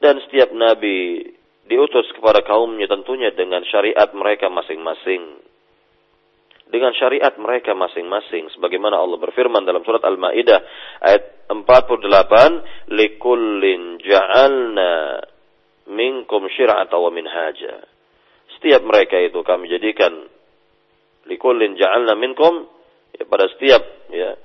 dan 0.00 0.20
setiap 0.26 0.52
nabi 0.52 1.24
diutus 1.64 2.04
kepada 2.12 2.44
kaumnya 2.44 2.84
tentunya 2.84 3.32
dengan 3.32 3.64
syariat 3.64 4.12
mereka 4.12 4.52
masing-masing. 4.52 5.40
Dengan 6.68 6.92
syariat 6.96 7.32
mereka 7.40 7.72
masing-masing. 7.76 8.50
Sebagaimana 8.56 8.98
Allah 8.98 9.20
berfirman 9.20 9.64
dalam 9.64 9.84
surat 9.84 10.02
Al-Ma'idah 10.04 10.60
ayat 11.00 11.48
48. 11.52 12.92
Likullin 12.92 14.00
ja'alna 14.00 14.92
minkum 15.92 16.48
syir'ata 16.52 16.96
wa 17.00 17.12
minhaja. 17.12 17.84
Setiap 18.58 18.84
mereka 18.84 19.20
itu 19.20 19.40
kami 19.44 19.68
jadikan 19.72 20.28
likullin 21.28 21.76
ja'alna 21.76 22.16
minkum 22.16 22.68
ya, 23.16 23.24
pada 23.28 23.48
setiap 23.56 23.80
ya 24.12 24.36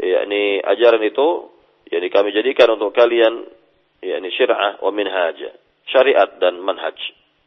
yakni 0.00 0.62
ajaran 0.62 1.02
itu 1.02 1.52
yakni 1.90 2.08
kami 2.10 2.34
jadikan 2.34 2.74
untuk 2.74 2.94
kalian 2.96 3.46
yakni 4.04 4.28
syir'ah 4.34 4.80
wa 4.84 4.90
minhaj, 4.92 5.38
syariat 5.88 6.30
dan 6.40 6.60
manhaj 6.60 6.96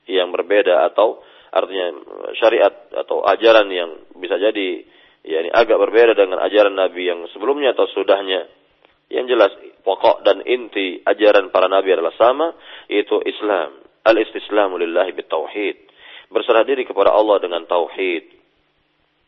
yang 0.08 0.32
berbeda 0.32 0.88
atau 0.93 1.22
artinya 1.52 1.93
syariat 2.38 2.74
atau 2.93 3.24
ajaran 3.24 3.68
yang 3.72 3.89
bisa 4.18 4.39
jadi 4.39 4.84
yakni 5.28 5.50
agak 5.52 5.78
berbeda 5.78 6.16
dengan 6.16 6.39
ajaran 6.43 6.76
Nabi 6.76 7.10
yang 7.10 7.28
sebelumnya 7.36 7.76
atau 7.76 7.86
sudahnya. 7.91 8.48
Yang 9.08 9.39
jelas 9.39 9.52
pokok 9.88 10.28
dan 10.28 10.43
inti 10.43 11.00
ajaran 11.08 11.48
para 11.48 11.72
nabi 11.72 11.95
adalah 11.95 12.12
sama, 12.20 12.52
yaitu 12.91 13.16
Islam. 13.24 13.80
Al-istislamu 14.04 14.76
lillahi 14.76 15.16
bitauhid. 15.16 15.78
Berserah 16.28 16.68
diri 16.68 16.84
kepada 16.84 17.16
Allah 17.16 17.39
dengan 17.39 17.64
tauhid. 17.64 18.36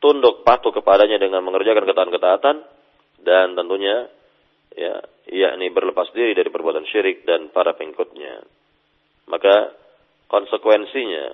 Tunduk 0.04 0.44
patuh 0.44 0.76
kepadanya 0.76 1.16
dengan 1.16 1.44
mengerjakan 1.48 1.88
ketaatan-ketaatan 1.88 2.56
dan 3.24 3.58
tentunya 3.58 4.08
ya 4.74 4.96
yakni 5.30 5.70
berlepas 5.70 6.10
diri 6.14 6.34
dari 6.34 6.50
perbuatan 6.50 6.86
syirik 6.90 7.26
dan 7.26 7.54
para 7.54 7.78
pengikutnya. 7.78 8.44
Maka 9.30 9.74
konsekuensinya 10.30 11.26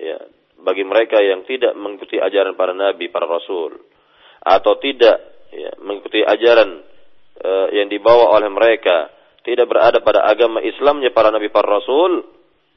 ya 0.00 0.18
bagi 0.60 0.84
mereka 0.86 1.20
yang 1.20 1.42
tidak 1.44 1.74
mengikuti 1.74 2.20
ajaran 2.20 2.54
para 2.54 2.72
nabi, 2.76 3.08
para 3.10 3.26
rasul 3.26 3.74
atau 4.44 4.76
tidak 4.76 5.48
ya, 5.50 5.72
mengikuti 5.80 6.20
ajaran 6.20 6.84
uh, 7.40 7.68
yang 7.72 7.88
dibawa 7.88 8.36
oleh 8.36 8.52
mereka, 8.52 9.08
tidak 9.40 9.66
berada 9.68 10.04
pada 10.04 10.24
agama 10.24 10.60
Islamnya 10.60 11.10
para 11.16 11.32
nabi, 11.32 11.48
para 11.48 11.80
rasul, 11.80 12.22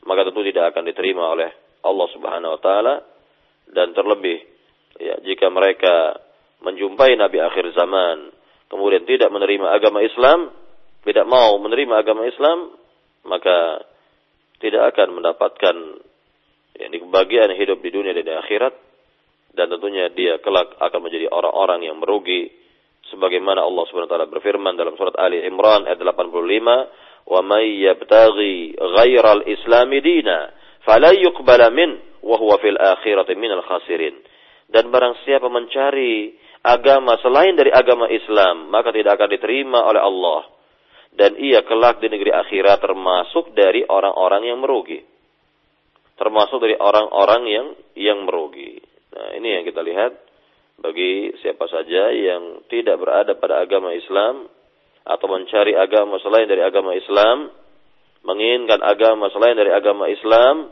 maka 0.07 0.27
tentu 0.27 0.41
tidak 0.47 0.71
akan 0.71 0.83
diterima 0.87 1.35
oleh 1.35 1.51
Allah 1.83 2.07
Subhanahu 2.15 2.55
wa 2.55 2.61
taala 2.63 2.95
dan 3.67 3.91
terlebih 3.91 4.39
ya 4.97 5.19
jika 5.21 5.51
mereka 5.51 6.26
menjumpai 6.61 7.17
nabi 7.17 7.37
akhir 7.41 7.73
zaman. 7.73 8.33
Kemudian 8.67 9.07
tidak 9.07 9.31
menerima 9.31 9.67
agama 9.71 10.03
Islam, 10.03 10.51
tidak 11.07 11.23
mau 11.23 11.55
menerima 11.63 12.03
agama 12.03 12.27
Islam, 12.27 12.75
maka 13.23 13.87
tidak 14.59 14.95
akan 14.95 15.21
mendapatkan 15.21 15.75
yang 16.77 16.89
di 16.93 16.99
kebahagiaan 17.01 17.55
hidup 17.57 17.79
di 17.81 17.89
dunia 17.89 18.11
dan 18.13 18.25
di 18.25 18.35
akhirat. 18.35 18.73
Dan 19.57 19.73
tentunya 19.73 20.13
dia 20.13 20.37
kelak 20.37 20.77
akan 20.77 20.99
menjadi 21.01 21.31
orang-orang 21.33 21.87
yang 21.89 21.97
merugi. 21.97 22.53
Sebagaimana 23.07 23.63
Allah 23.63 23.83
Subhanahu 23.87 24.11
wa 24.11 24.13
taala 24.19 24.27
berfirman 24.27 24.75
dalam 24.75 24.99
surat 24.99 25.15
Ali 25.15 25.39
Imran 25.47 25.87
ayat 25.87 26.03
85 26.03 27.31
wa 27.31 27.39
may 27.39 27.79
yabtaghi 27.87 28.75
ghairal 28.75 29.47
islami 29.47 30.03
dina 30.03 30.51
fala 30.83 31.15
yuqbala 31.15 31.71
min 31.71 31.95
wa 32.19 32.35
huwa 32.35 32.59
fil 32.59 32.75
akhirati 32.75 33.33
minal 33.39 33.63
khasirin. 33.63 34.19
Dan 34.67 34.91
barang 34.91 35.23
siapa 35.23 35.47
mencari 35.47 36.35
agama 36.67 37.15
selain 37.23 37.55
dari 37.55 37.71
agama 37.71 38.11
Islam, 38.11 38.67
maka 38.67 38.91
tidak 38.91 39.15
akan 39.15 39.29
diterima 39.31 39.79
oleh 39.87 40.01
Allah. 40.03 40.41
Dan 41.15 41.39
ia 41.39 41.63
kelak 41.65 42.03
di 42.03 42.11
negeri 42.11 42.29
akhirat 42.29 42.83
termasuk 42.83 43.55
dari 43.55 43.81
orang-orang 43.87 44.53
yang 44.53 44.59
merugi. 44.61 45.01
Termasuk 46.19 46.61
dari 46.61 46.75
orang-orang 46.77 47.41
yang 47.47 47.67
yang 47.95 48.19
merugi. 48.27 48.77
Nah, 49.15 49.33
ini 49.39 49.47
yang 49.57 49.63
kita 49.65 49.81
lihat 49.81 50.13
bagi 50.77 51.33
siapa 51.41 51.65
saja 51.65 52.13
yang 52.13 52.61
tidak 52.69 53.01
berada 53.01 53.33
pada 53.33 53.65
agama 53.65 53.97
Islam 53.97 54.45
atau 55.07 55.25
mencari 55.25 55.73
agama 55.73 56.21
selain 56.21 56.45
dari 56.45 56.61
agama 56.61 56.93
Islam, 56.93 57.49
menginginkan 58.21 58.83
agama 58.85 59.31
selain 59.33 59.57
dari 59.57 59.73
agama 59.73 60.05
Islam, 60.05 60.69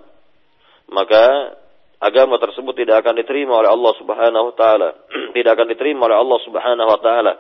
maka 0.93 1.57
agama 2.05 2.37
tersebut 2.37 2.77
tidak 2.77 3.01
akan 3.01 3.17
diterima 3.17 3.57
oleh 3.57 3.69
Allah 3.73 3.93
Subhanahu 3.97 4.45
wa 4.51 4.55
taala. 4.55 4.89
tidak 5.35 5.51
akan 5.57 5.67
diterima 5.73 6.05
oleh 6.05 6.17
Allah 6.21 6.39
Subhanahu 6.45 6.89
wa 6.89 6.99
taala. 7.01 7.33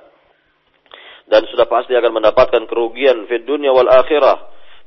Dan 1.25 1.41
sudah 1.49 1.65
pasti 1.69 1.93
akan 1.93 2.21
mendapatkan 2.21 2.65
kerugian 2.69 3.25
di 3.25 3.45
dunia 3.45 3.73
wal 3.73 3.89
akhirah, 3.89 4.37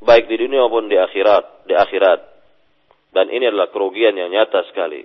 baik 0.03 0.31
di 0.31 0.39
dunia 0.39 0.67
maupun 0.67 0.87
di 0.87 0.99
akhirat, 0.99 1.67
di 1.67 1.75
akhirat. 1.75 2.21
Dan 3.11 3.31
ini 3.31 3.51
adalah 3.51 3.71
kerugian 3.71 4.15
yang 4.15 4.31
nyata 4.31 4.67
sekali. 4.71 5.03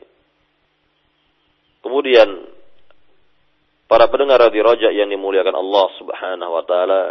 Kemudian 1.81 2.29
para 3.89 4.09
pendengar 4.09 4.41
radio 4.41 4.65
Raja 4.65 4.89
yang 4.89 5.09
dimuliakan 5.09 5.57
Allah 5.57 5.85
Subhanahu 5.97 6.51
wa 6.53 6.63
taala, 6.65 7.01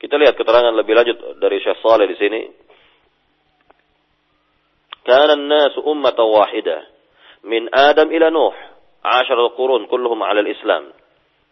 kita 0.00 0.20
lihat 0.20 0.36
keterangan 0.36 0.72
lebih 0.76 0.94
lanjut 0.96 1.16
dari 1.40 1.60
Syekh 1.64 1.80
Saleh 1.80 2.08
di 2.08 2.16
sini 2.20 2.40
كان 5.04 5.30
الناس 5.30 5.72
أمة 5.86 6.20
واحدة. 6.20 6.82
من 7.44 7.74
آدم 7.74 8.08
إلى 8.08 8.30
نوح 8.30 8.70
عشر 9.04 9.46
القرون 9.46 9.86
كلهم 9.86 10.22
على 10.22 10.40
الإسلام. 10.40 10.84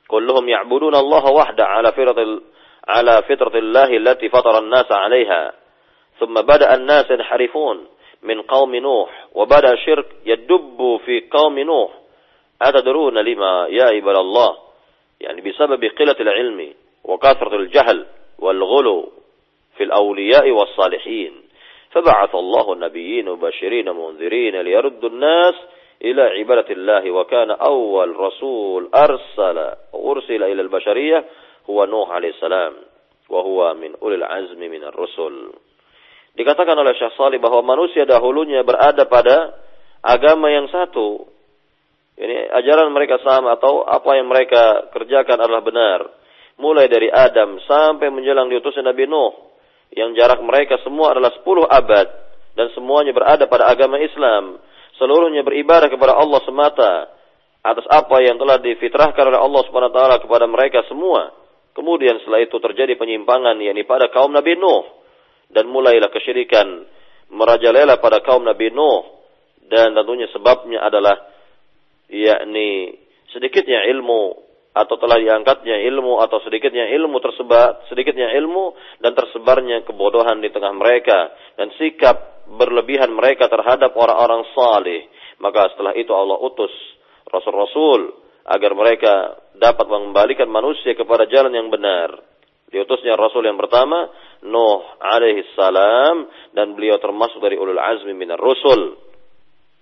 كلهم 0.08 0.48
يعبدون 0.48 0.94
الله 0.94 1.32
وحده 1.32 1.64
على 1.64 1.92
فطرة 1.92 2.40
على 2.88 3.22
فطرة 3.22 3.58
الله 3.58 3.96
التي 3.96 4.28
فطر 4.28 4.58
الناس 4.58 4.92
عليها. 4.92 5.52
ثم 6.18 6.34
بدأ 6.34 6.74
الناس 6.74 7.10
ينحرفون 7.10 7.86
من 8.22 8.42
قوم 8.42 8.76
نوح 8.76 9.26
وبدأ 9.34 9.72
الشرك 9.72 10.06
يدب 10.26 11.00
في 11.06 11.28
قوم 11.30 11.58
نوح. 11.58 11.90
أتدرون 12.62 13.18
لما 13.18 13.66
يا 13.70 13.84
عباد 13.84 14.16
الله؟ 14.16 14.56
يعني 15.20 15.40
بسبب 15.40 15.84
قلة 15.84 16.16
العلم 16.20 16.74
وكثرة 17.04 17.56
الجهل 17.56 18.06
والغلو 18.38 19.12
في 19.76 19.84
الأولياء 19.84 20.50
والصالحين. 20.50 21.42
فبعث 21.91 22.35
الله 22.35 22.73
النبيين 22.73 23.29
مبشرين 23.29 23.89
منذرين 23.89 24.61
ليردوا 24.61 25.09
الناس 25.09 25.55
إلى 26.01 26.21
عبادة 26.21 26.73
الله 26.73 27.11
وكان 27.11 27.51
أول 27.51 28.19
رسول 28.19 28.89
أرسل 28.95 29.57
أرسل 29.95 30.43
إلى 30.43 30.61
البشرية 30.61 31.25
هو 31.69 31.85
نوح 31.85 32.11
عليه 32.11 32.29
السلام 32.29 32.73
وهو 33.29 33.73
من 33.73 33.95
أولي 34.01 34.15
العزم 34.15 34.59
من 34.59 34.83
الرسل 34.83 35.35
Dikatakan 36.37 36.77
oleh 36.77 36.93
Syekh 36.93 37.17
Salih 37.17 37.41
bahwa 37.41 37.65
manusia 37.65 38.05
dahulunya 38.05 38.61
berada 38.61 39.09
pada 39.09 39.57
agama 40.05 40.53
yang 40.53 40.69
satu. 40.69 41.25
Ini 42.13 42.53
ajaran 42.53 42.93
mereka 42.93 43.17
sama 43.25 43.57
atau 43.57 43.81
apa 43.81 44.21
yang 44.21 44.29
mereka 44.29 44.85
kerjakan 44.93 45.33
adalah 45.33 45.65
benar. 45.65 46.05
Mulai 46.61 46.93
dari 46.93 47.09
Adam 47.09 47.57
sampai 47.65 48.13
menjelang 48.13 48.53
diutusnya 48.53 48.85
Nabi 48.85 49.09
Nuh 49.09 49.50
yang 49.92 50.16
jarak 50.16 50.40
mereka 50.40 50.80
semua 50.80 51.12
adalah 51.12 51.32
10 51.36 51.68
abad 51.68 52.08
dan 52.56 52.66
semuanya 52.72 53.12
berada 53.12 53.44
pada 53.48 53.68
agama 53.68 54.00
Islam. 54.00 54.60
Seluruhnya 54.96 55.44
beribadah 55.44 55.88
kepada 55.88 56.16
Allah 56.16 56.40
semata 56.44 56.92
atas 57.62 57.86
apa 57.88 58.16
yang 58.24 58.36
telah 58.36 58.58
difitrahkan 58.58 59.24
oleh 59.28 59.40
Allah 59.40 59.62
Subhanahu 59.68 59.92
wa 59.92 59.96
taala 59.96 60.16
kepada 60.20 60.44
mereka 60.48 60.84
semua. 60.88 61.32
Kemudian 61.72 62.20
setelah 62.20 62.44
itu 62.44 62.56
terjadi 62.60 63.00
penyimpangan 63.00 63.56
yakni 63.56 63.88
pada 63.88 64.12
kaum 64.12 64.28
Nabi 64.28 64.60
Nuh 64.60 64.84
dan 65.48 65.68
mulailah 65.68 66.12
kesyirikan 66.12 66.84
merajalela 67.32 67.96
pada 67.96 68.20
kaum 68.20 68.44
Nabi 68.44 68.68
Nuh 68.68 69.08
dan 69.72 69.96
tentunya 69.96 70.28
sebabnya 70.28 70.84
adalah 70.84 71.16
yakni 72.12 73.00
sedikitnya 73.32 73.88
ilmu 73.88 74.51
atau 74.72 74.96
telah 74.96 75.20
diangkatnya 75.20 75.84
ilmu 75.92 76.24
atau 76.24 76.40
sedikitnya 76.48 76.88
ilmu 76.96 77.20
tersebar 77.20 77.84
sedikitnya 77.92 78.32
ilmu 78.40 78.72
dan 79.04 79.12
tersebarnya 79.12 79.84
kebodohan 79.84 80.40
di 80.40 80.48
tengah 80.48 80.72
mereka 80.72 81.32
dan 81.60 81.68
sikap 81.76 82.44
berlebihan 82.48 83.12
mereka 83.12 83.52
terhadap 83.52 83.92
orang-orang 83.92 84.48
saleh 84.56 85.12
maka 85.44 85.68
setelah 85.76 85.92
itu 85.92 86.10
Allah 86.16 86.40
utus 86.40 86.72
rasul-rasul 87.28 88.22
agar 88.42 88.72
mereka 88.74 89.38
dapat 89.54 89.86
mengembalikan 89.86 90.50
manusia 90.50 90.98
kepada 90.98 91.30
jalan 91.30 91.54
yang 91.54 91.70
benar. 91.70 92.10
Diutusnya 92.72 93.14
Rasul 93.20 93.44
yang 93.44 93.60
pertama, 93.60 94.08
Nuh 94.48 94.80
alaihi 94.98 95.44
salam, 95.52 96.26
dan 96.56 96.72
beliau 96.72 96.96
termasuk 96.98 97.38
dari 97.38 97.60
ulul 97.60 97.78
azmi 97.78 98.16
minar 98.16 98.40
rusul. 98.40 98.96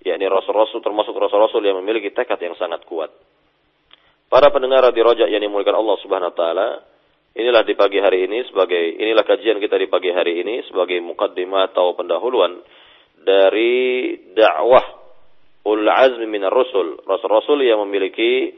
yakni 0.01 0.27
Rasul-Rasul 0.27 0.83
termasuk 0.83 1.15
Rasul-Rasul 1.15 1.63
yang 1.65 1.79
memiliki 1.81 2.11
tekad 2.11 2.41
yang 2.43 2.57
sangat 2.59 2.83
kuat. 2.89 3.13
Para 4.31 4.47
pendengar 4.55 4.87
di 4.95 5.03
rojak 5.03 5.27
yang 5.27 5.43
dimulakan 5.43 5.75
Allah 5.75 5.97
subhanahu 6.07 6.31
wa 6.31 6.37
ta'ala, 6.39 6.69
inilah 7.35 7.67
di 7.67 7.75
pagi 7.75 7.99
hari 7.99 8.31
ini 8.31 8.47
sebagai, 8.47 8.79
inilah 8.79 9.27
kajian 9.27 9.59
kita 9.59 9.75
di 9.75 9.91
pagi 9.91 10.15
hari 10.15 10.39
ini 10.39 10.63
sebagai 10.71 11.03
mukaddimah 11.03 11.75
atau 11.75 11.99
pendahuluan 11.99 12.63
dari 13.19 14.15
dakwah 14.31 14.87
ulul 15.67 15.91
azmi 15.91 16.31
minar 16.31 16.55
rusul. 16.55 17.03
Rasul-Rasul 17.03 17.59
yang 17.67 17.83
memiliki 17.83 18.55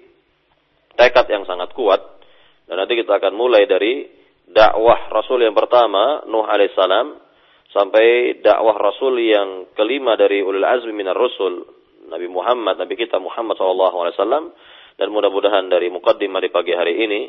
tekad 0.92 1.32
yang 1.32 1.48
sangat 1.48 1.72
kuat. 1.72 2.04
Dan 2.68 2.76
nanti 2.76 2.92
kita 2.92 3.16
akan 3.16 3.32
mulai 3.32 3.64
dari 3.64 4.04
dakwah 4.44 5.08
Rasul 5.08 5.40
yang 5.40 5.56
pertama, 5.56 6.28
Nuh 6.28 6.52
alaihissalam, 6.52 7.16
sampai 7.72 8.38
dakwah 8.44 8.76
Rasul 8.76 9.24
yang 9.24 9.72
kelima 9.72 10.20
dari 10.20 10.44
ulul 10.44 10.68
azmi 10.68 10.92
minar 10.92 11.16
Rasul, 11.16 11.64
Nabi 12.12 12.28
Muhammad, 12.28 12.76
Nabi 12.76 12.92
kita 12.92 13.16
Muhammad 13.16 13.56
SAW, 13.56 14.52
dan 14.96 15.08
mudah-mudahan 15.12 15.68
dari 15.72 15.88
mukaddimah 15.88 16.40
di 16.42 16.50
pagi 16.52 16.72
hari 16.76 17.00
ini, 17.04 17.20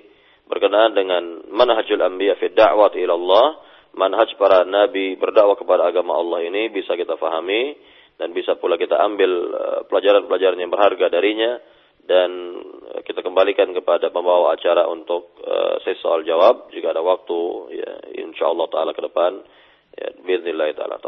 berkenaan 0.47 0.91
dengan 0.91 1.23
manhajul 1.51 1.99
anbiya 2.03 2.35
fi 2.39 2.51
da'wat 2.51 2.95
ila 2.99 3.13
Allah, 3.15 3.47
manhaj 3.93 4.33
para 4.35 4.65
nabi 4.65 5.15
berdakwah 5.15 5.55
kepada 5.55 5.85
agama 5.85 6.17
Allah 6.17 6.41
ini 6.43 6.73
bisa 6.73 6.97
kita 6.97 7.13
fahami 7.15 7.77
dan 8.17 8.33
bisa 8.33 8.57
pula 8.57 8.77
kita 8.77 8.97
ambil 8.97 9.31
eh, 9.53 9.81
pelajaran-pelajaran 9.85 10.57
yang 10.57 10.73
berharga 10.73 11.13
darinya 11.13 11.61
dan 12.03 12.29
kita 13.07 13.23
kembalikan 13.23 13.71
kepada 13.71 14.11
pembawa 14.11 14.51
acara 14.55 14.91
untuk 14.91 15.39
uh, 15.39 15.79
sesi 15.87 16.03
soal 16.03 16.27
jawab. 16.27 16.67
Jika 16.75 16.91
ada 16.91 16.99
waktu 16.99 17.39
ya 17.79 17.91
insyaallah 18.27 18.67
taala 18.67 18.91
ke 18.91 19.01
depan. 19.03 19.39
Ya 19.95 20.11
bismillah 20.19 20.75
taala 20.75 20.99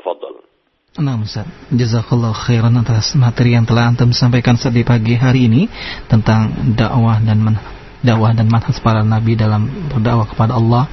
Nah 0.95 1.19
Ustaz, 1.19 1.43
jazakallah 1.75 2.31
khairan 2.31 2.71
atas 2.79 3.19
materi 3.19 3.51
yang 3.51 3.67
telah 3.67 3.91
antum 3.91 4.15
sampaikan 4.15 4.55
di 4.55 4.79
pagi 4.87 5.19
hari 5.19 5.51
ini 5.51 5.67
tentang 6.07 6.71
dakwah 6.71 7.19
dan 7.19 7.59
dakwah 7.99 8.31
dan 8.31 8.47
manhaj 8.47 8.79
para 8.79 9.03
nabi 9.03 9.35
dalam 9.35 9.67
berdakwah 9.91 10.23
kepada 10.23 10.55
Allah 10.55 10.87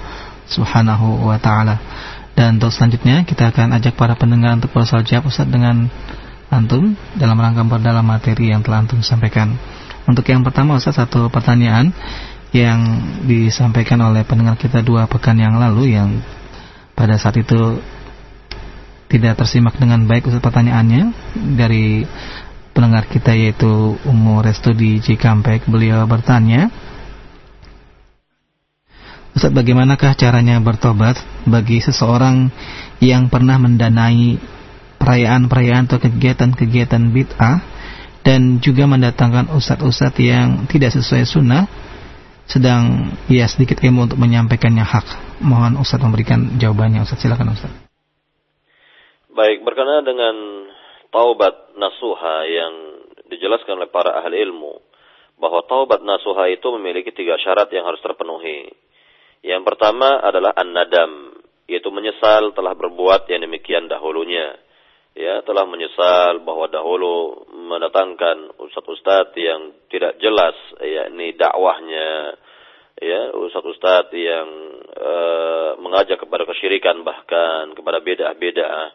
Subhanahu 0.51 1.23
wa 1.23 1.39
taala. 1.39 1.79
Dan 2.35 2.59
untuk 2.59 2.75
selanjutnya 2.75 3.23
kita 3.23 3.55
akan 3.55 3.79
ajak 3.79 3.95
para 3.95 4.19
pendengar 4.19 4.59
untuk 4.59 4.75
bersoal 4.75 5.07
jawab 5.07 5.31
Ustaz 5.31 5.47
dengan 5.47 5.87
antum 6.51 6.99
dalam 7.15 7.39
rangka 7.39 7.63
berdalam 7.63 8.03
materi 8.03 8.51
yang 8.51 8.67
telah 8.67 8.83
antum 8.83 9.07
sampaikan. 9.07 9.55
Untuk 10.11 10.27
yang 10.27 10.43
pertama 10.43 10.83
Ustaz 10.83 10.99
satu 10.99 11.31
pertanyaan 11.31 11.95
yang 12.51 12.83
disampaikan 13.23 14.03
oleh 14.03 14.27
pendengar 14.27 14.59
kita 14.59 14.83
dua 14.83 15.07
pekan 15.07 15.39
yang 15.39 15.63
lalu 15.63 15.95
yang 15.95 16.19
pada 16.99 17.15
saat 17.23 17.39
itu 17.39 17.79
tidak 19.13 19.37
tersimak 19.37 19.77
dengan 19.77 20.09
baik 20.09 20.33
Ustaz 20.33 20.41
pertanyaannya 20.41 21.13
dari 21.61 22.09
pendengar 22.73 23.05
kita 23.05 23.37
yaitu 23.37 24.01
Umu 24.09 24.41
Restu 24.41 24.73
di 24.73 24.97
Cikampek 25.05 25.69
beliau 25.69 26.09
bertanya 26.09 26.73
Ustaz 29.37 29.53
bagaimanakah 29.53 30.17
caranya 30.17 30.57
bertobat 30.61 31.21
bagi 31.45 31.85
seseorang 31.85 32.49
yang 33.01 33.29
pernah 33.29 33.61
mendanai 33.61 34.37
perayaan-perayaan 35.01 35.89
atau 35.89 35.99
kegiatan-kegiatan 35.99 37.03
bid'ah 37.11 37.59
dan 38.23 38.63
juga 38.63 38.87
mendatangkan 38.87 39.51
ustadz-ustadz 39.51 40.23
yang 40.23 40.71
tidak 40.71 40.95
sesuai 40.95 41.27
sunnah 41.27 41.67
sedang 42.47 43.11
ya 43.27 43.49
sedikit 43.51 43.83
ilmu 43.83 44.07
untuk 44.07 44.19
menyampaikannya 44.23 44.87
hak. 44.87 45.43
Mohon 45.43 45.83
ustadz 45.83 46.07
memberikan 46.07 46.61
jawabannya 46.61 47.03
ustadz 47.03 47.27
silakan 47.27 47.57
ustadz. 47.57 47.82
Baik, 49.33 49.65
berkenaan 49.65 50.05
dengan 50.05 50.37
taubat 51.09 51.73
nasuha 51.81 52.45
yang 52.45 52.75
dijelaskan 53.33 53.81
oleh 53.81 53.89
para 53.89 54.21
ahli 54.21 54.45
ilmu 54.45 54.77
bahwa 55.41 55.65
taubat 55.65 56.05
nasuha 56.05 56.53
itu 56.53 56.69
memiliki 56.77 57.17
tiga 57.17 57.41
syarat 57.41 57.73
yang 57.73 57.89
harus 57.89 58.05
terpenuhi. 58.05 58.69
Yang 59.41 59.63
pertama 59.65 60.21
adalah 60.21 60.53
an-nadam, 60.53 61.33
yaitu 61.65 61.89
menyesal 61.89 62.53
telah 62.53 62.77
berbuat 62.77 63.25
yang 63.33 63.41
demikian 63.49 63.89
dahulunya. 63.89 64.53
Ya 65.17 65.41
telah 65.49 65.65
menyesal 65.65 66.45
bahwa 66.45 66.69
dahulu 66.69 67.49
mendatangkan 67.57 68.61
ustadz-ustadz 68.61 69.33
yang 69.41 69.73
tidak 69.89 70.21
jelas 70.21 70.57
yakni 70.77 71.33
dakwahnya. 71.41 72.37
Ya 73.01 73.33
ustadz-ustadz 73.33 74.13
yang 74.13 74.49
e, 74.93 75.13
mengajak 75.81 76.21
kepada 76.21 76.45
kesyirikan 76.45 77.01
bahkan 77.01 77.73
kepada 77.73 78.05
beda-beda 78.05 78.93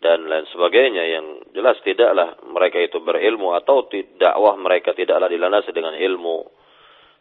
dan 0.00 0.26
lain 0.26 0.48
sebagainya. 0.50 1.04
Yang 1.06 1.26
jelas 1.52 1.76
tidaklah 1.84 2.40
mereka 2.48 2.80
itu 2.80 2.98
berilmu 3.00 3.52
atau 3.56 3.86
dakwah 4.16 4.56
mereka 4.56 4.96
tidaklah 4.96 5.28
dilandasi 5.28 5.70
dengan 5.76 5.94
ilmu. 5.94 6.38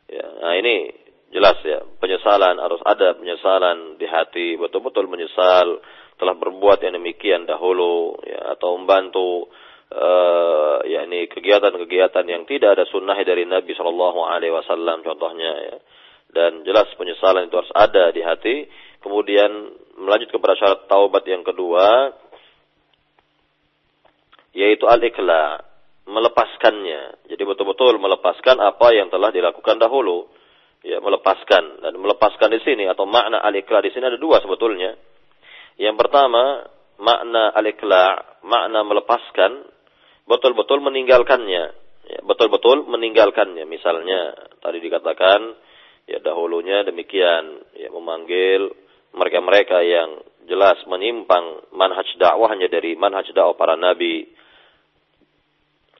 Ya 0.09 0.25
nah 0.41 0.53
ini 0.57 0.89
jelas 1.29 1.61
ya 1.61 1.85
penyesalan 2.01 2.57
harus 2.57 2.81
ada 2.81 3.13
penyesalan 3.13 4.01
di 4.01 4.07
hati 4.09 4.57
betul-betul 4.57 5.05
menyesal 5.05 5.77
telah 6.17 6.35
berbuat 6.35 6.83
yang 6.83 6.97
demikian 6.99 7.45
dahulu 7.45 8.17
ya, 8.25 8.57
atau 8.57 8.75
membantu 8.75 9.47
uh, 9.93 10.83
yakni 10.83 11.29
kegiatan-kegiatan 11.29 12.25
yang 12.27 12.43
tidak 12.49 12.75
ada 12.75 12.85
sunnah 12.89 13.15
dari 13.21 13.45
Nabi 13.45 13.71
Shallallahu 13.77 14.19
Alaihi 14.25 14.51
Wasallam 14.51 15.05
contohnya 15.05 15.51
ya. 15.69 15.77
dan 16.33 16.65
jelas 16.65 16.89
penyesalan 16.97 17.47
itu 17.47 17.55
harus 17.55 17.73
ada 17.77 18.11
di 18.11 18.21
hati. 18.25 18.55
Kemudian 18.99 19.79
melanjut 19.95 20.27
kepada 20.27 20.59
syarat 20.59 20.91
taubat 20.91 21.23
yang 21.23 21.39
kedua 21.47 22.11
yaitu 24.53 24.85
al-ikla 24.89 25.61
melepaskannya. 26.09 27.29
Jadi 27.29 27.43
betul-betul 27.45 28.01
melepaskan 28.01 28.57
apa 28.57 28.87
yang 28.97 29.13
telah 29.13 29.29
dilakukan 29.29 29.77
dahulu. 29.77 30.25
Ya 30.81 30.97
melepaskan. 31.03 31.85
Dan 31.85 32.01
melepaskan 32.01 32.49
di 32.49 32.59
sini 32.65 32.89
atau 32.89 33.05
makna 33.05 33.43
al-ikla 33.45 33.83
di 33.85 33.93
sini 33.93 34.09
ada 34.09 34.17
dua 34.17 34.41
sebetulnya. 34.41 34.97
Yang 35.77 35.95
pertama, 35.95 36.65
makna 36.99 37.53
al-ikla' 37.53 38.43
makna 38.43 38.83
melepaskan, 38.83 39.69
betul-betul 40.25 40.81
meninggalkannya. 40.83 41.63
Ya, 42.09 42.19
betul-betul 42.25 42.89
meninggalkannya. 42.89 43.69
Misalnya, 43.69 44.33
tadi 44.65 44.81
dikatakan, 44.81 45.39
ya 46.09 46.17
dahulunya 46.25 46.81
demikian, 46.83 47.69
ya 47.77 47.93
memanggil 47.93 48.73
mereka-mereka 49.13 49.77
yang 49.85 50.09
jelas 50.49 50.81
menyimpang 50.89 51.69
manhaj 51.77 52.09
dakwahnya 52.17 52.65
dari 52.73 52.97
manhaj 52.97 53.29
dakwah 53.29 53.53
para 53.53 53.77
nabi 53.77 54.25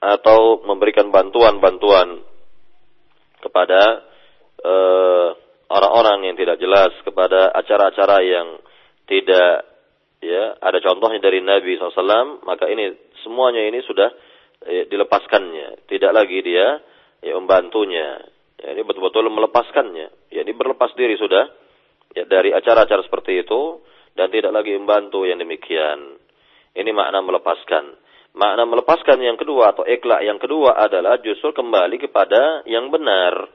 atau 0.00 0.64
memberikan 0.64 1.12
bantuan-bantuan 1.12 2.24
kepada 3.44 4.00
uh, 4.64 5.28
orang-orang 5.68 6.32
yang 6.32 6.36
tidak 6.40 6.56
jelas 6.56 6.92
kepada 7.04 7.52
acara-acara 7.52 8.24
yang 8.24 8.48
tidak 9.04 9.68
ya 10.20 10.56
ada 10.60 10.80
contohnya 10.80 11.20
dari 11.20 11.44
Nabi 11.44 11.76
SAW 11.76 12.44
maka 12.44 12.68
ini 12.68 12.96
semuanya 13.24 13.64
ini 13.68 13.80
sudah 13.84 14.08
ya, 14.66 14.84
dilepaskannya. 14.88 15.88
Tidak 15.88 16.12
lagi 16.12 16.40
dia 16.44 16.80
ya 17.20 17.32
membantunya. 17.36 18.20
Ya, 18.60 18.76
ini 18.76 18.84
betul-betul 18.84 19.28
melepaskannya. 19.32 20.32
Ya 20.32 20.40
ini 20.44 20.52
berlepas 20.52 20.92
diri 20.96 21.16
sudah 21.16 21.48
ya 22.12 22.24
dari 22.28 22.52
acara-acara 22.52 23.04
seperti 23.04 23.44
itu 23.44 23.80
dan 24.16 24.28
tidak 24.28 24.52
lagi 24.52 24.76
membantu 24.76 25.24
yang 25.24 25.40
demikian. 25.40 26.20
Ini 26.70 26.90
makna 26.92 27.24
melepaskan 27.24 27.98
makna 28.36 28.62
melepaskan 28.66 29.18
yang 29.18 29.34
kedua 29.34 29.74
atau 29.74 29.82
ikhlas 29.82 30.22
yang 30.22 30.38
kedua 30.38 30.78
adalah 30.78 31.18
justru 31.18 31.50
kembali 31.50 31.98
kepada 31.98 32.62
yang 32.66 32.88
benar 32.88 33.50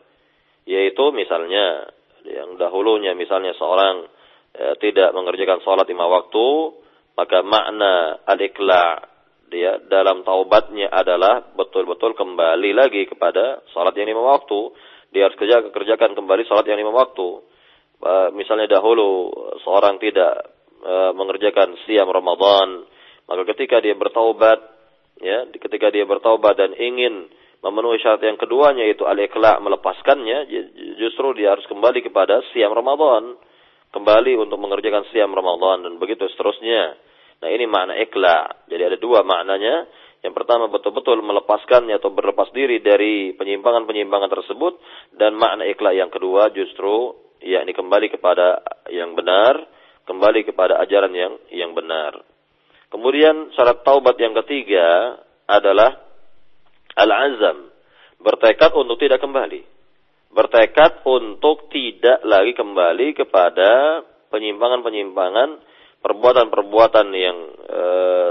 yaitu 0.66 1.14
misalnya 1.14 1.94
yang 2.26 2.58
dahulunya 2.58 3.14
misalnya 3.14 3.54
seorang 3.56 4.10
ya, 4.58 4.74
tidak 4.82 5.14
mengerjakan 5.14 5.62
sholat 5.62 5.86
lima 5.86 6.10
waktu, 6.10 6.74
maka 7.16 7.46
makna 7.46 8.24
al-ikla 8.26 9.14
dia 9.46 9.78
dalam 9.86 10.26
taubatnya 10.26 10.90
adalah 10.90 11.54
betul-betul 11.54 12.18
kembali 12.18 12.74
lagi 12.74 13.06
kepada 13.06 13.62
sholat 13.72 13.94
yang 13.94 14.10
lima 14.10 14.26
waktu. 14.26 14.74
Dia 15.14 15.30
harus 15.30 15.38
kerja, 15.38 15.64
kerjakan 15.70 16.18
kembali 16.18 16.44
sholat 16.50 16.66
yang 16.66 16.82
lima 16.82 16.92
waktu. 16.92 17.46
Uh, 18.02 18.30
misalnya 18.36 18.68
dahulu 18.68 19.32
seorang 19.64 20.02
tidak 20.02 20.52
uh, 20.84 21.16
mengerjakan 21.16 21.78
siam 21.88 22.10
Ramadan, 22.10 22.84
maka 23.26 23.42
ketika 23.56 23.82
dia 23.82 23.98
bertaubat, 23.98 24.60
ya, 25.22 25.50
ketika 25.54 25.90
dia 25.90 26.06
bertaubat 26.06 26.58
dan 26.58 26.72
ingin 26.78 27.30
memenuhi 27.66 27.98
syarat 27.98 28.22
yang 28.22 28.38
keduanya 28.38 28.86
yaitu 28.86 29.10
al-ikla 29.10 29.58
melepaskannya, 29.62 30.46
justru 31.02 31.34
dia 31.34 31.58
harus 31.58 31.66
kembali 31.66 32.06
kepada 32.06 32.46
siam 32.54 32.70
Ramadan 32.70 33.34
kembali 33.96 34.36
untuk 34.36 34.60
mengerjakan 34.60 35.08
siam 35.16 35.32
Ramadan 35.32 35.88
dan 35.88 35.94
begitu 35.96 36.28
seterusnya. 36.28 37.00
Nah 37.40 37.48
ini 37.48 37.64
makna 37.64 37.96
ikla. 37.96 38.68
Jadi 38.68 38.84
ada 38.84 38.98
dua 39.00 39.24
maknanya. 39.24 39.88
Yang 40.20 40.42
pertama 40.42 40.68
betul-betul 40.68 41.22
melepaskannya 41.22 41.96
atau 42.02 42.12
berlepas 42.12 42.50
diri 42.52 42.82
dari 42.82 43.38
penyimpangan-penyimpangan 43.38 44.28
tersebut 44.34 44.74
dan 45.16 45.38
makna 45.38 45.70
ikhlas 45.70 45.96
yang 45.96 46.10
kedua 46.10 46.50
justru 46.50 47.14
yakni 47.46 47.78
kembali 47.78 48.10
kepada 48.10 48.58
yang 48.90 49.14
benar, 49.14 49.64
kembali 50.10 50.50
kepada 50.50 50.82
ajaran 50.82 51.14
yang 51.14 51.34
yang 51.54 51.72
benar. 51.78 52.35
Kemudian 52.96 53.52
syarat 53.52 53.84
taubat 53.84 54.16
yang 54.16 54.32
ketiga 54.40 55.20
adalah 55.52 56.00
al-azam, 56.96 57.68
bertekad 58.24 58.72
untuk 58.72 58.96
tidak 58.96 59.20
kembali. 59.20 59.68
Bertekad 60.32 61.04
untuk 61.04 61.68
tidak 61.68 62.24
lagi 62.24 62.56
kembali 62.56 63.20
kepada 63.20 64.00
penyimpangan-penyimpangan, 64.32 65.60
perbuatan-perbuatan 66.00 67.08
yang 67.12 67.38
e, 67.68 67.84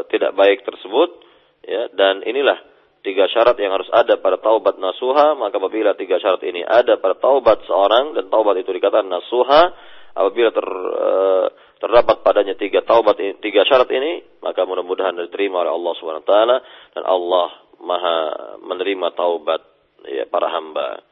tidak 0.09 0.33
baik 0.33 0.65
tersebut 0.65 1.25
Ya, 1.65 1.89
dan 1.97 2.21
inilah 2.29 2.61
tiga 3.01 3.25
syarat 3.33 3.57
yang 3.57 3.73
harus 3.73 3.89
ada 3.89 4.21
pada 4.21 4.37
taubat 4.37 4.77
nasuha, 4.77 5.33
maka 5.33 5.57
apabila 5.57 5.97
tiga 5.97 6.21
syarat 6.21 6.45
ini 6.45 6.61
ada 6.61 7.01
pada 7.01 7.17
taubat 7.17 7.65
seorang 7.65 8.12
dan 8.12 8.29
taubat 8.29 8.61
itu 8.61 8.69
dikatakan 8.69 9.09
nasuha, 9.09 9.73
apabila 10.12 10.53
ter, 10.53 10.69
uh, 10.69 11.47
terdapat 11.85 12.24
padanya 12.24 12.57
tiga 12.57 12.80
taubat 12.80 13.20
tiga 13.45 13.68
syarat 13.68 13.93
ini, 13.93 14.41
maka 14.41 14.64
mudah-mudahan 14.64 15.20
diterima 15.28 15.61
oleh 15.61 15.72
Allah 15.76 15.95
taala 16.24 16.57
dan 16.97 17.05
Allah 17.05 17.49
Maha 17.85 18.18
menerima 18.64 19.12
taubat 19.12 19.61
ya 20.09 20.24
para 20.32 20.49
hamba. 20.49 21.05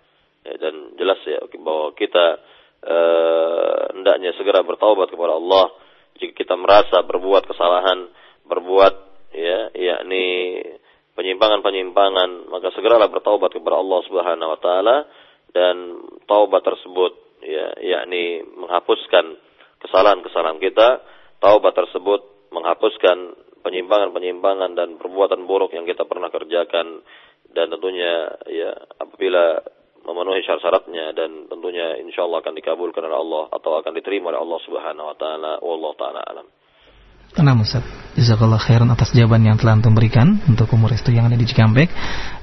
Ya, 0.43 0.57
dan 0.59 0.97
jelas 0.99 1.21
ya 1.29 1.39
bahwa 1.61 1.93
kita 1.95 2.41
uh, 2.83 3.95
hendaknya 3.95 4.33
segera 4.35 4.65
bertaubat 4.65 5.13
kepada 5.13 5.37
Allah 5.37 5.71
jika 6.19 6.33
kita 6.35 6.55
merasa 6.57 7.05
berbuat 7.05 7.47
kesalahan, 7.47 8.09
berbuat 8.49 8.95
ya 9.37 9.71
yakni 9.77 10.25
penyimpangan-penyimpangan 11.13 12.49
maka 12.49 12.73
segeralah 12.73 13.13
bertaubat 13.13 13.53
kepada 13.53 13.77
Allah 13.77 14.01
Subhanahu 14.09 14.51
wa 14.57 14.61
taala 14.61 14.97
dan 15.53 15.77
taubat 16.25 16.65
tersebut 16.65 17.13
ya 17.45 17.77
yakni 17.81 18.45
menghapuskan 18.57 19.37
kesalahan-kesalahan 19.83 20.63
kita 20.63 21.03
taubat 21.43 21.75
tersebut 21.75 22.51
menghapuskan 22.55 23.37
penyimpangan-penyimpangan 23.63 24.75
dan 24.75 24.89
perbuatan 24.99 25.47
buruk 25.47 25.75
yang 25.75 25.87
kita 25.87 26.07
pernah 26.07 26.31
kerjakan 26.31 27.03
dan 27.53 27.67
tentunya 27.71 28.33
ya 28.51 28.71
apabila 28.99 29.61
memenuhi 30.03 30.43
syarat-syaratnya 30.43 31.15
dan 31.15 31.47
tentunya 31.47 31.99
insya 32.03 32.27
Allah 32.27 32.43
akan 32.43 32.55
dikabulkan 32.59 33.07
oleh 33.07 33.19
Allah 33.19 33.45
atau 33.55 33.79
akan 33.79 33.93
diterima 33.95 34.35
oleh 34.35 34.41
Allah 34.43 34.61
Subhanahu 34.67 35.07
wa 35.15 35.17
taala 35.17 35.53
wallahu 35.63 35.95
taala 35.95 36.21
alam. 36.27 36.47
Tenang 37.33 37.65
Ustaz. 37.65 37.81
Jazakallah 38.13 38.61
khairan 38.61 38.93
atas 38.93 39.17
jawaban 39.17 39.41
yang 39.41 39.57
telah 39.57 39.81
Antum 39.81 39.97
berikan 39.97 40.37
untuk 40.45 40.69
umur 40.77 40.93
itu 40.93 41.17
yang 41.17 41.33
ada 41.33 41.39
di 41.39 41.49
Cikampek. 41.49 41.89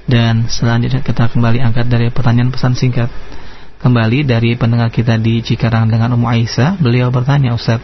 Dan 0.02 0.50
selanjutnya 0.50 0.98
kita 1.06 1.30
kembali 1.30 1.62
angkat 1.62 1.86
dari 1.86 2.10
pertanyaan 2.10 2.50
pesan 2.50 2.74
singkat. 2.74 3.06
Kembali 3.80 4.28
dari 4.28 4.60
pendengar 4.60 4.92
kita 4.92 5.16
di 5.16 5.40
Cikarang 5.40 5.88
dengan 5.88 6.12
Ummu 6.12 6.28
Aisyah. 6.28 6.76
Beliau 6.76 7.08
bertanya 7.08 7.56
Ustaz. 7.56 7.80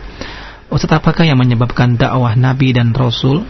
Ustaz 0.68 0.92
apakah 0.92 1.24
yang 1.24 1.40
menyebabkan 1.40 1.96
dakwah 1.96 2.36
Nabi 2.36 2.76
dan 2.76 2.92
Rasul 2.92 3.48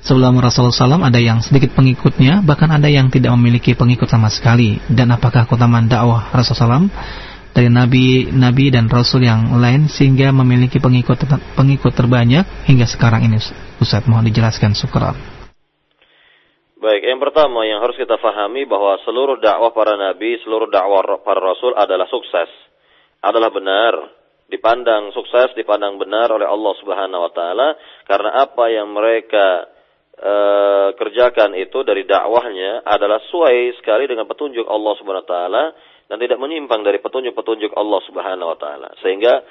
Sebelum 0.00 0.40
Rasulullah 0.40 0.96
SAW 0.96 1.04
ada 1.04 1.20
yang 1.20 1.44
sedikit 1.44 1.76
pengikutnya, 1.76 2.40
bahkan 2.40 2.72
ada 2.72 2.88
yang 2.88 3.12
tidak 3.12 3.36
memiliki 3.36 3.76
pengikut 3.76 4.08
sama 4.08 4.32
sekali. 4.32 4.80
Dan 4.88 5.12
apakah 5.12 5.44
keutamaan 5.44 5.92
dakwah 5.92 6.32
Rasulullah 6.32 6.80
SAW 6.80 6.88
dari 7.50 7.68
nabi 7.68 8.30
nabi 8.30 8.70
dan 8.70 8.86
rasul 8.86 9.26
yang 9.26 9.58
lain 9.58 9.90
sehingga 9.90 10.30
memiliki 10.30 10.78
pengikut 10.78 11.26
pengikut 11.58 11.92
terbanyak 11.92 12.46
hingga 12.70 12.86
sekarang 12.86 13.26
ini 13.26 13.42
Ustaz 13.82 14.06
mohon 14.06 14.22
dijelaskan 14.30 14.70
syukur 14.78 15.02
Baik, 16.80 17.04
yang 17.04 17.20
pertama 17.20 17.68
yang 17.68 17.84
harus 17.84 17.92
kita 18.00 18.16
fahami 18.16 18.64
bahwa 18.64 18.96
seluruh 19.04 19.36
dakwah 19.36 19.68
para 19.76 20.00
nabi, 20.00 20.40
seluruh 20.40 20.64
dakwah 20.72 21.20
para 21.20 21.36
rasul 21.36 21.76
adalah 21.76 22.08
sukses. 22.08 22.48
Adalah 23.20 23.52
benar, 23.52 23.92
dipandang 24.48 25.12
sukses, 25.12 25.52
dipandang 25.52 26.00
benar 26.00 26.32
oleh 26.32 26.48
Allah 26.48 26.72
Subhanahu 26.80 27.22
wa 27.28 27.32
taala 27.36 27.76
karena 28.08 28.30
apa 28.48 28.64
yang 28.72 28.90
mereka 28.96 29.68
e, 30.16 30.34
kerjakan 30.96 31.52
itu 31.60 31.84
dari 31.84 32.08
dakwahnya 32.08 32.80
adalah 32.88 33.20
sesuai 33.28 33.76
sekali 33.76 34.08
dengan 34.08 34.24
petunjuk 34.24 34.64
Allah 34.64 34.92
Subhanahu 34.96 35.24
wa 35.24 35.30
taala 35.30 35.64
dan 36.08 36.16
tidak 36.16 36.40
menyimpang 36.40 36.80
dari 36.80 36.96
petunjuk-petunjuk 37.04 37.76
Allah 37.76 38.00
Subhanahu 38.08 38.50
wa 38.50 38.58
taala. 38.58 38.88
Sehingga 39.04 39.44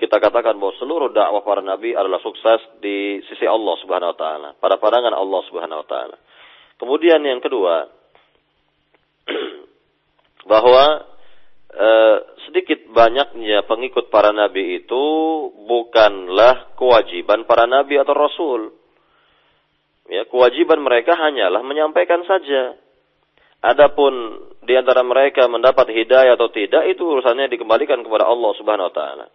kita 0.00 0.18
katakan 0.18 0.56
bahwa 0.56 0.74
seluruh 0.80 1.12
dakwah 1.12 1.44
para 1.44 1.60
nabi 1.60 1.92
adalah 1.92 2.18
sukses 2.24 2.64
di 2.80 3.20
sisi 3.28 3.44
Allah 3.44 3.76
Subhanahu 3.78 4.16
wa 4.16 4.18
taala, 4.18 4.48
pada 4.56 4.80
pandangan 4.80 5.12
Allah 5.12 5.40
Subhanahu 5.52 5.84
wa 5.84 5.88
taala. 5.88 6.16
Kemudian 6.82 7.22
yang 7.22 7.38
kedua 7.38 7.86
bahwa 10.50 11.06
eh, 11.70 12.16
sedikit 12.50 12.90
banyaknya 12.90 13.62
pengikut 13.70 14.10
para 14.10 14.34
nabi 14.34 14.82
itu 14.82 15.04
bukanlah 15.62 16.74
kewajiban 16.74 17.46
para 17.46 17.70
nabi 17.70 18.02
atau 18.02 18.14
rasul. 18.18 18.60
Ya, 20.10 20.26
kewajiban 20.26 20.82
mereka 20.82 21.14
hanyalah 21.14 21.62
menyampaikan 21.62 22.26
saja. 22.26 22.74
Adapun 23.62 24.42
di 24.66 24.74
antara 24.74 25.06
mereka 25.06 25.46
mendapat 25.46 25.86
hidayah 25.86 26.34
atau 26.34 26.50
tidak 26.50 26.90
itu 26.90 27.06
urusannya 27.06 27.46
dikembalikan 27.46 28.02
kepada 28.02 28.26
Allah 28.26 28.50
Subhanahu 28.58 28.90
wa 28.90 28.94
taala. 28.94 29.26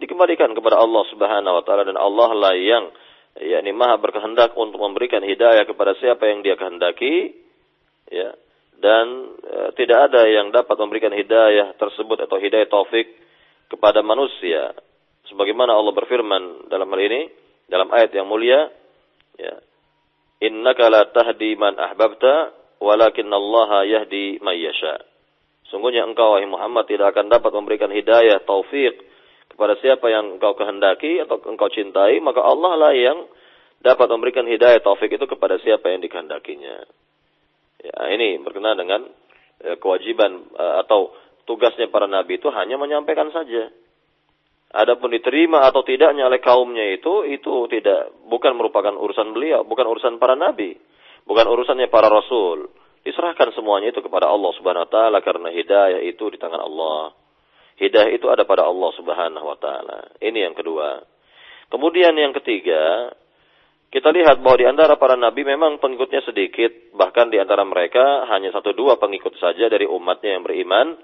Dikembalikan 0.00 0.56
kepada 0.56 0.80
Allah 0.80 1.04
Subhanahu 1.12 1.52
wa 1.52 1.62
taala 1.68 1.84
dan 1.84 2.00
Allah 2.00 2.32
lah 2.32 2.56
yang 2.56 2.88
yakni 3.38 3.70
Maha 3.70 3.98
berkehendak 4.02 4.54
untuk 4.58 4.82
memberikan 4.82 5.22
hidayah 5.22 5.62
kepada 5.66 5.94
siapa 5.98 6.26
yang 6.26 6.42
Dia 6.42 6.58
kehendaki 6.58 7.34
ya 8.10 8.34
dan 8.78 9.06
e, 9.42 9.58
tidak 9.74 10.10
ada 10.10 10.22
yang 10.26 10.54
dapat 10.54 10.78
memberikan 10.78 11.10
hidayah 11.10 11.74
tersebut 11.78 12.26
atau 12.26 12.38
hidayah 12.38 12.70
taufik 12.70 13.10
kepada 13.68 14.02
manusia 14.02 14.74
sebagaimana 15.28 15.74
Allah 15.74 15.94
berfirman 15.94 16.70
dalam 16.70 16.88
hal 16.88 17.00
ini 17.02 17.30
dalam 17.68 17.90
ayat 17.92 18.10
yang 18.14 18.26
mulia 18.26 18.70
ya 19.36 19.54
innaka 20.42 20.86
la 20.88 21.10
tahdi 21.10 21.58
man 21.58 21.76
ahbabta 21.76 22.54
walakin 22.78 23.28
Allah 23.30 23.86
yahdi 23.86 24.38
may 24.42 24.62
yasha. 24.62 25.02
Sungguhnya 25.68 26.06
engkau 26.08 26.32
wahai 26.32 26.48
Muhammad 26.48 26.88
tidak 26.88 27.12
akan 27.12 27.28
dapat 27.28 27.52
memberikan 27.52 27.92
hidayah 27.92 28.40
taufik 28.48 29.04
kepada 29.58 29.74
siapa 29.82 30.06
yang 30.06 30.38
engkau 30.38 30.54
kehendaki 30.54 31.18
atau 31.18 31.42
engkau 31.42 31.66
cintai, 31.66 32.22
maka 32.22 32.46
Allah 32.46 32.78
lah 32.78 32.94
yang 32.94 33.26
dapat 33.82 34.06
memberikan 34.06 34.46
hidayah 34.46 34.78
taufik 34.78 35.10
itu 35.10 35.26
kepada 35.26 35.58
siapa 35.58 35.90
yang 35.90 35.98
dikehendakinya. 35.98 36.86
Ya, 37.82 37.98
ini 38.14 38.38
berkenaan 38.38 38.78
dengan 38.78 39.10
ya, 39.58 39.74
kewajiban 39.82 40.54
uh, 40.54 40.78
atau 40.86 41.10
tugasnya 41.42 41.90
para 41.90 42.06
nabi 42.06 42.38
itu 42.38 42.46
hanya 42.54 42.78
menyampaikan 42.78 43.34
saja. 43.34 43.74
Adapun 44.78 45.10
diterima 45.10 45.66
atau 45.66 45.82
tidaknya 45.82 46.30
oleh 46.30 46.38
kaumnya 46.38 46.94
itu 46.94 47.26
itu 47.26 47.66
tidak 47.66 48.14
bukan 48.30 48.54
merupakan 48.54 48.94
urusan 48.94 49.34
beliau, 49.34 49.66
bukan 49.66 49.90
urusan 49.90 50.22
para 50.22 50.38
nabi. 50.38 50.78
Bukan 51.26 51.50
urusannya 51.50 51.90
para 51.90 52.06
rasul. 52.06 52.70
Diserahkan 53.02 53.50
semuanya 53.58 53.90
itu 53.90 54.06
kepada 54.06 54.30
Allah 54.30 54.54
Subhanahu 54.54 54.86
wa 54.86 54.92
taala 54.92 55.18
karena 55.18 55.50
hidayah 55.50 55.98
itu 56.06 56.30
di 56.30 56.38
tangan 56.38 56.62
Allah. 56.62 57.10
Hidayah 57.78 58.10
itu 58.10 58.26
ada 58.26 58.42
pada 58.42 58.66
Allah 58.66 58.90
Subhanahu 58.98 59.46
wa 59.46 59.58
taala. 59.58 60.18
Ini 60.18 60.50
yang 60.50 60.54
kedua. 60.58 60.98
Kemudian 61.70 62.10
yang 62.18 62.34
ketiga, 62.34 63.14
kita 63.88 64.10
lihat 64.10 64.42
bahwa 64.42 64.56
di 64.58 64.66
antara 64.66 64.98
para 64.98 65.14
nabi 65.14 65.46
memang 65.46 65.78
pengikutnya 65.78 66.26
sedikit, 66.26 66.92
bahkan 66.98 67.30
di 67.30 67.38
antara 67.38 67.62
mereka 67.62 68.26
hanya 68.34 68.50
satu 68.50 68.74
dua 68.74 68.98
pengikut 68.98 69.38
saja 69.38 69.70
dari 69.70 69.86
umatnya 69.86 70.36
yang 70.36 70.44
beriman. 70.44 70.98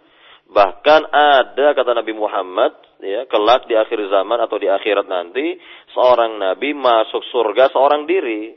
Bahkan 0.45 1.09
ada 1.09 1.72
kata 1.72 1.97
Nabi 1.97 2.12
Muhammad, 2.12 2.77
ya, 3.01 3.25
kelak 3.25 3.64
di 3.64 3.81
akhir 3.81 3.97
zaman 4.12 4.37
atau 4.45 4.61
di 4.61 4.68
akhirat 4.68 5.09
nanti, 5.09 5.57
seorang 5.97 6.37
nabi 6.37 6.77
masuk 6.77 7.25
surga 7.33 7.72
seorang 7.72 8.05
diri. 8.05 8.53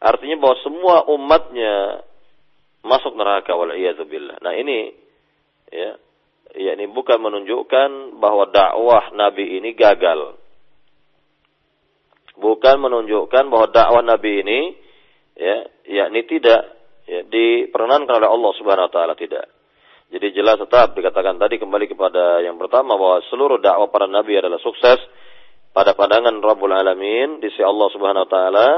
Artinya 0.00 0.40
bahwa 0.40 0.56
semua 0.64 0.96
umatnya 1.12 2.00
masuk 2.80 3.12
neraka 3.20 3.52
waliyadzubillah. 3.52 4.40
Nah 4.40 4.54
ini 4.56 4.94
ya 5.68 6.00
ya 6.54 6.78
ini 6.78 6.86
bukan 6.92 7.18
menunjukkan 7.18 8.20
bahwa 8.22 8.46
dakwah 8.52 9.10
Nabi 9.16 9.58
ini 9.58 9.74
gagal. 9.74 10.38
Bukan 12.36 12.76
menunjukkan 12.78 13.48
bahwa 13.48 13.66
dakwah 13.72 14.02
Nabi 14.04 14.44
ini 14.44 14.60
ya 15.34 15.66
yakni 15.86 16.22
tidak 16.28 16.62
ya, 17.08 17.26
diperkenankan 17.26 18.22
oleh 18.22 18.30
Allah 18.30 18.52
Subhanahu 18.60 18.86
wa 18.86 18.92
taala 18.92 19.14
tidak. 19.18 19.50
Jadi 20.06 20.38
jelas 20.38 20.62
tetap 20.62 20.94
dikatakan 20.94 21.34
tadi 21.34 21.58
kembali 21.58 21.90
kepada 21.90 22.38
yang 22.38 22.54
pertama 22.62 22.94
bahwa 22.94 23.18
seluruh 23.26 23.58
dakwah 23.58 23.90
para 23.90 24.06
nabi 24.06 24.38
adalah 24.38 24.62
sukses 24.62 25.02
pada 25.74 25.98
pandangan 25.98 26.38
Rabbul 26.38 26.70
Alamin 26.70 27.42
di 27.42 27.50
sisi 27.50 27.66
Allah 27.66 27.88
Subhanahu 27.90 28.24
wa 28.24 28.30
taala 28.30 28.68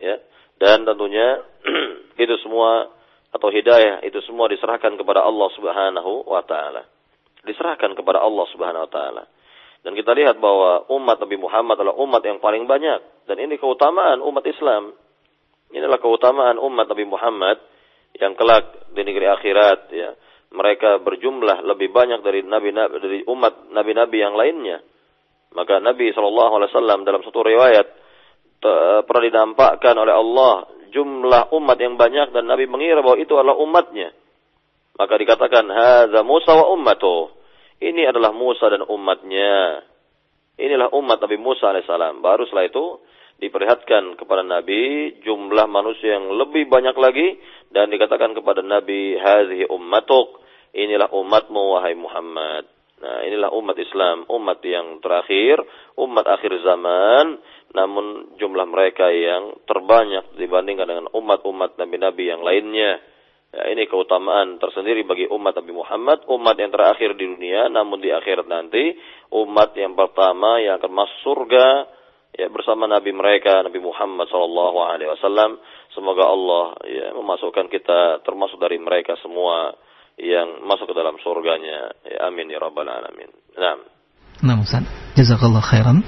ya 0.00 0.16
dan 0.56 0.88
tentunya 0.88 1.44
itu 2.24 2.34
semua 2.40 2.88
atau 3.30 3.48
hidayah 3.50 4.02
itu 4.02 4.18
semua 4.26 4.50
diserahkan 4.50 4.94
kepada 4.98 5.22
Allah 5.22 5.48
Subhanahu 5.54 6.26
wa 6.26 6.42
taala 6.42 6.82
diserahkan 7.46 7.94
kepada 7.94 8.20
Allah 8.20 8.46
Subhanahu 8.50 8.84
wa 8.86 8.90
taala 8.90 9.22
dan 9.80 9.96
kita 9.96 10.12
lihat 10.12 10.36
bahwa 10.36 10.84
umat 10.92 11.16
Nabi 11.24 11.36
Muhammad 11.40 11.80
adalah 11.80 11.96
umat 12.04 12.20
yang 12.20 12.36
paling 12.36 12.68
banyak 12.68 13.00
Dan 13.24 13.40
ini 13.40 13.56
keutamaan 13.56 14.20
umat 14.20 14.44
Islam. 14.44 14.92
Inilah 15.70 16.02
keutamaan 16.02 16.58
umat 16.58 16.90
Nabi 16.90 17.06
Muhammad 17.06 17.62
yang 18.18 18.34
kelak 18.34 18.90
di 18.90 19.06
negeri 19.06 19.30
akhirat 19.30 19.80
ya. 19.94 20.10
Mereka 20.50 21.06
berjumlah 21.06 21.62
lebih 21.62 21.94
banyak 21.94 22.26
dari 22.26 22.42
nabi 22.42 22.74
dari 22.74 23.22
umat 23.30 23.70
nabi-nabi 23.70 24.18
yang 24.18 24.34
lainnya. 24.34 24.82
Maka 25.54 25.78
Nabi 25.78 26.10
SAW 26.10 27.06
dalam 27.06 27.22
satu 27.22 27.38
riwayat 27.46 27.86
pernah 29.06 29.24
dinampakkan 29.30 29.94
oleh 29.94 30.10
Allah 30.10 30.66
jumlah 30.90 31.54
umat 31.54 31.78
yang 31.80 31.94
banyak 31.96 32.34
dan 32.34 32.46
Nabi 32.46 32.66
mengira 32.66 33.00
bahwa 33.00 33.18
itu 33.18 33.32
adalah 33.34 33.56
umatnya. 33.58 34.10
Maka 34.98 35.14
dikatakan 35.16 35.64
hadza 35.70 36.20
Musa 36.26 36.52
wa 36.52 36.70
ummatuh. 36.76 37.32
Ini 37.80 38.12
adalah 38.12 38.36
Musa 38.36 38.68
dan 38.68 38.84
umatnya. 38.84 39.80
Inilah 40.60 40.92
umat 40.92 41.24
Nabi 41.24 41.40
Musa 41.40 41.72
alaihissalam. 41.72 42.20
Baru 42.20 42.44
setelah 42.44 42.68
itu 42.68 43.00
diperlihatkan 43.40 44.20
kepada 44.20 44.44
Nabi 44.44 45.16
jumlah 45.24 45.64
manusia 45.64 46.20
yang 46.20 46.28
lebih 46.36 46.68
banyak 46.68 46.92
lagi 46.92 47.40
dan 47.72 47.88
dikatakan 47.88 48.36
kepada 48.36 48.60
Nabi 48.60 49.16
hazihi 49.16 49.64
ummatuk 49.72 50.44
inilah 50.76 51.08
umatmu 51.08 51.80
wahai 51.80 51.96
Muhammad 51.96 52.68
nah 53.00 53.24
inilah 53.24 53.48
umat 53.56 53.80
Islam 53.80 54.28
umat 54.28 54.60
yang 54.60 55.00
terakhir 55.00 55.56
umat 55.96 56.28
akhir 56.28 56.52
zaman 56.60 57.40
namun 57.70 58.34
jumlah 58.38 58.66
mereka 58.66 59.10
yang 59.14 59.54
terbanyak 59.66 60.34
dibandingkan 60.34 60.86
dengan 60.90 61.06
umat-umat 61.14 61.78
nabi-nabi 61.78 62.30
yang 62.30 62.42
lainnya. 62.42 62.98
Ya, 63.50 63.66
ini 63.74 63.90
keutamaan 63.90 64.62
tersendiri 64.62 65.02
bagi 65.02 65.26
umat 65.26 65.58
Nabi 65.58 65.74
Muhammad. 65.74 66.22
Umat 66.30 66.54
yang 66.54 66.70
terakhir 66.70 67.18
di 67.18 67.26
dunia 67.26 67.66
namun 67.66 67.98
di 67.98 68.14
akhirat 68.14 68.46
nanti. 68.46 68.94
Umat 69.34 69.74
yang 69.74 69.98
pertama 69.98 70.62
yang 70.62 70.78
akan 70.78 70.92
masuk 70.94 71.18
surga 71.26 71.66
ya 72.30 72.46
bersama 72.46 72.86
nabi 72.86 73.10
mereka 73.10 73.58
Nabi 73.66 73.82
Muhammad 73.82 74.30
sallallahu 74.30 74.78
alaihi 74.86 75.10
wasallam. 75.10 75.58
Semoga 75.90 76.30
Allah 76.30 76.78
ya 76.86 77.06
memasukkan 77.18 77.66
kita 77.66 78.22
termasuk 78.22 78.62
dari 78.62 78.78
mereka 78.78 79.18
semua 79.18 79.74
yang 80.14 80.62
masuk 80.62 80.90
ke 80.90 80.94
dalam 80.94 81.18
surganya. 81.18 81.90
Ya 82.06 82.30
amin 82.30 82.54
ya 82.54 82.62
rabbal 82.62 82.86
alamin. 82.86 83.34
Nah 83.58 83.98
Nah 84.40 84.56
Ustaz, 84.56 84.88
jazakallah 85.20 85.60
khairan 85.60 86.00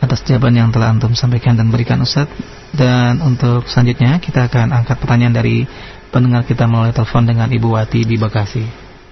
atas 0.00 0.20
jawaban 0.24 0.54
yang 0.56 0.68
telah 0.68 0.92
antum 0.92 1.16
sampaikan 1.16 1.56
dan 1.56 1.72
berikan 1.72 2.00
Ustaz. 2.04 2.28
Dan 2.76 3.24
untuk 3.24 3.64
selanjutnya 3.68 4.20
kita 4.20 4.52
akan 4.52 4.72
angkat 4.72 5.00
pertanyaan 5.00 5.32
dari 5.32 5.64
pendengar 6.12 6.44
kita 6.44 6.68
melalui 6.68 6.92
telepon 6.92 7.24
dengan 7.24 7.48
Ibu 7.48 7.68
Wati 7.72 8.04
di 8.04 8.16
Bekasi. 8.20 8.64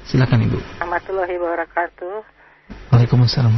Silakan 0.04 0.44
Ibu. 0.44 0.58
Warahmatullahi 0.80 1.34
wabarakatuh. 1.40 2.14
Waalaikumsalam. 2.92 3.54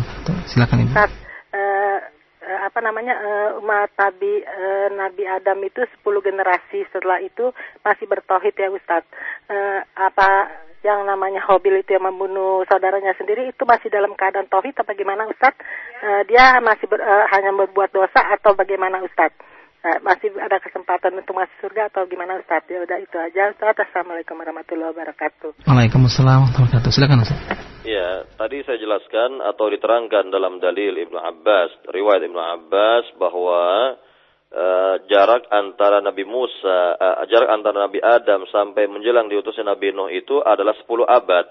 Silakan 0.46 0.86
Ibu. 0.86 0.92
Ustaz, 0.94 1.10
uh, 1.50 1.98
uh, 2.46 2.58
apa 2.70 2.78
namanya 2.82 3.14
uh, 3.18 3.62
umat 3.62 3.90
Nabi 3.98 4.46
uh, 4.46 4.88
Nabi 4.94 5.26
Adam 5.26 5.58
itu 5.66 5.82
10 5.82 6.06
generasi 6.22 6.86
setelah 6.94 7.18
itu 7.18 7.50
masih 7.82 8.06
bertauhid 8.06 8.54
ya 8.54 8.70
Ustadz. 8.70 9.10
Uh, 9.50 9.82
apa 9.98 10.28
yang 10.86 11.02
namanya 11.02 11.42
Hobil 11.42 11.82
itu 11.82 11.98
yang 11.98 12.06
membunuh 12.06 12.62
saudaranya 12.70 13.10
sendiri 13.18 13.50
itu 13.50 13.66
masih 13.66 13.90
dalam 13.90 14.14
keadaan 14.14 14.46
tauhid 14.46 14.78
atau 14.78 14.86
bagaimana 14.86 15.26
Ustadz? 15.26 15.58
Uh, 15.98 16.22
dia 16.30 16.62
masih 16.62 16.86
ber, 16.86 17.02
uh, 17.02 17.26
hanya 17.34 17.50
berbuat 17.50 17.90
dosa 17.90 18.22
atau 18.38 18.54
bagaimana 18.54 19.02
Ustadz? 19.02 19.34
Uh, 19.82 19.98
masih 20.06 20.30
ada 20.38 20.62
kesempatan 20.62 21.18
untuk 21.18 21.34
masuk 21.34 21.58
surga 21.66 21.90
atau 21.90 22.06
gimana 22.06 22.38
Ustaz? 22.38 22.62
Ya 22.70 22.78
udah 22.78 22.98
itu 23.02 23.18
aja 23.18 23.50
Ustaz. 23.50 23.74
Assalamualaikum 23.74 24.38
warahmatullahi 24.38 24.94
wabarakatuh. 24.94 25.66
Waalaikumsalam 25.66 26.46
warahmatullahi 26.46 26.70
wabarakatuh. 26.70 26.94
Silakan 26.94 27.26
Ustaz. 27.26 27.38
Ya, 27.86 28.26
tadi 28.38 28.62
saya 28.66 28.78
jelaskan 28.78 29.42
atau 29.42 29.66
diterangkan 29.70 30.30
dalam 30.30 30.62
dalil 30.62 30.94
Ibnu 31.06 31.18
Abbas, 31.18 31.70
riwayat 31.90 32.22
Ibnu 32.22 32.38
Abbas 32.38 33.10
bahwa 33.18 33.94
uh, 34.52 34.96
jarak 35.10 35.48
antara 35.50 35.98
Nabi 36.04 36.22
Musa, 36.26 36.94
uh, 36.98 37.24
jarak 37.26 37.50
antara 37.50 37.86
Nabi 37.88 37.98
Adam 38.02 38.44
sampai 38.50 38.86
menjelang 38.86 39.26
diutusnya 39.26 39.66
Nabi 39.66 39.90
Nuh 39.94 40.10
itu 40.12 40.42
adalah 40.42 40.74
10 40.76 41.06
abad. 41.06 41.46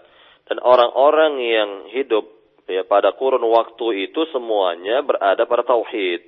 Dan 0.46 0.62
orang-orang 0.62 1.42
yang 1.42 1.70
hidup 1.90 2.30
ya 2.70 2.86
pada 2.86 3.18
kurun 3.18 3.42
waktu 3.50 4.10
itu 4.10 4.30
semuanya 4.30 5.02
berada 5.02 5.44
pada 5.50 5.66
tauhid. 5.66 6.22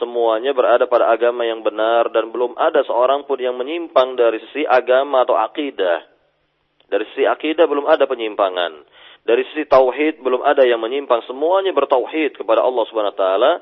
Semuanya 0.00 0.54
berada 0.54 0.86
pada 0.86 1.10
agama 1.10 1.44
yang 1.44 1.60
benar 1.60 2.08
dan 2.14 2.30
belum 2.30 2.54
ada 2.56 2.86
seorang 2.86 3.26
pun 3.26 3.36
yang 3.40 3.58
menyimpang 3.58 4.14
dari 4.16 4.40
sisi 4.48 4.64
agama 4.64 5.26
atau 5.26 5.36
akidah. 5.36 6.00
Dari 6.88 7.04
sisi 7.12 7.28
akidah 7.28 7.68
belum 7.68 7.84
ada 7.84 8.08
penyimpangan 8.08 8.88
dari 9.28 9.44
sisi 9.52 9.68
tauhid 9.68 10.24
belum 10.24 10.40
ada 10.40 10.64
yang 10.64 10.80
menyimpang, 10.80 11.20
semuanya 11.28 11.76
bertauhid 11.76 12.40
kepada 12.40 12.64
Allah 12.64 12.84
Subhanahu 12.88 13.12
wa 13.12 13.20
taala 13.20 13.52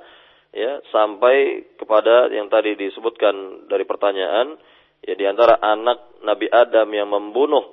ya 0.54 0.82
sampai 0.90 1.66
kepada 1.78 2.30
yang 2.30 2.46
tadi 2.50 2.74
disebutkan 2.78 3.66
dari 3.70 3.82
pertanyaan 3.88 4.58
ya 5.02 5.14
di 5.14 5.24
antara 5.26 5.58
anak 5.58 6.22
Nabi 6.22 6.46
Adam 6.50 6.88
yang 6.92 7.08
membunuh 7.10 7.64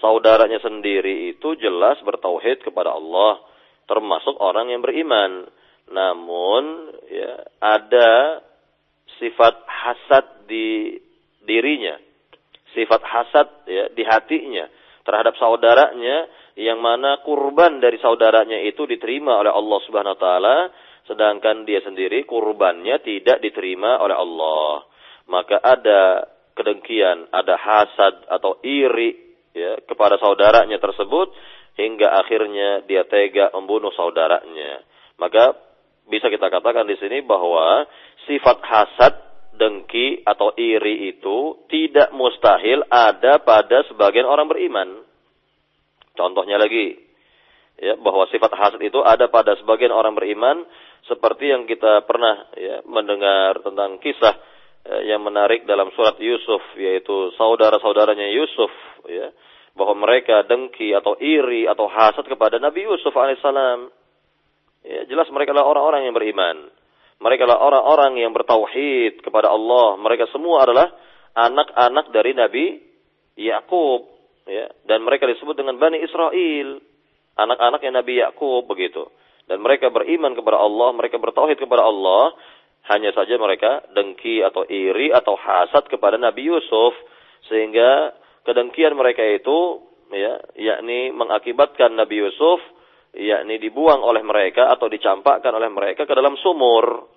saudaranya 0.00 0.62
sendiri 0.62 1.34
itu 1.34 1.58
jelas 1.58 1.98
bertauhid 2.04 2.62
kepada 2.62 2.94
Allah 2.94 3.42
termasuk 3.88 4.36
orang 4.38 4.68
yang 4.70 4.84
beriman. 4.84 5.48
Namun 5.88 6.92
ya 7.08 7.48
ada 7.64 8.44
sifat 9.16 9.64
hasad 9.64 10.44
di 10.44 11.00
dirinya 11.48 11.96
sifat 12.76 13.00
hasad 13.00 13.48
ya 13.64 13.84
di 13.92 14.04
hatinya 14.04 14.68
terhadap 15.02 15.32
saudaranya 15.40 16.28
yang 16.60 16.82
mana 16.82 17.24
kurban 17.24 17.80
dari 17.80 17.96
saudaranya 17.96 18.60
itu 18.68 18.84
diterima 18.84 19.40
oleh 19.40 19.48
Allah 19.48 19.78
Subhanahu 19.88 20.14
wa 20.18 20.20
taala 20.20 20.56
sedangkan 21.08 21.64
dia 21.64 21.80
sendiri 21.80 22.28
kurbannya 22.28 23.00
tidak 23.00 23.40
diterima 23.40 23.98
oleh 24.04 24.16
Allah. 24.16 24.84
Maka 25.28 25.56
ada 25.60 26.28
kedengkian, 26.52 27.32
ada 27.32 27.56
hasad 27.56 28.28
atau 28.28 28.60
iri 28.60 29.16
ya 29.56 29.80
kepada 29.88 30.20
saudaranya 30.20 30.76
tersebut 30.76 31.32
hingga 31.78 32.10
akhirnya 32.20 32.84
dia 32.84 33.08
tega 33.08 33.48
membunuh 33.56 33.94
saudaranya. 33.96 34.84
Maka 35.16 35.56
bisa 36.08 36.32
kita 36.32 36.48
katakan 36.48 36.88
di 36.88 36.96
sini 36.96 37.22
bahwa 37.22 37.84
sifat 38.24 38.58
hasad, 38.64 39.14
dengki 39.58 40.22
atau 40.22 40.54
iri 40.54 41.12
itu 41.14 41.66
tidak 41.66 42.14
mustahil 42.14 42.86
ada 42.88 43.42
pada 43.42 43.84
sebagian 43.90 44.24
orang 44.24 44.46
beriman. 44.46 45.02
Contohnya 46.14 46.58
lagi, 46.58 46.98
ya, 47.78 47.94
bahwa 47.98 48.26
sifat 48.30 48.54
hasad 48.54 48.80
itu 48.82 48.98
ada 49.02 49.30
pada 49.30 49.54
sebagian 49.58 49.94
orang 49.94 50.14
beriman, 50.14 50.66
seperti 51.06 51.52
yang 51.52 51.68
kita 51.68 52.02
pernah 52.08 52.48
ya, 52.58 52.82
mendengar 52.88 53.62
tentang 53.62 54.02
kisah 54.02 54.34
ya, 54.82 55.14
yang 55.14 55.22
menarik 55.22 55.68
dalam 55.68 55.92
surat 55.94 56.18
Yusuf, 56.18 56.60
yaitu 56.74 57.30
saudara-saudaranya 57.38 58.32
Yusuf, 58.34 58.72
ya, 59.06 59.30
bahwa 59.78 60.08
mereka 60.08 60.42
dengki 60.48 60.96
atau 60.96 61.14
iri 61.20 61.70
atau 61.70 61.86
hasad 61.86 62.26
kepada 62.26 62.58
Nabi 62.58 62.88
Yusuf 62.88 63.14
alaihissalam. 63.14 63.92
Ya, 64.82 65.06
jelas 65.06 65.30
mereka 65.30 65.54
adalah 65.54 65.70
orang-orang 65.70 66.10
yang 66.10 66.14
beriman. 66.16 66.56
Mereka 67.18 67.46
adalah 67.46 67.60
orang-orang 67.62 68.22
yang 68.22 68.30
bertauhid 68.30 69.26
kepada 69.26 69.50
Allah. 69.50 69.98
Mereka 69.98 70.30
semua 70.30 70.62
adalah 70.62 70.86
anak-anak 71.34 72.14
dari 72.14 72.32
Nabi 72.34 72.66
Yakub 73.38 74.10
ya 74.48 74.66
dan 74.88 75.06
mereka 75.06 75.30
disebut 75.30 75.54
dengan 75.54 75.78
Bani 75.78 76.02
Israel 76.02 76.82
anak-anak 77.38 77.80
yang 77.86 77.94
Nabi 77.94 78.18
Yakub 78.18 78.66
begitu 78.66 79.06
dan 79.48 79.64
mereka 79.64 79.88
beriman 79.88 80.36
kepada 80.36 80.60
Allah 80.60 80.92
mereka 80.92 81.16
bertauhid 81.16 81.56
kepada 81.58 81.82
Allah 81.88 82.36
hanya 82.88 83.12
saja 83.12 83.36
mereka 83.36 83.84
dengki 83.92 84.40
atau 84.44 84.64
iri 84.68 85.12
atau 85.12 85.36
hasad 85.36 85.88
kepada 85.88 86.16
Nabi 86.16 86.48
Yusuf 86.48 86.92
sehingga 87.48 88.16
kedengkian 88.44 88.96
mereka 88.96 89.24
itu 89.24 89.84
ya 90.12 90.40
yakni 90.56 91.12
mengakibatkan 91.12 91.92
Nabi 91.96 92.24
Yusuf 92.24 92.60
yakni 93.16 93.60
dibuang 93.60 94.04
oleh 94.04 94.20
mereka 94.24 94.68
atau 94.72 94.88
dicampakkan 94.88 95.52
oleh 95.52 95.68
mereka 95.72 96.04
ke 96.04 96.12
dalam 96.12 96.36
sumur. 96.40 97.08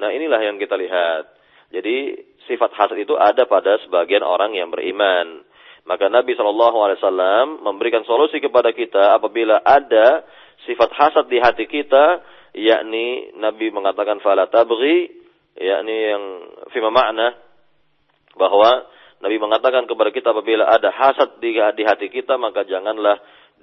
Nah 0.00 0.08
inilah 0.12 0.40
yang 0.40 0.56
kita 0.56 0.76
lihat. 0.76 1.24
Jadi 1.72 2.12
sifat 2.44 2.76
hasad 2.76 3.00
itu 3.00 3.16
ada 3.16 3.48
pada 3.48 3.80
sebagian 3.84 4.20
orang 4.20 4.52
yang 4.52 4.68
beriman. 4.68 5.40
Maka 5.88 6.06
Nabi 6.12 6.36
Shallallahu 6.36 6.78
Alaihi 6.84 6.98
Wasallam 7.00 7.46
memberikan 7.64 8.04
solusi 8.04 8.38
kepada 8.38 8.70
kita 8.70 9.18
apabila 9.18 9.64
ada 9.64 10.22
sifat 10.68 10.90
hasad 10.94 11.26
di 11.28 11.38
hati 11.42 11.64
kita, 11.66 12.22
yakni 12.56 13.32
Nabi 13.36 13.72
mengatakan 13.72 14.20
fala 14.20 14.48
tabghi, 14.48 15.10
yakni 15.58 15.96
yang 16.12 16.24
fima 16.72 16.92
makna 16.92 17.36
bahwa 18.36 18.88
Nabi 19.22 19.36
mengatakan 19.38 19.86
kepada 19.86 20.10
kita 20.10 20.34
apabila 20.34 20.66
ada 20.66 20.90
hasad 20.90 21.38
di, 21.38 21.54
di 21.54 21.82
hati 21.86 22.10
kita 22.10 22.34
maka 22.40 22.66
janganlah 22.66 23.22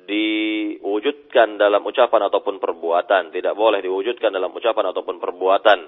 diwujudkan 0.09 1.59
dalam 1.61 1.85
ucapan 1.85 2.31
ataupun 2.31 2.57
perbuatan. 2.57 3.29
Tidak 3.29 3.53
boleh 3.53 3.83
diwujudkan 3.83 4.33
dalam 4.33 4.49
ucapan 4.49 4.89
ataupun 4.89 5.21
perbuatan. 5.21 5.79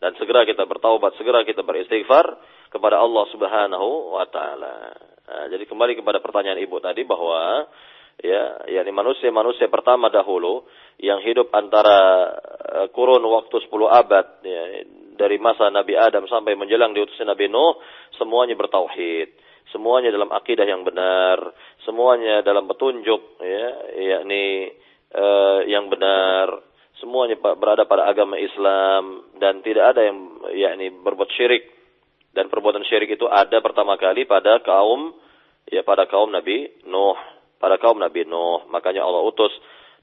Dan 0.00 0.16
segera 0.16 0.48
kita 0.48 0.64
bertaubat, 0.64 1.16
segera 1.20 1.44
kita 1.44 1.60
beristighfar 1.60 2.24
kepada 2.72 3.00
Allah 3.00 3.24
Subhanahu 3.32 4.16
wa 4.16 4.24
taala. 4.28 4.96
Nah, 5.30 5.44
jadi 5.52 5.68
kembali 5.68 6.00
kepada 6.00 6.18
pertanyaan 6.24 6.58
ibu 6.58 6.80
tadi 6.80 7.04
bahwa 7.04 7.68
ya 8.20 8.68
yakni 8.68 8.92
manusia-manusia 8.92 9.72
pertama 9.72 10.12
dahulu 10.12 10.64
yang 11.00 11.24
hidup 11.24 11.48
antara 11.56 12.28
uh, 12.84 12.86
kurun 12.92 13.24
waktu 13.24 13.56
10 13.64 13.72
abad 13.88 14.26
ya, 14.44 14.62
dari 15.16 15.36
masa 15.40 15.68
Nabi 15.72 15.96
Adam 15.96 16.28
sampai 16.28 16.56
menjelang 16.56 16.92
diutusnya 16.96 17.32
Nabi 17.32 17.48
Nuh 17.48 17.80
semuanya 18.16 18.56
bertauhid. 18.56 19.52
Semuanya 19.70 20.10
dalam 20.10 20.34
akidah 20.34 20.66
yang 20.66 20.82
benar. 20.82 21.38
Semuanya 21.86 22.42
dalam 22.42 22.66
petunjuk 22.66 23.38
ya 23.40 23.68
yakni 23.96 24.72
uh, 25.16 25.60
yang 25.64 25.88
benar. 25.88 26.64
Semuanya 27.00 27.40
berada 27.40 27.88
pada 27.88 28.04
agama 28.12 28.36
Islam 28.36 29.24
dan 29.40 29.64
tidak 29.64 29.96
ada 29.96 30.04
yang 30.04 30.18
yakni 30.52 30.92
berbuat 30.92 31.32
syirik. 31.32 31.64
Dan 32.30 32.52
perbuatan 32.52 32.84
syirik 32.86 33.16
itu 33.16 33.26
ada 33.26 33.58
pertama 33.64 33.96
kali 33.96 34.28
pada 34.28 34.60
kaum 34.60 35.16
ya 35.66 35.80
pada 35.82 36.04
kaum 36.06 36.28
Nabi 36.28 36.68
Nuh 36.86 37.39
pada 37.60 37.76
kaum 37.76 38.00
Nabi 38.00 38.24
Nuh 38.24 38.66
makanya 38.72 39.04
Allah 39.04 39.22
utus 39.28 39.52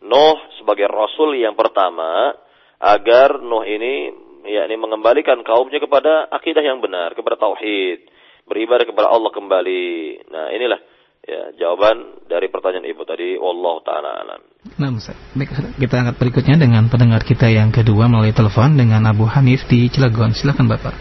Nuh 0.06 0.38
sebagai 0.62 0.86
rasul 0.86 1.36
yang 1.42 1.58
pertama 1.58 2.38
agar 2.78 3.42
Nuh 3.42 3.66
ini 3.66 4.14
yakni 4.48 4.80
mengembalikan 4.80 5.42
kaumnya 5.44 5.82
kepada 5.82 6.32
akidah 6.32 6.64
yang 6.64 6.80
benar, 6.80 7.12
kepada 7.18 7.36
tauhid, 7.36 8.08
beribadah 8.48 8.88
kepada 8.88 9.12
Allah 9.12 9.32
kembali. 9.34 9.86
Nah, 10.32 10.48
inilah 10.56 10.80
ya 11.28 11.42
jawaban 11.60 12.24
dari 12.32 12.48
pertanyaan 12.48 12.88
Ibu 12.88 13.04
tadi 13.04 13.36
wallahu 13.36 13.84
taala 13.84 14.24
alam. 14.24 14.42
Nah, 14.80 14.90
Baik, 15.36 15.50
kita 15.82 15.96
angkat 16.00 16.16
berikutnya 16.16 16.56
dengan 16.56 16.88
pendengar 16.88 17.28
kita 17.28 17.52
yang 17.52 17.76
kedua 17.76 18.08
melalui 18.08 18.32
telepon 18.32 18.80
dengan 18.80 19.04
Abu 19.04 19.28
Hanif 19.28 19.68
di 19.68 19.92
Cilegon. 19.92 20.32
Silakan 20.32 20.72
Bapak. 20.72 20.96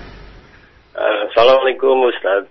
Assalamualaikum 1.31 1.95
Ustaz. 2.11 2.49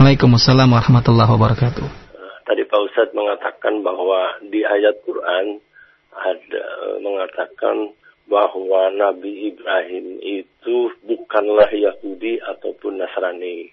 Waalaikumsalam 0.00 0.70
warahmatullahi 0.70 1.30
wabarakatuh. 1.34 2.03
Tadi 2.44 2.62
Pak 2.68 2.80
Ustaz 2.92 3.08
mengatakan 3.16 3.80
bahwa 3.80 4.36
di 4.44 4.60
ayat 4.60 5.00
Quran 5.08 5.64
ada 6.12 6.66
mengatakan 7.00 7.96
bahwa 8.28 8.92
Nabi 8.92 9.52
Ibrahim 9.52 10.20
itu 10.20 10.92
bukanlah 11.04 11.68
Yahudi 11.72 12.40
ataupun 12.40 13.00
Nasrani. 13.00 13.68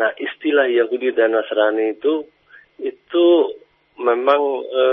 Nah, 0.00 0.12
istilah 0.16 0.68
Yahudi 0.68 1.12
dan 1.12 1.36
Nasrani 1.36 1.96
itu 1.96 2.24
itu 2.80 3.26
memang 3.98 4.42
e, 4.62 4.84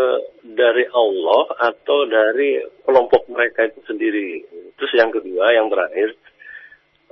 dari 0.56 0.84
Allah 0.90 1.44
atau 1.72 2.10
dari 2.10 2.60
kelompok 2.84 3.30
mereka 3.30 3.70
itu 3.70 3.80
sendiri. 3.86 4.42
Terus 4.76 4.94
yang 4.98 5.14
kedua, 5.14 5.54
yang 5.54 5.70
terakhir, 5.70 6.18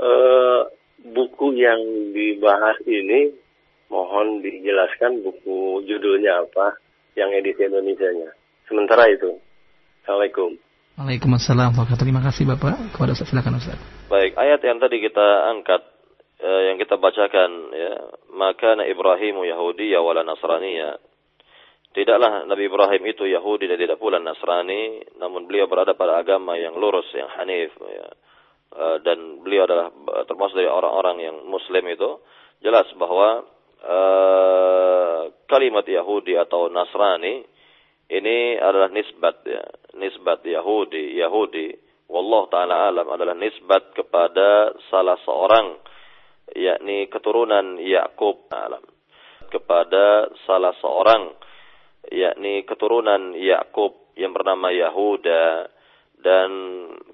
e, 0.02 0.10
buku 1.14 1.48
yang 1.60 1.80
dibahas 2.15 2.81
ini 2.90 3.43
mohon 3.94 4.41
dijelaskan 4.41 5.22
buku 5.22 5.86
judulnya 5.86 6.41
apa, 6.41 6.82
yang 7.14 7.30
edisi 7.30 7.61
Indonesia-nya. 7.70 8.34
Sementara 8.65 9.06
itu, 9.14 9.38
Assalamualaikum. 10.02 10.57
Waalaikumsalam 10.94 11.74
Terima 11.98 12.22
kasih 12.22 12.45
Bapak. 12.45 12.94
Kepada 12.94 13.18
Ustaz 13.18 13.30
silakan 13.30 13.57
Ustaz. 13.57 13.78
Baik, 14.14 14.38
ayat 14.38 14.61
yang 14.61 14.78
tadi 14.78 15.02
kita 15.02 15.26
angkat 15.49 15.82
eh, 16.38 16.61
yang 16.70 16.78
kita 16.78 17.02
bacakan 17.02 17.49
ya, 17.74 17.94
maka 18.34 18.78
Ibrahim 18.86 19.41
Yahudi 19.41 19.90
ya 19.90 20.06
wala 20.06 20.22
Nasraniya. 20.22 21.02
Tidaklah 21.94 22.49
Nabi 22.49 22.70
Ibrahim 22.70 23.03
itu 23.06 23.30
Yahudi 23.30 23.70
dan 23.70 23.78
tidak 23.78 24.02
pula 24.02 24.18
Nasrani, 24.18 25.06
namun 25.22 25.45
beliau 25.45 25.70
berada 25.70 25.94
pada 25.94 26.18
agama 26.18 26.57
yang 26.57 26.74
lurus, 26.78 27.06
yang 27.14 27.30
hanif 27.41 27.74
ya. 27.78 28.07
Eh, 28.74 28.98
dan 29.02 29.41
beliau 29.41 29.65
adalah 29.65 29.94
termasuk 30.30 30.61
dari 30.61 30.70
orang-orang 30.70 31.18
yang 31.26 31.38
muslim 31.45 31.86
itu 31.90 32.22
jelas 32.61 32.86
bahwa 32.98 33.49
uh, 33.84 35.30
kalimat 35.47 35.85
Yahudi 35.85 36.39
atau 36.39 36.72
Nasrani 36.72 37.43
ini 38.14 38.60
adalah 38.60 38.91
nisbat 38.91 39.41
ya, 39.47 39.64
nisbat 39.97 40.43
Yahudi, 40.43 41.18
Yahudi. 41.18 41.72
Wallahu 42.11 42.51
taala 42.51 42.91
alam 42.91 43.07
adalah 43.10 43.34
nisbat 43.34 43.95
kepada 43.95 44.76
salah 44.91 45.18
seorang 45.23 45.80
yakni 46.53 47.10
keturunan 47.10 47.80
Yakub 47.80 48.51
alam. 48.53 48.84
Kepada 49.49 50.30
salah 50.45 50.76
seorang 50.77 51.31
yakni 52.11 52.68
keturunan 52.68 53.34
Yakub 53.34 54.14
yang 54.19 54.35
bernama 54.35 54.69
Yahuda. 54.69 55.72
Dan 56.23 56.49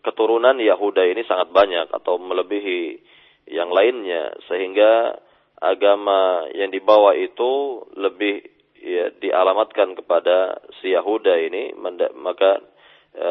keturunan 0.06 0.60
Yahuda 0.60 1.02
ini 1.06 1.26
sangat 1.26 1.50
banyak 1.50 1.90
atau 1.90 2.22
melebihi 2.22 3.02
yang 3.50 3.74
lainnya 3.74 4.38
sehingga 4.46 5.18
agama 5.60 6.48
yang 6.56 6.72
dibawa 6.72 7.16
itu 7.20 7.84
lebih 8.00 8.44
ya, 8.80 9.12
dialamatkan 9.20 9.96
kepada 10.00 10.64
si 10.80 10.96
Yahuda 10.96 11.36
ini 11.36 11.76
maka 12.16 12.64
e, 13.12 13.30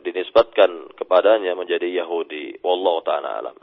dinisbatkan 0.00 0.96
kepadanya 0.96 1.52
menjadi 1.52 1.86
Yahudi. 2.04 2.64
Wallahu 2.64 3.04
taala 3.04 3.44
alam. 3.44 3.56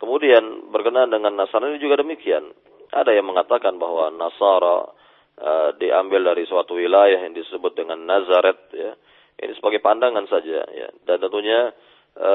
Kemudian 0.00 0.72
berkenaan 0.72 1.12
dengan 1.12 1.36
Nasrani 1.36 1.78
juga 1.78 2.00
demikian. 2.00 2.48
Ada 2.90 3.12
yang 3.14 3.28
mengatakan 3.28 3.76
bahwa 3.76 4.08
Nasara 4.12 4.88
e, 5.36 5.50
diambil 5.78 6.34
dari 6.34 6.48
suatu 6.48 6.80
wilayah 6.80 7.20
yang 7.20 7.36
disebut 7.36 7.76
dengan 7.76 8.00
Nazaret 8.08 8.58
ya. 8.72 8.92
Ini 9.34 9.52
sebagai 9.58 9.82
pandangan 9.84 10.24
saja 10.30 10.64
ya. 10.64 10.88
Dan 11.04 11.20
tentunya 11.20 11.76
e, 12.16 12.32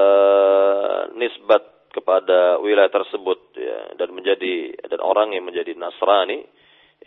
nisbat 1.18 1.79
kepada 1.90 2.62
wilayah 2.62 2.90
tersebut 2.94 3.40
ya 3.58 3.98
dan 3.98 4.14
menjadi 4.14 4.78
dan 4.86 5.00
orang 5.02 5.34
yang 5.34 5.46
menjadi 5.50 5.74
Nasrani 5.74 6.46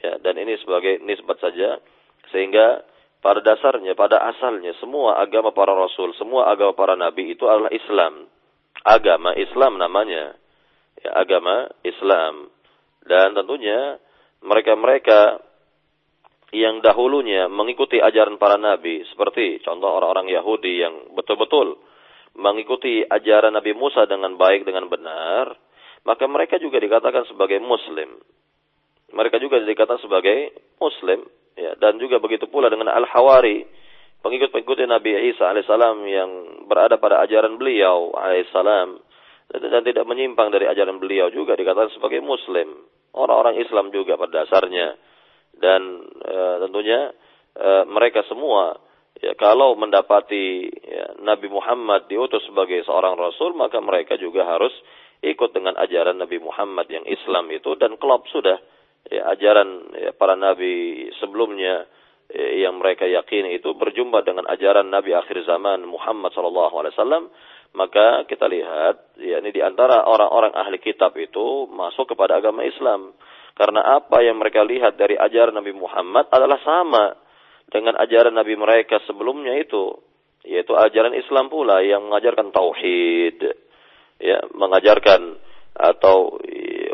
ya 0.03 0.19
dan 0.19 0.35
ini 0.39 0.59
sebagai 0.59 0.99
nisbat 1.07 1.39
saja 1.39 1.79
sehingga 2.35 2.83
pada 3.23 3.39
dasarnya 3.39 3.95
pada 3.95 4.19
asalnya 4.35 4.75
semua 4.83 5.23
agama 5.23 5.55
para 5.55 5.71
rasul 5.71 6.11
semua 6.19 6.51
agama 6.51 6.75
para 6.75 6.99
nabi 6.99 7.31
itu 7.31 7.47
adalah 7.47 7.71
Islam. 7.71 8.27
Agama 8.83 9.31
Islam 9.39 9.79
namanya 9.79 10.35
ya 10.99 11.11
agama 11.15 11.71
Islam. 11.87 12.51
Dan 13.03 13.35
tentunya 13.35 13.99
mereka-mereka 14.43 15.43
yang 16.53 16.85
dahulunya 16.85 17.47
mengikuti 17.49 18.03
ajaran 18.03 18.37
para 18.37 18.59
nabi 18.59 19.07
seperti 19.09 19.63
contoh 19.65 19.89
orang-orang 19.89 20.29
Yahudi 20.29 20.85
yang 20.85 20.95
betul-betul 21.17 21.81
mengikuti 22.37 23.05
ajaran 23.05 23.53
Nabi 23.53 23.77
Musa 23.77 24.09
dengan 24.09 24.37
baik 24.41 24.65
dengan 24.65 24.89
benar 24.89 25.53
maka 26.03 26.27
mereka 26.27 26.59
juga 26.59 26.83
dikatakan 26.83 27.31
sebagai 27.31 27.63
muslim. 27.63 28.19
Mereka 29.13 29.39
juga 29.39 29.63
dikatakan 29.63 30.03
sebagai 30.03 30.51
muslim 30.83 31.23
ya. 31.55 31.79
Dan 31.79 32.01
juga 32.03 32.19
begitu 32.19 32.51
pula 32.51 32.67
dengan 32.73 32.91
al-hawari 32.91 33.63
pengikut-pengikut 34.23 34.83
Nabi 34.87 35.31
Isa 35.31 35.51
alaihissalam 35.51 35.99
yang 36.07 36.31
berada 36.67 36.99
pada 36.99 37.23
ajaran 37.23 37.59
beliau 37.59 38.15
alaihissalam 38.19 38.99
dan 39.53 39.83
tidak 39.85 40.09
menyimpang 40.09 40.49
dari 40.49 40.65
ajaran 40.65 40.97
beliau 40.97 41.29
juga 41.29 41.55
dikatakan 41.55 41.93
sebagai 41.93 42.25
muslim. 42.25 42.89
Orang-orang 43.13 43.61
Islam 43.61 43.93
juga 43.93 44.17
pada 44.17 44.43
dasarnya. 44.43 44.97
Dan 45.53 46.09
e, 46.25 46.39
tentunya 46.65 47.13
e, 47.53 47.69
mereka 47.85 48.25
semua 48.25 48.81
ya 49.23 49.32
kalau 49.39 49.78
mendapati 49.78 50.66
ya, 50.69 51.23
Nabi 51.23 51.47
Muhammad 51.47 52.11
diutus 52.11 52.43
sebagai 52.51 52.82
seorang 52.82 53.15
rasul 53.15 53.55
maka 53.55 53.78
mereka 53.78 54.19
juga 54.19 54.43
harus 54.43 54.74
ikut 55.23 55.55
dengan 55.55 55.78
ajaran 55.78 56.19
Nabi 56.19 56.43
Muhammad 56.43 56.90
yang 56.90 57.07
Islam 57.07 57.47
itu. 57.55 57.78
Dan 57.78 57.94
kelop 57.97 58.27
sudah 58.35 58.59
ya, 59.07 59.31
ajaran 59.32 59.94
ya, 59.94 60.11
para 60.19 60.35
nabi 60.35 61.07
sebelumnya 61.23 61.86
ya, 62.35 62.66
yang 62.66 62.82
mereka 62.82 63.07
yakini 63.07 63.62
itu 63.62 63.70
berjumpa 63.73 64.27
dengan 64.27 64.51
ajaran 64.51 64.90
Nabi 64.90 65.15
akhir 65.15 65.47
zaman 65.47 65.86
Muhammad 65.86 66.35
sallallahu 66.35 66.74
alaihi 66.74 66.94
wasallam. 66.99 67.24
Maka 67.73 68.28
kita 68.28 68.53
lihat 68.53 69.16
ya 69.16 69.40
ini 69.40 69.49
di 69.49 69.65
antara 69.65 70.05
orang-orang 70.05 70.53
ahli 70.53 70.77
kitab 70.77 71.16
itu 71.16 71.70
masuk 71.73 72.12
kepada 72.12 72.36
agama 72.36 72.66
Islam. 72.66 73.16
Karena 73.57 73.97
apa 73.97 74.20
yang 74.20 74.36
mereka 74.36 74.61
lihat 74.61 75.01
dari 75.01 75.16
ajaran 75.16 75.57
Nabi 75.57 75.73
Muhammad 75.73 76.28
adalah 76.28 76.61
sama 76.61 77.16
dengan 77.68 77.94
ajaran 78.01 78.34
Nabi 78.34 78.59
mereka 78.59 78.98
sebelumnya 79.05 79.55
itu 79.60 80.01
yaitu 80.43 80.74
ajaran 80.74 81.14
Islam 81.14 81.47
pula 81.47 81.84
yang 81.86 82.10
mengajarkan 82.10 82.51
tauhid 82.51 83.39
ya 84.18 84.39
mengajarkan 84.55 85.39
atau 85.72 86.36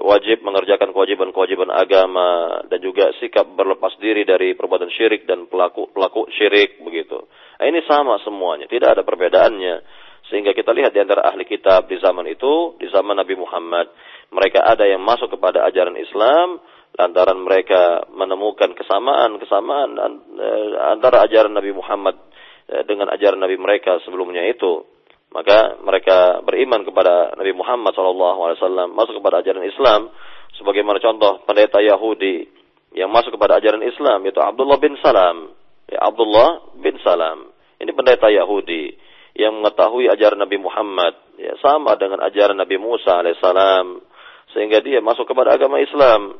wajib 0.06 0.40
mengerjakan 0.46 0.94
kewajiban-kewajiban 0.94 1.68
agama 1.74 2.62
dan 2.70 2.78
juga 2.78 3.10
sikap 3.18 3.44
berlepas 3.58 3.98
diri 3.98 4.22
dari 4.22 4.54
perbuatan 4.54 4.88
syirik 4.94 5.26
dan 5.26 5.50
pelaku 5.50 5.90
pelaku 5.90 6.30
syirik 6.32 6.78
begitu. 6.80 7.26
Nah, 7.58 7.66
ini 7.66 7.82
sama 7.84 8.22
semuanya, 8.22 8.70
tidak 8.70 8.94
ada 8.96 9.02
perbedaannya. 9.02 10.06
Sehingga 10.30 10.52
kita 10.52 10.76
lihat 10.76 10.92
di 10.92 11.00
antara 11.00 11.24
ahli 11.24 11.42
kitab 11.48 11.88
di 11.88 11.96
zaman 11.98 12.28
itu, 12.28 12.76
di 12.78 12.86
zaman 12.92 13.16
Nabi 13.16 13.34
Muhammad, 13.34 13.90
mereka 14.30 14.60
ada 14.62 14.84
yang 14.84 15.00
masuk 15.02 15.34
kepada 15.34 15.64
ajaran 15.66 15.96
Islam 15.96 16.62
lantaran 16.98 17.38
mereka 17.38 18.10
menemukan 18.10 18.74
kesamaan-kesamaan 18.74 19.90
eh, 20.34 20.68
antara 20.90 21.30
ajaran 21.30 21.54
Nabi 21.54 21.70
Muhammad 21.70 22.18
eh, 22.66 22.82
dengan 22.82 23.06
ajaran 23.14 23.38
Nabi 23.38 23.54
mereka 23.54 24.02
sebelumnya 24.02 24.42
itu. 24.50 24.82
Maka 25.28 25.78
mereka 25.84 26.40
beriman 26.42 26.82
kepada 26.88 27.36
Nabi 27.36 27.52
Muhammad 27.52 27.92
SAW 27.92 28.90
masuk 28.90 29.22
kepada 29.22 29.44
ajaran 29.44 29.62
Islam. 29.62 30.10
Sebagaimana 30.58 30.98
contoh 30.98 31.44
pendeta 31.46 31.78
Yahudi 31.78 32.48
yang 32.96 33.12
masuk 33.12 33.36
kepada 33.36 33.60
ajaran 33.60 33.84
Islam 33.84 34.24
yaitu 34.26 34.42
Abdullah 34.42 34.80
bin 34.82 34.98
Salam. 34.98 35.54
Ya 35.86 36.00
Abdullah 36.02 36.74
bin 36.80 36.98
Salam. 37.04 37.52
Ini 37.78 37.92
pendeta 37.94 38.26
Yahudi 38.26 38.96
yang 39.38 39.54
mengetahui 39.62 40.10
ajaran 40.10 40.42
Nabi 40.42 40.58
Muhammad, 40.58 41.14
ya 41.38 41.54
sama 41.62 41.94
dengan 41.94 42.26
ajaran 42.26 42.58
Nabi 42.58 42.74
Musa 42.74 43.22
alaihissalam, 43.22 44.02
sehingga 44.50 44.82
dia 44.82 44.98
masuk 44.98 45.30
kepada 45.30 45.54
agama 45.54 45.78
Islam, 45.78 46.34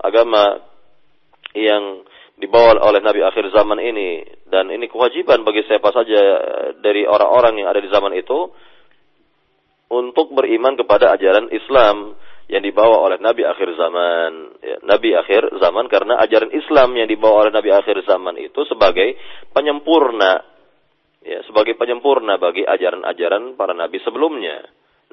agama 0.00 0.62
yang 1.54 2.02
dibawa 2.34 2.82
oleh 2.82 2.98
Nabi 2.98 3.22
akhir 3.22 3.46
zaman 3.54 3.78
ini 3.78 4.26
dan 4.50 4.66
ini 4.70 4.90
kewajiban 4.90 5.46
bagi 5.46 5.62
siapa 5.70 5.94
saja 5.94 6.20
dari 6.82 7.06
orang-orang 7.06 7.62
yang 7.62 7.68
ada 7.70 7.78
di 7.78 7.90
zaman 7.90 8.10
itu 8.18 8.50
untuk 9.94 10.34
beriman 10.34 10.74
kepada 10.74 11.14
ajaran 11.14 11.46
Islam 11.54 12.18
yang 12.50 12.60
dibawa 12.60 13.06
oleh 13.08 13.18
Nabi 13.22 13.46
akhir 13.46 13.72
zaman. 13.72 14.30
Ya, 14.60 14.76
Nabi 14.84 15.16
akhir 15.16 15.48
zaman 15.62 15.86
karena 15.88 16.20
ajaran 16.20 16.50
Islam 16.52 16.92
yang 16.98 17.08
dibawa 17.08 17.46
oleh 17.46 17.52
Nabi 17.54 17.70
akhir 17.72 18.02
zaman 18.04 18.36
itu 18.36 18.66
sebagai 18.68 19.16
penyempurna 19.54 20.54
ya 21.24 21.40
sebagai 21.48 21.74
penyempurna 21.80 22.36
bagi 22.36 22.62
ajaran-ajaran 22.68 23.56
para 23.56 23.72
nabi 23.72 23.98
sebelumnya. 24.04 24.60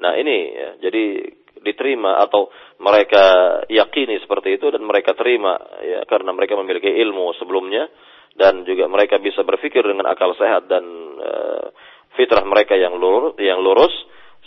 Nah, 0.02 0.18
ini 0.18 0.36
ya, 0.50 0.70
jadi 0.82 1.30
diterima 1.62 2.18
atau 2.18 2.50
mereka 2.82 3.22
yakini 3.70 4.18
seperti 4.18 4.58
itu 4.58 4.66
dan 4.74 4.82
mereka 4.82 5.14
terima 5.14 5.54
ya 5.78 6.02
karena 6.10 6.34
mereka 6.34 6.58
memiliki 6.58 6.90
ilmu 6.90 7.30
sebelumnya 7.38 7.86
dan 8.34 8.66
juga 8.66 8.90
mereka 8.90 9.22
bisa 9.22 9.46
berpikir 9.46 9.86
dengan 9.86 10.10
akal 10.10 10.34
sehat 10.34 10.66
dan 10.66 10.82
uh, 11.22 11.70
fitrah 12.18 12.42
mereka 12.42 12.74
yang 12.74 12.98
lurus 12.98 13.38
yang 13.38 13.62
lurus 13.62 13.94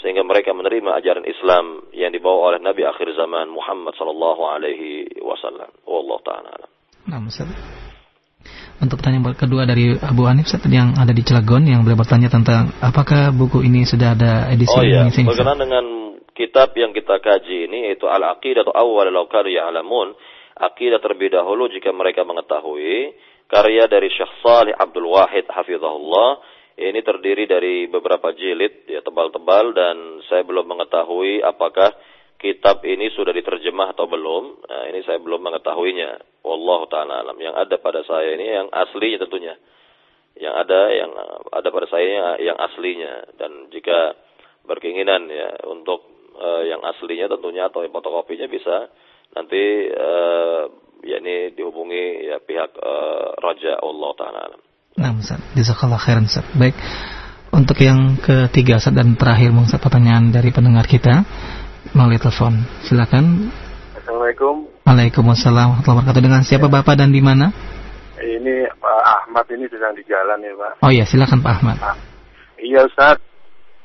sehingga 0.04 0.28
mereka 0.28 0.52
menerima 0.52 1.00
ajaran 1.00 1.24
Islam 1.24 1.88
yang 1.96 2.12
dibawa 2.12 2.52
oleh 2.54 2.60
Nabi 2.60 2.84
akhir 2.84 3.16
zaman 3.16 3.48
Muhammad 3.48 3.96
sallallahu 3.96 4.44
alaihi 4.44 5.08
wasallam. 5.24 5.72
Wallahu 5.88 6.20
taala. 6.20 6.68
Nah, 7.08 7.24
untuk 8.84 9.00
pertanyaan 9.00 9.36
kedua 9.36 9.64
dari 9.64 9.96
Abu 9.96 10.28
Hanif 10.28 10.52
yang 10.68 11.00
ada 11.00 11.16
di 11.16 11.24
Cilegon 11.24 11.64
yang 11.64 11.88
beliau 11.88 12.00
bertanya 12.00 12.28
tentang 12.28 12.76
apakah 12.84 13.32
buku 13.32 13.64
ini 13.64 13.88
sudah 13.88 14.16
ada 14.16 14.52
edisi 14.52 14.76
Oh 14.76 14.84
iya, 14.84 15.08
berkenaan 15.08 15.62
dengan 15.64 15.86
kitab 16.36 16.76
yang 16.76 16.92
kita 16.92 17.24
kaji 17.24 17.72
ini 17.72 17.92
yaitu 17.92 18.06
Al-Aqidah 18.12 18.68
atau 18.68 18.76
Awal 18.76 19.08
Law 19.16 19.32
Ya'lamun, 19.32 20.14
akidah 20.60 21.00
terlebih 21.00 21.32
dahulu 21.32 21.72
jika 21.72 21.96
mereka 21.96 22.28
mengetahui 22.28 23.16
karya 23.48 23.88
dari 23.88 24.12
Syekh 24.12 24.44
Salih 24.44 24.76
Abdul 24.76 25.08
Wahid 25.10 25.48
hafizahullah. 25.48 26.54
Ini 26.76 27.00
terdiri 27.08 27.48
dari 27.48 27.88
beberapa 27.88 28.36
jilid 28.36 28.84
ya 28.92 29.00
tebal-tebal 29.00 29.72
dan 29.72 30.20
saya 30.28 30.44
belum 30.44 30.68
mengetahui 30.68 31.40
apakah 31.40 31.96
kitab 32.40 32.84
ini 32.86 33.10
sudah 33.12 33.32
diterjemah 33.32 33.96
atau 33.96 34.06
belum. 34.06 34.44
Nah, 34.68 34.84
ini 34.92 35.02
saya 35.04 35.18
belum 35.20 35.42
mengetahuinya. 35.42 36.44
Wallahu 36.46 36.86
taala 36.92 37.26
alam. 37.26 37.38
Yang 37.40 37.56
ada 37.56 37.76
pada 37.82 38.02
saya 38.06 38.36
ini 38.36 38.46
yang 38.46 38.68
aslinya 38.70 39.18
tentunya. 39.24 39.56
Yang 40.36 40.56
ada 40.68 40.80
yang 40.92 41.12
ada 41.48 41.68
pada 41.72 41.88
saya 41.88 42.36
yang 42.44 42.60
aslinya 42.60 43.40
dan 43.40 43.72
jika 43.72 44.20
berkeinginan 44.68 45.32
ya 45.32 45.64
untuk 45.72 46.04
uh, 46.36 46.60
yang 46.68 46.84
aslinya 46.84 47.32
tentunya 47.32 47.72
atau 47.72 47.88
yang 47.88 47.96
fotokopinya 47.96 48.52
bisa 48.52 48.92
nanti 49.32 49.88
uh, 49.96 50.68
ya 51.08 51.24
ini 51.24 51.56
dihubungi 51.56 52.28
ya 52.28 52.44
pihak 52.44 52.76
uh, 52.76 53.32
Raja 53.40 53.80
Allah 53.80 54.12
taala 54.20 54.40
alam. 54.52 54.62
Nah, 54.96 55.12
Ustaz. 55.20 55.40
Jazakallah 55.56 56.00
khairan, 56.00 56.28
Ustaz. 56.28 56.48
Baik. 56.56 56.76
Untuk 57.52 57.80
yang 57.84 58.20
ketiga, 58.20 58.80
Ustaz, 58.80 58.96
dan 58.96 59.16
terakhir, 59.20 59.52
Ustaz, 59.56 59.80
pertanyaan 59.80 60.32
dari 60.32 60.56
pendengar 60.56 60.88
kita 60.88 61.24
melalui 61.96 62.20
telepon. 62.20 62.60
Silakan. 62.84 63.50
Assalamualaikum. 63.96 64.68
Waalaikumsalam 64.84 65.80
warahmatullahi 65.80 65.98
wabarakatuh. 66.04 66.22
Dengan 66.22 66.42
siapa 66.44 66.68
ya. 66.68 66.74
Bapak 66.76 66.94
dan 67.00 67.10
di 67.16 67.24
mana? 67.24 67.56
Ini 68.20 68.68
Pak 68.76 69.02
Ahmad 69.02 69.48
ini 69.50 69.66
sedang 69.72 69.96
di 69.96 70.04
jalan 70.04 70.44
ya 70.44 70.54
Pak. 70.60 70.84
Oh 70.84 70.92
iya, 70.92 71.08
silakan 71.08 71.40
Pak 71.40 71.54
Ahmad. 71.56 71.78
Ah, 71.80 71.96
iya 72.60 72.84
Ustaz, 72.84 73.24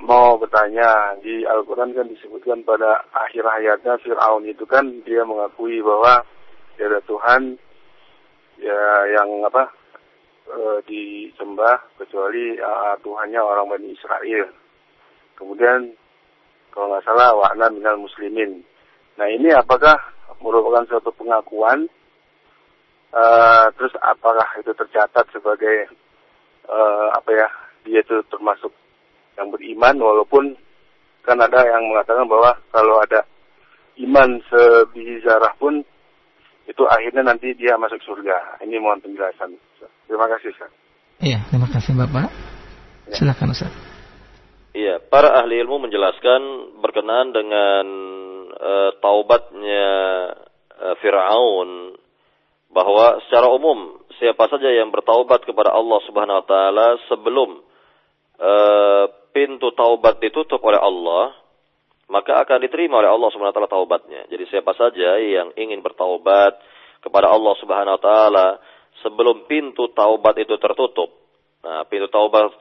mau 0.03 0.35
bertanya 0.43 1.15
di 1.23 1.47
Al-Quran 1.47 1.95
kan 1.95 2.11
disebutkan 2.11 2.66
pada 2.66 3.07
akhir 3.15 3.47
hayatnya 3.47 3.95
Fir'aun 4.03 4.45
itu 4.49 4.66
kan 4.66 4.85
dia 5.07 5.23
mengakui 5.23 5.78
bahwa 5.81 6.27
dia 6.74 6.91
ada 6.91 7.01
Tuhan 7.05 7.61
ya 8.61 8.82
yang 9.16 9.45
apa 9.45 9.73
e, 10.49 10.59
disembah 10.89 11.81
kecuali 12.01 12.57
uh, 12.61 12.97
Tuhannya 13.05 13.41
orang 13.41 13.66
Bani 13.77 13.93
Israel. 13.93 14.49
Kemudian 15.37 15.99
kalau 16.70 16.94
nggak 16.94 17.05
salah 17.06 17.34
wa'na 17.36 17.70
minal 17.70 17.98
muslimin. 18.01 18.62
Nah 19.18 19.26
ini 19.28 19.52
apakah 19.52 19.97
merupakan 20.40 20.86
suatu 20.86 21.10
pengakuan? 21.14 21.86
Uh, 23.10 23.66
terus 23.74 23.90
apakah 23.98 24.47
itu 24.62 24.70
tercatat 24.70 25.26
sebagai 25.34 25.90
uh, 26.70 27.10
apa 27.10 27.30
ya 27.34 27.48
dia 27.82 28.06
itu 28.06 28.22
termasuk 28.30 28.70
yang 29.34 29.51
beriman 29.51 29.98
walaupun 29.98 30.55
kan 31.26 31.42
ada 31.42 31.59
yang 31.66 31.90
mengatakan 31.90 32.30
bahwa 32.30 32.55
kalau 32.70 33.02
ada 33.02 33.26
iman 33.98 34.38
sebiji 34.47 35.26
zarah 35.26 35.52
pun 35.59 35.82
itu 36.70 36.82
akhirnya 36.86 37.26
nanti 37.26 37.51
dia 37.59 37.74
masuk 37.74 37.98
surga. 38.06 38.62
Ini 38.62 38.78
mohon 38.78 39.02
penjelasan. 39.02 39.59
Terima 40.06 40.26
kasih, 40.30 40.55
Ustaz. 40.55 40.70
Iya, 41.18 41.42
terima 41.51 41.66
kasih 41.66 41.92
Bapak. 41.98 42.30
Ya. 43.10 43.14
Silakan 43.18 43.51
Ustaz. 43.51 43.89
Iya, 44.70 45.02
para 45.10 45.34
ahli 45.34 45.59
ilmu 45.66 45.82
menjelaskan 45.82 46.40
berkenaan 46.78 47.34
dengan 47.34 47.86
uh, 48.55 48.90
taubatnya 49.02 49.90
uh, 50.78 50.94
Firaun 51.02 51.98
bahwa 52.70 53.18
secara 53.26 53.51
umum 53.51 53.98
siapa 54.22 54.47
saja 54.47 54.70
yang 54.70 54.94
bertaubat 54.94 55.42
kepada 55.42 55.74
Allah 55.74 55.98
Subhanahu 56.06 56.38
wa 56.38 56.47
taala 56.47 56.88
sebelum 57.10 57.66
uh, 58.38 59.05
pintu 59.34 59.74
taubat 59.74 60.22
ditutup 60.22 60.62
oleh 60.62 60.78
Allah, 60.78 61.34
maka 62.06 62.38
akan 62.38 62.62
diterima 62.62 63.02
oleh 63.02 63.10
Allah 63.10 63.26
Subhanahu 63.34 63.51
wa 63.51 63.56
taala 63.59 63.74
taubatnya. 63.74 64.30
Jadi 64.30 64.55
siapa 64.55 64.70
saja 64.78 65.18
yang 65.18 65.51
ingin 65.59 65.82
bertaubat 65.82 66.62
kepada 67.02 67.26
Allah 67.26 67.59
Subhanahu 67.59 67.98
wa 67.98 68.02
taala 68.06 68.47
sebelum 69.02 69.51
pintu 69.51 69.90
taubat 69.98 70.38
itu 70.38 70.55
tertutup. 70.62 71.10
Nah, 71.66 71.82
pintu 71.90 72.06
taubat 72.06 72.55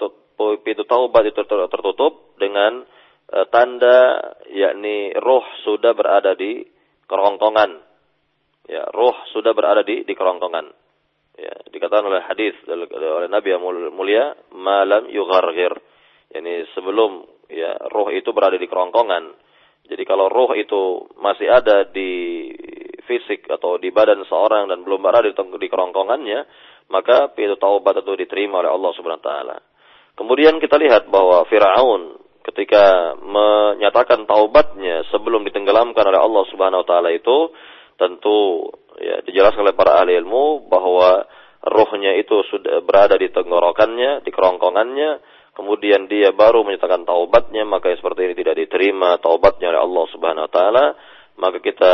pintu 0.64 0.88
taubat 0.88 1.28
itu 1.28 1.44
tertutup 1.44 2.40
dengan 2.40 2.88
uh, 3.36 3.46
tanda 3.52 4.24
yakni 4.50 5.12
roh 5.20 5.44
sudah 5.68 5.92
berada 5.92 6.34
di 6.34 6.64
kerongkongan. 7.06 7.72
Ya, 8.70 8.86
roh 8.94 9.18
sudah 9.34 9.52
berada 9.52 9.82
di 9.84 10.06
di 10.08 10.14
kerongkongan. 10.14 10.66
Ya, 11.40 11.56
dikatakan 11.72 12.06
oleh 12.08 12.22
hadis 12.24 12.56
oleh 12.68 13.32
Nabi 13.32 13.48
yang 13.56 13.64
mulia, 13.92 14.36
malam 14.56 15.08
yughargir. 15.08 15.76
Yani 16.30 16.68
sebelum 16.78 17.26
ya 17.50 17.76
roh 17.90 18.14
itu 18.14 18.30
berada 18.32 18.56
di 18.56 18.70
kerongkongan. 18.70 19.50
Jadi 19.90 20.04
kalau 20.06 20.30
roh 20.30 20.54
itu 20.54 21.10
masih 21.18 21.50
ada 21.50 21.90
di 21.90 22.46
fisik 23.10 23.50
atau 23.50 23.82
di 23.82 23.90
badan 23.90 24.22
seorang 24.30 24.70
dan 24.70 24.86
belum 24.86 25.02
berada 25.02 25.26
di 25.34 25.68
kerongkongannya, 25.68 26.40
maka 26.94 27.34
pintu 27.34 27.58
taubat 27.58 28.06
itu 28.06 28.14
diterima 28.14 28.62
oleh 28.62 28.70
Allah 28.70 28.92
Subhanahu 28.94 29.18
wa 29.18 29.26
taala. 29.26 29.58
Kemudian 30.20 30.60
kita 30.60 30.76
lihat 30.76 31.08
bahwa 31.08 31.48
Firaun 31.48 32.20
ketika 32.44 33.16
menyatakan 33.24 34.28
taubatnya 34.28 35.08
sebelum 35.16 35.48
ditenggelamkan 35.48 36.04
oleh 36.04 36.20
Allah 36.20 36.44
Subhanahu 36.52 36.84
wa 36.84 36.88
taala 36.88 37.10
itu 37.16 37.56
tentu 37.96 38.68
ya 39.00 39.24
dijelaskan 39.24 39.64
oleh 39.64 39.76
para 39.80 40.04
ahli 40.04 40.20
ilmu 40.20 40.68
bahwa 40.68 41.24
rohnya 41.64 42.20
itu 42.20 42.44
sudah 42.52 42.84
berada 42.84 43.16
di 43.16 43.32
tenggorokannya, 43.32 44.24
di 44.28 44.32
kerongkongannya, 44.32 45.10
kemudian 45.56 46.08
dia 46.12 46.36
baru 46.36 46.68
menyatakan 46.68 47.04
taubatnya, 47.08 47.64
maka 47.68 47.92
seperti 47.96 48.32
ini 48.32 48.36
tidak 48.36 48.60
diterima 48.60 49.20
taubatnya 49.24 49.72
oleh 49.72 49.82
Allah 49.84 50.06
Subhanahu 50.12 50.46
wa 50.48 50.52
taala, 50.52 50.86
maka 51.40 51.64
kita 51.64 51.94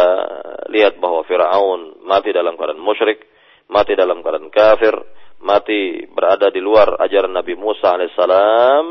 lihat 0.73 0.97
bahwa 0.97 1.21
Firaun 1.29 2.01
mati 2.05 2.33
dalam 2.33 2.57
keadaan 2.57 2.81
musyrik, 2.81 3.25
mati 3.69 3.97
dalam 3.97 4.21
keadaan 4.21 4.49
kafir, 4.49 4.93
mati 5.43 6.07
berada 6.11 6.47
di 6.53 6.61
luar 6.63 6.99
ajaran 7.01 7.33
Nabi 7.35 7.57
Musa 7.59 7.95
alaihissalam 7.95 8.85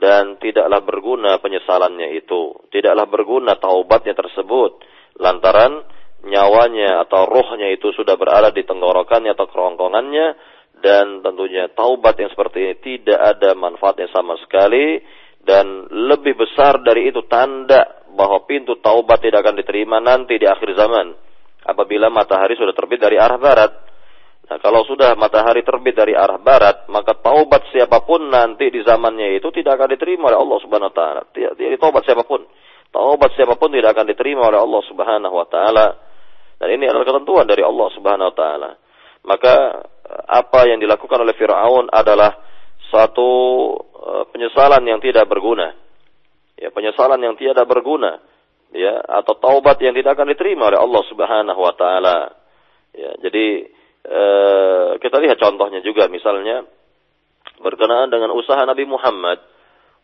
dan 0.00 0.36
tidaklah 0.42 0.82
berguna 0.82 1.38
penyesalannya 1.38 2.18
itu, 2.18 2.66
tidaklah 2.74 3.06
berguna 3.06 3.54
taubatnya 3.56 4.12
tersebut. 4.12 4.82
Lantaran 5.22 5.86
nyawanya 6.24 7.04
atau 7.06 7.28
rohnya 7.28 7.70
itu 7.70 7.92
sudah 7.94 8.16
berada 8.16 8.50
di 8.50 8.64
tenggorokannya 8.64 9.36
atau 9.36 9.46
kerongkongannya 9.46 10.26
dan 10.80 11.22
tentunya 11.22 11.70
taubat 11.72 12.18
yang 12.18 12.32
seperti 12.32 12.58
ini 12.60 12.74
tidak 12.82 13.20
ada 13.20 13.54
manfaatnya 13.54 14.10
sama 14.10 14.34
sekali 14.42 14.98
dan 15.44 15.88
lebih 15.88 16.34
besar 16.34 16.80
dari 16.80 17.12
itu 17.12 17.24
tanda 17.28 18.04
bahwa 18.16 18.48
pintu 18.48 18.80
taubat 18.80 19.20
tidak 19.20 19.44
akan 19.44 19.60
diterima 19.60 20.00
nanti 20.00 20.40
di 20.40 20.48
akhir 20.48 20.72
zaman. 20.74 21.12
Apabila 21.64 22.08
matahari 22.12 22.56
sudah 22.56 22.76
terbit 22.76 23.00
dari 23.00 23.16
arah 23.16 23.40
barat 23.40 23.72
Nah, 24.44 24.60
kalau 24.60 24.84
sudah 24.84 25.16
matahari 25.16 25.64
terbit 25.64 25.96
dari 25.96 26.12
arah 26.12 26.36
barat, 26.36 26.84
maka 26.92 27.16
taubat 27.16 27.64
siapa 27.72 28.04
pun 28.04 28.28
nanti 28.28 28.68
di 28.68 28.84
zamannya 28.84 29.40
itu 29.40 29.48
tidak 29.48 29.80
akan 29.80 29.96
diterima 29.96 30.28
oleh 30.28 30.38
Allah 30.40 30.58
Subhanahu 30.60 30.90
wa 30.92 30.96
taala. 30.96 31.20
Tidak, 31.32 31.52
tidak 31.56 31.80
taubat 31.80 32.02
siapa 32.04 32.28
pun. 32.28 32.44
Taubat 32.92 33.30
siapa 33.34 33.56
pun 33.56 33.72
tidak 33.72 33.96
akan 33.96 34.06
diterima 34.12 34.52
oleh 34.52 34.60
Allah 34.60 34.82
Subhanahu 34.84 35.34
wa 35.34 35.46
taala. 35.48 35.86
Dan 36.60 36.68
ini 36.76 36.84
adalah 36.84 37.08
ketentuan 37.08 37.48
dari 37.48 37.64
Allah 37.64 37.88
Subhanahu 37.96 38.28
wa 38.30 38.36
taala. 38.36 38.70
Maka 39.24 39.54
apa 40.28 40.60
yang 40.68 40.76
dilakukan 40.76 41.24
oleh 41.24 41.32
Firaun 41.40 41.88
adalah 41.88 42.36
satu 42.92 43.30
uh, 43.80 44.24
penyesalan 44.28 44.84
yang 44.84 45.00
tidak 45.00 45.24
berguna. 45.24 45.72
Ya, 46.60 46.68
penyesalan 46.68 47.18
yang 47.18 47.34
tidak 47.40 47.64
berguna 47.64 48.20
ya 48.74 49.00
atau 49.00 49.38
taubat 49.38 49.78
yang 49.80 49.94
tidak 49.94 50.18
akan 50.18 50.34
diterima 50.34 50.68
oleh 50.68 50.78
Allah 50.78 51.02
Subhanahu 51.08 51.60
wa 51.64 51.74
taala. 51.74 52.18
Ya, 52.94 53.10
jadi 53.24 53.72
uh, 54.08 54.96
kita 55.00 55.16
lihat 55.20 55.36
contohnya 55.40 55.80
juga 55.80 56.08
misalnya 56.08 56.64
berkenaan 57.60 58.12
dengan 58.12 58.32
usaha 58.32 58.60
Nabi 58.64 58.84
Muhammad 58.88 59.40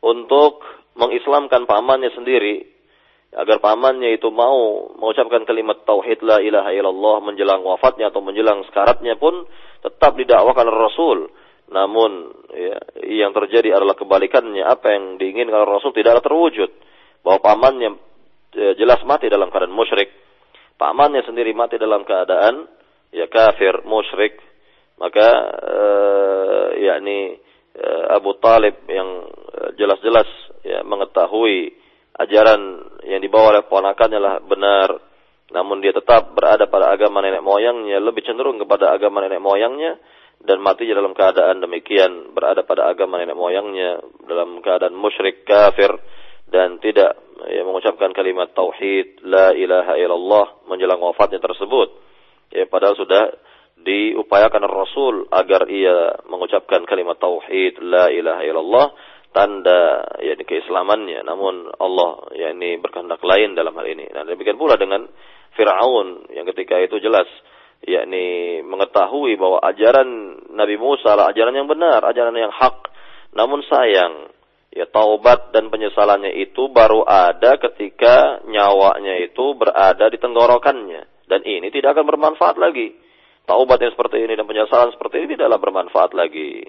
untuk 0.00 0.64
mengislamkan 0.96 1.68
pamannya 1.68 2.12
sendiri 2.16 2.80
agar 3.30 3.62
pamannya 3.62 4.18
itu 4.18 4.26
mau 4.34 4.90
mengucapkan 4.98 5.46
kalimat 5.46 5.86
tauhid 5.86 6.18
la 6.26 6.42
ilaha 6.42 6.74
illallah 6.74 7.22
menjelang 7.22 7.62
wafatnya 7.62 8.10
atau 8.10 8.18
menjelang 8.18 8.66
sekaratnya 8.66 9.14
pun 9.14 9.46
tetap 9.86 10.18
didakwakan 10.18 10.66
Rasul. 10.66 11.18
Namun 11.70 12.34
ya, 12.50 12.78
yang 13.06 13.30
terjadi 13.30 13.78
adalah 13.78 13.94
kebalikannya 13.94 14.66
apa 14.66 14.90
yang 14.90 15.04
diinginkan 15.22 15.62
Rasul 15.62 15.94
tidak 15.94 16.26
terwujud. 16.26 16.74
Bahwa 17.22 17.38
pamannya 17.38 17.94
ya, 18.50 18.74
jelas 18.74 18.98
mati 19.06 19.30
dalam 19.30 19.54
keadaan 19.54 19.70
musyrik. 19.70 20.10
Pamannya 20.74 21.22
sendiri 21.22 21.54
mati 21.54 21.78
dalam 21.78 22.02
keadaan 22.02 22.66
ya 23.14 23.26
kafir, 23.26 23.82
musyrik. 23.86 24.38
Maka 25.00 25.28
eh, 25.64 26.66
yakni 26.84 27.38
eh, 27.74 28.04
Abu 28.12 28.36
Talib 28.38 28.84
yang 28.86 29.26
eh, 29.30 29.70
jelas-jelas 29.80 30.28
ya 30.66 30.84
mengetahui 30.84 31.72
ajaran 32.20 32.60
yang 33.08 33.20
dibawa 33.24 33.56
oleh 33.56 33.64
ponakannya 33.64 34.20
lah 34.20 34.34
benar, 34.44 34.88
namun 35.50 35.80
dia 35.80 35.90
tetap 35.90 36.36
berada 36.36 36.68
pada 36.68 36.92
agama 36.92 37.24
nenek 37.24 37.40
moyangnya, 37.40 37.98
lebih 37.98 38.22
cenderung 38.22 38.60
kepada 38.60 38.92
agama 38.92 39.24
nenek 39.24 39.40
moyangnya, 39.40 39.96
dan 40.40 40.60
matinya 40.60 41.00
dalam 41.00 41.16
keadaan 41.16 41.64
demikian, 41.64 42.36
berada 42.36 42.62
pada 42.62 42.92
agama 42.92 43.16
nenek 43.18 43.34
moyangnya, 43.34 44.04
dalam 44.28 44.60
keadaan 44.60 44.92
musyrik 44.92 45.48
kafir, 45.48 45.90
dan 46.52 46.76
tidak 46.78 47.18
ya, 47.48 47.62
mengucapkan 47.66 48.12
kalimat 48.12 48.52
tauhid, 48.52 49.24
la 49.24 49.56
ilaha 49.56 49.96
illallah, 49.96 50.46
menjelang 50.68 51.00
wafatnya 51.00 51.40
tersebut. 51.40 52.09
Ya, 52.50 52.66
padahal 52.66 52.98
sudah 52.98 53.30
diupayakan 53.80 54.66
Rasul 54.66 55.30
agar 55.32 55.70
ia 55.70 56.20
mengucapkan 56.28 56.84
kalimat 56.84 57.16
tauhid, 57.16 57.80
la 57.80 58.12
ilaha 58.12 58.42
illallah, 58.44 58.86
tanda 59.30 60.04
yakni 60.20 60.44
keislamannya. 60.44 61.22
Namun 61.24 61.70
Allah 61.78 62.28
yakni 62.34 62.76
berkehendak 62.82 63.22
lain 63.22 63.54
dalam 63.54 63.72
hal 63.72 63.86
ini. 63.86 64.10
Dan 64.10 64.28
demikian 64.28 64.58
pula 64.60 64.76
dengan 64.76 65.06
Firaun 65.54 66.30
yang 66.34 66.46
ketika 66.50 66.78
itu 66.78 66.98
jelas 66.98 67.26
yakni 67.86 68.60
mengetahui 68.60 69.40
bahwa 69.40 69.64
ajaran 69.64 70.08
Nabi 70.52 70.76
Musa 70.76 71.16
adalah 71.16 71.32
ajaran 71.32 71.54
yang 71.56 71.68
benar 71.70 72.04
ajaran 72.04 72.36
yang 72.36 72.52
hak. 72.52 72.92
Namun 73.32 73.64
sayang 73.64 74.28
ya 74.70 74.86
taubat 74.86 75.50
dan 75.50 75.70
penyesalannya 75.70 76.30
itu 76.38 76.70
baru 76.70 77.02
ada 77.02 77.58
ketika 77.58 78.42
nyawanya 78.46 79.18
itu 79.26 79.58
berada 79.58 80.06
di 80.06 80.18
tenggorokannya 80.18 81.09
dan 81.30 81.46
ini 81.46 81.70
tidak 81.70 81.94
akan 81.94 82.10
bermanfaat 82.10 82.58
lagi. 82.58 82.90
Taubat 83.46 83.78
yang 83.78 83.94
seperti 83.94 84.26
ini 84.26 84.34
dan 84.34 84.44
penyesalan 84.44 84.90
seperti 84.90 85.22
ini 85.22 85.38
tidaklah 85.38 85.62
bermanfaat 85.62 86.10
lagi. 86.12 86.66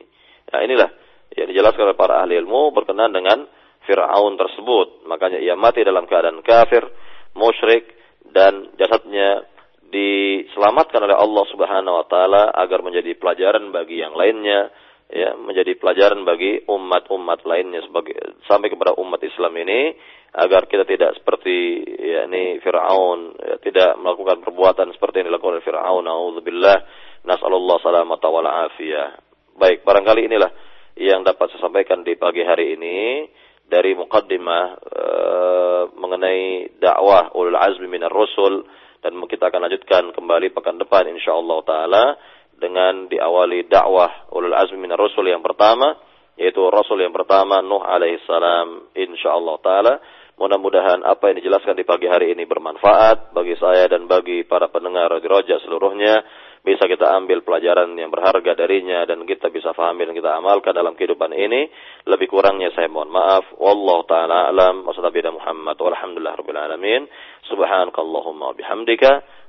Nah 0.54 0.60
inilah 0.62 0.90
yang 1.34 1.48
dijelaskan 1.50 1.92
oleh 1.92 1.98
para 1.98 2.22
ahli 2.22 2.38
ilmu 2.38 2.70
berkenaan 2.72 3.12
dengan 3.12 3.50
Fir'aun 3.90 4.38
tersebut. 4.38 5.10
Makanya 5.10 5.42
ia 5.42 5.58
mati 5.58 5.82
dalam 5.82 6.06
keadaan 6.06 6.46
kafir, 6.46 6.86
musyrik, 7.34 7.90
dan 8.30 8.72
jasadnya 8.78 9.50
diselamatkan 9.92 11.04
oleh 11.04 11.18
Allah 11.18 11.46
Subhanahu 11.52 11.96
wa 12.00 12.06
taala 12.08 12.44
agar 12.56 12.80
menjadi 12.80 13.12
pelajaran 13.20 13.76
bagi 13.76 14.00
yang 14.00 14.16
lainnya 14.16 14.72
ya 15.12 15.36
menjadi 15.36 15.76
pelajaran 15.76 16.24
bagi 16.24 16.64
umat-umat 16.64 17.44
lainnya 17.44 17.84
sebagai 17.84 18.16
sampai 18.48 18.72
kepada 18.72 18.96
umat 18.96 19.20
Islam 19.20 19.52
ini 19.60 19.92
agar 20.32 20.72
kita 20.72 20.88
tidak 20.88 21.20
seperti 21.20 21.84
yakni 22.00 22.64
Firaun 22.64 23.36
ya, 23.36 23.60
tidak 23.60 24.00
melakukan 24.00 24.40
perbuatan 24.40 24.96
seperti 24.96 25.22
yang 25.22 25.28
dilakukan 25.28 25.60
oleh 25.60 25.66
Firaun. 25.68 26.08
Naudzubillah. 26.08 26.78
Nasallallahu 27.28 27.84
salamata 27.84 28.32
wal 28.32 28.48
afiyah. 28.48 29.20
Baik 29.60 29.84
barangkali 29.84 30.32
inilah 30.32 30.52
yang 30.96 31.28
dapat 31.28 31.52
saya 31.52 31.68
sampaikan 31.68 32.08
di 32.08 32.16
pagi 32.16 32.42
hari 32.48 32.80
ini 32.80 33.28
dari 33.68 33.94
mukaddimah 33.94 34.64
e, 34.80 35.06
mengenai 35.96 36.76
dakwah 36.80 37.36
ulul 37.36 37.60
azmi 37.60 37.92
minar 37.92 38.10
rusul. 38.10 38.64
Dan 39.02 39.18
kita 39.26 39.50
akan 39.50 39.66
lanjutkan 39.66 40.04
kembali 40.14 40.54
pekan 40.54 40.78
depan 40.78 41.10
insyaallah 41.10 41.60
taala 41.66 42.06
dengan 42.62 43.10
diawali 43.10 43.66
dakwah 43.66 44.30
ulul 44.32 44.54
azmi 44.54 44.78
minar 44.78 45.02
rusul 45.02 45.26
yang 45.26 45.42
pertama 45.42 45.98
yaitu 46.38 46.62
rasul 46.70 47.02
yang 47.02 47.12
pertama 47.12 47.60
Nuh 47.66 47.82
alaihi 47.82 48.22
salam 48.30 48.94
insyaallah 48.94 49.56
taala 49.60 49.94
Mudah-mudahan 50.42 51.06
apa 51.06 51.30
yang 51.30 51.38
dijelaskan 51.38 51.78
di 51.78 51.86
pagi 51.86 52.10
hari 52.10 52.34
ini 52.34 52.50
bermanfaat 52.50 53.30
bagi 53.30 53.54
saya 53.62 53.86
dan 53.86 54.10
bagi 54.10 54.42
para 54.42 54.74
pendengar 54.74 55.14
di 55.22 55.30
Roja 55.30 55.62
seluruhnya 55.62 56.18
bisa 56.66 56.90
kita 56.90 57.14
ambil 57.14 57.46
pelajaran 57.46 57.94
yang 57.94 58.10
berharga 58.10 58.58
darinya 58.58 59.06
dan 59.06 59.22
kita 59.30 59.54
bisa 59.54 59.70
fahami 59.78 60.10
dan 60.10 60.18
kita 60.18 60.34
amalkan 60.34 60.74
dalam 60.74 60.98
kehidupan 60.98 61.30
ini. 61.38 61.70
Lebih 62.10 62.26
kurangnya 62.26 62.74
saya 62.74 62.90
mohon 62.90 63.14
maaf. 63.14 63.54
Wallahu 63.54 64.02
taala 64.10 64.50
alam 64.50 64.82
wa 64.82 64.94
Muhammad 65.30 65.78
walhamdulillah 65.78 66.34
rabbil 66.34 66.58
alamin. 66.58 67.06
Subhanakallahumma 67.46 68.58
bihamdika 68.58 69.22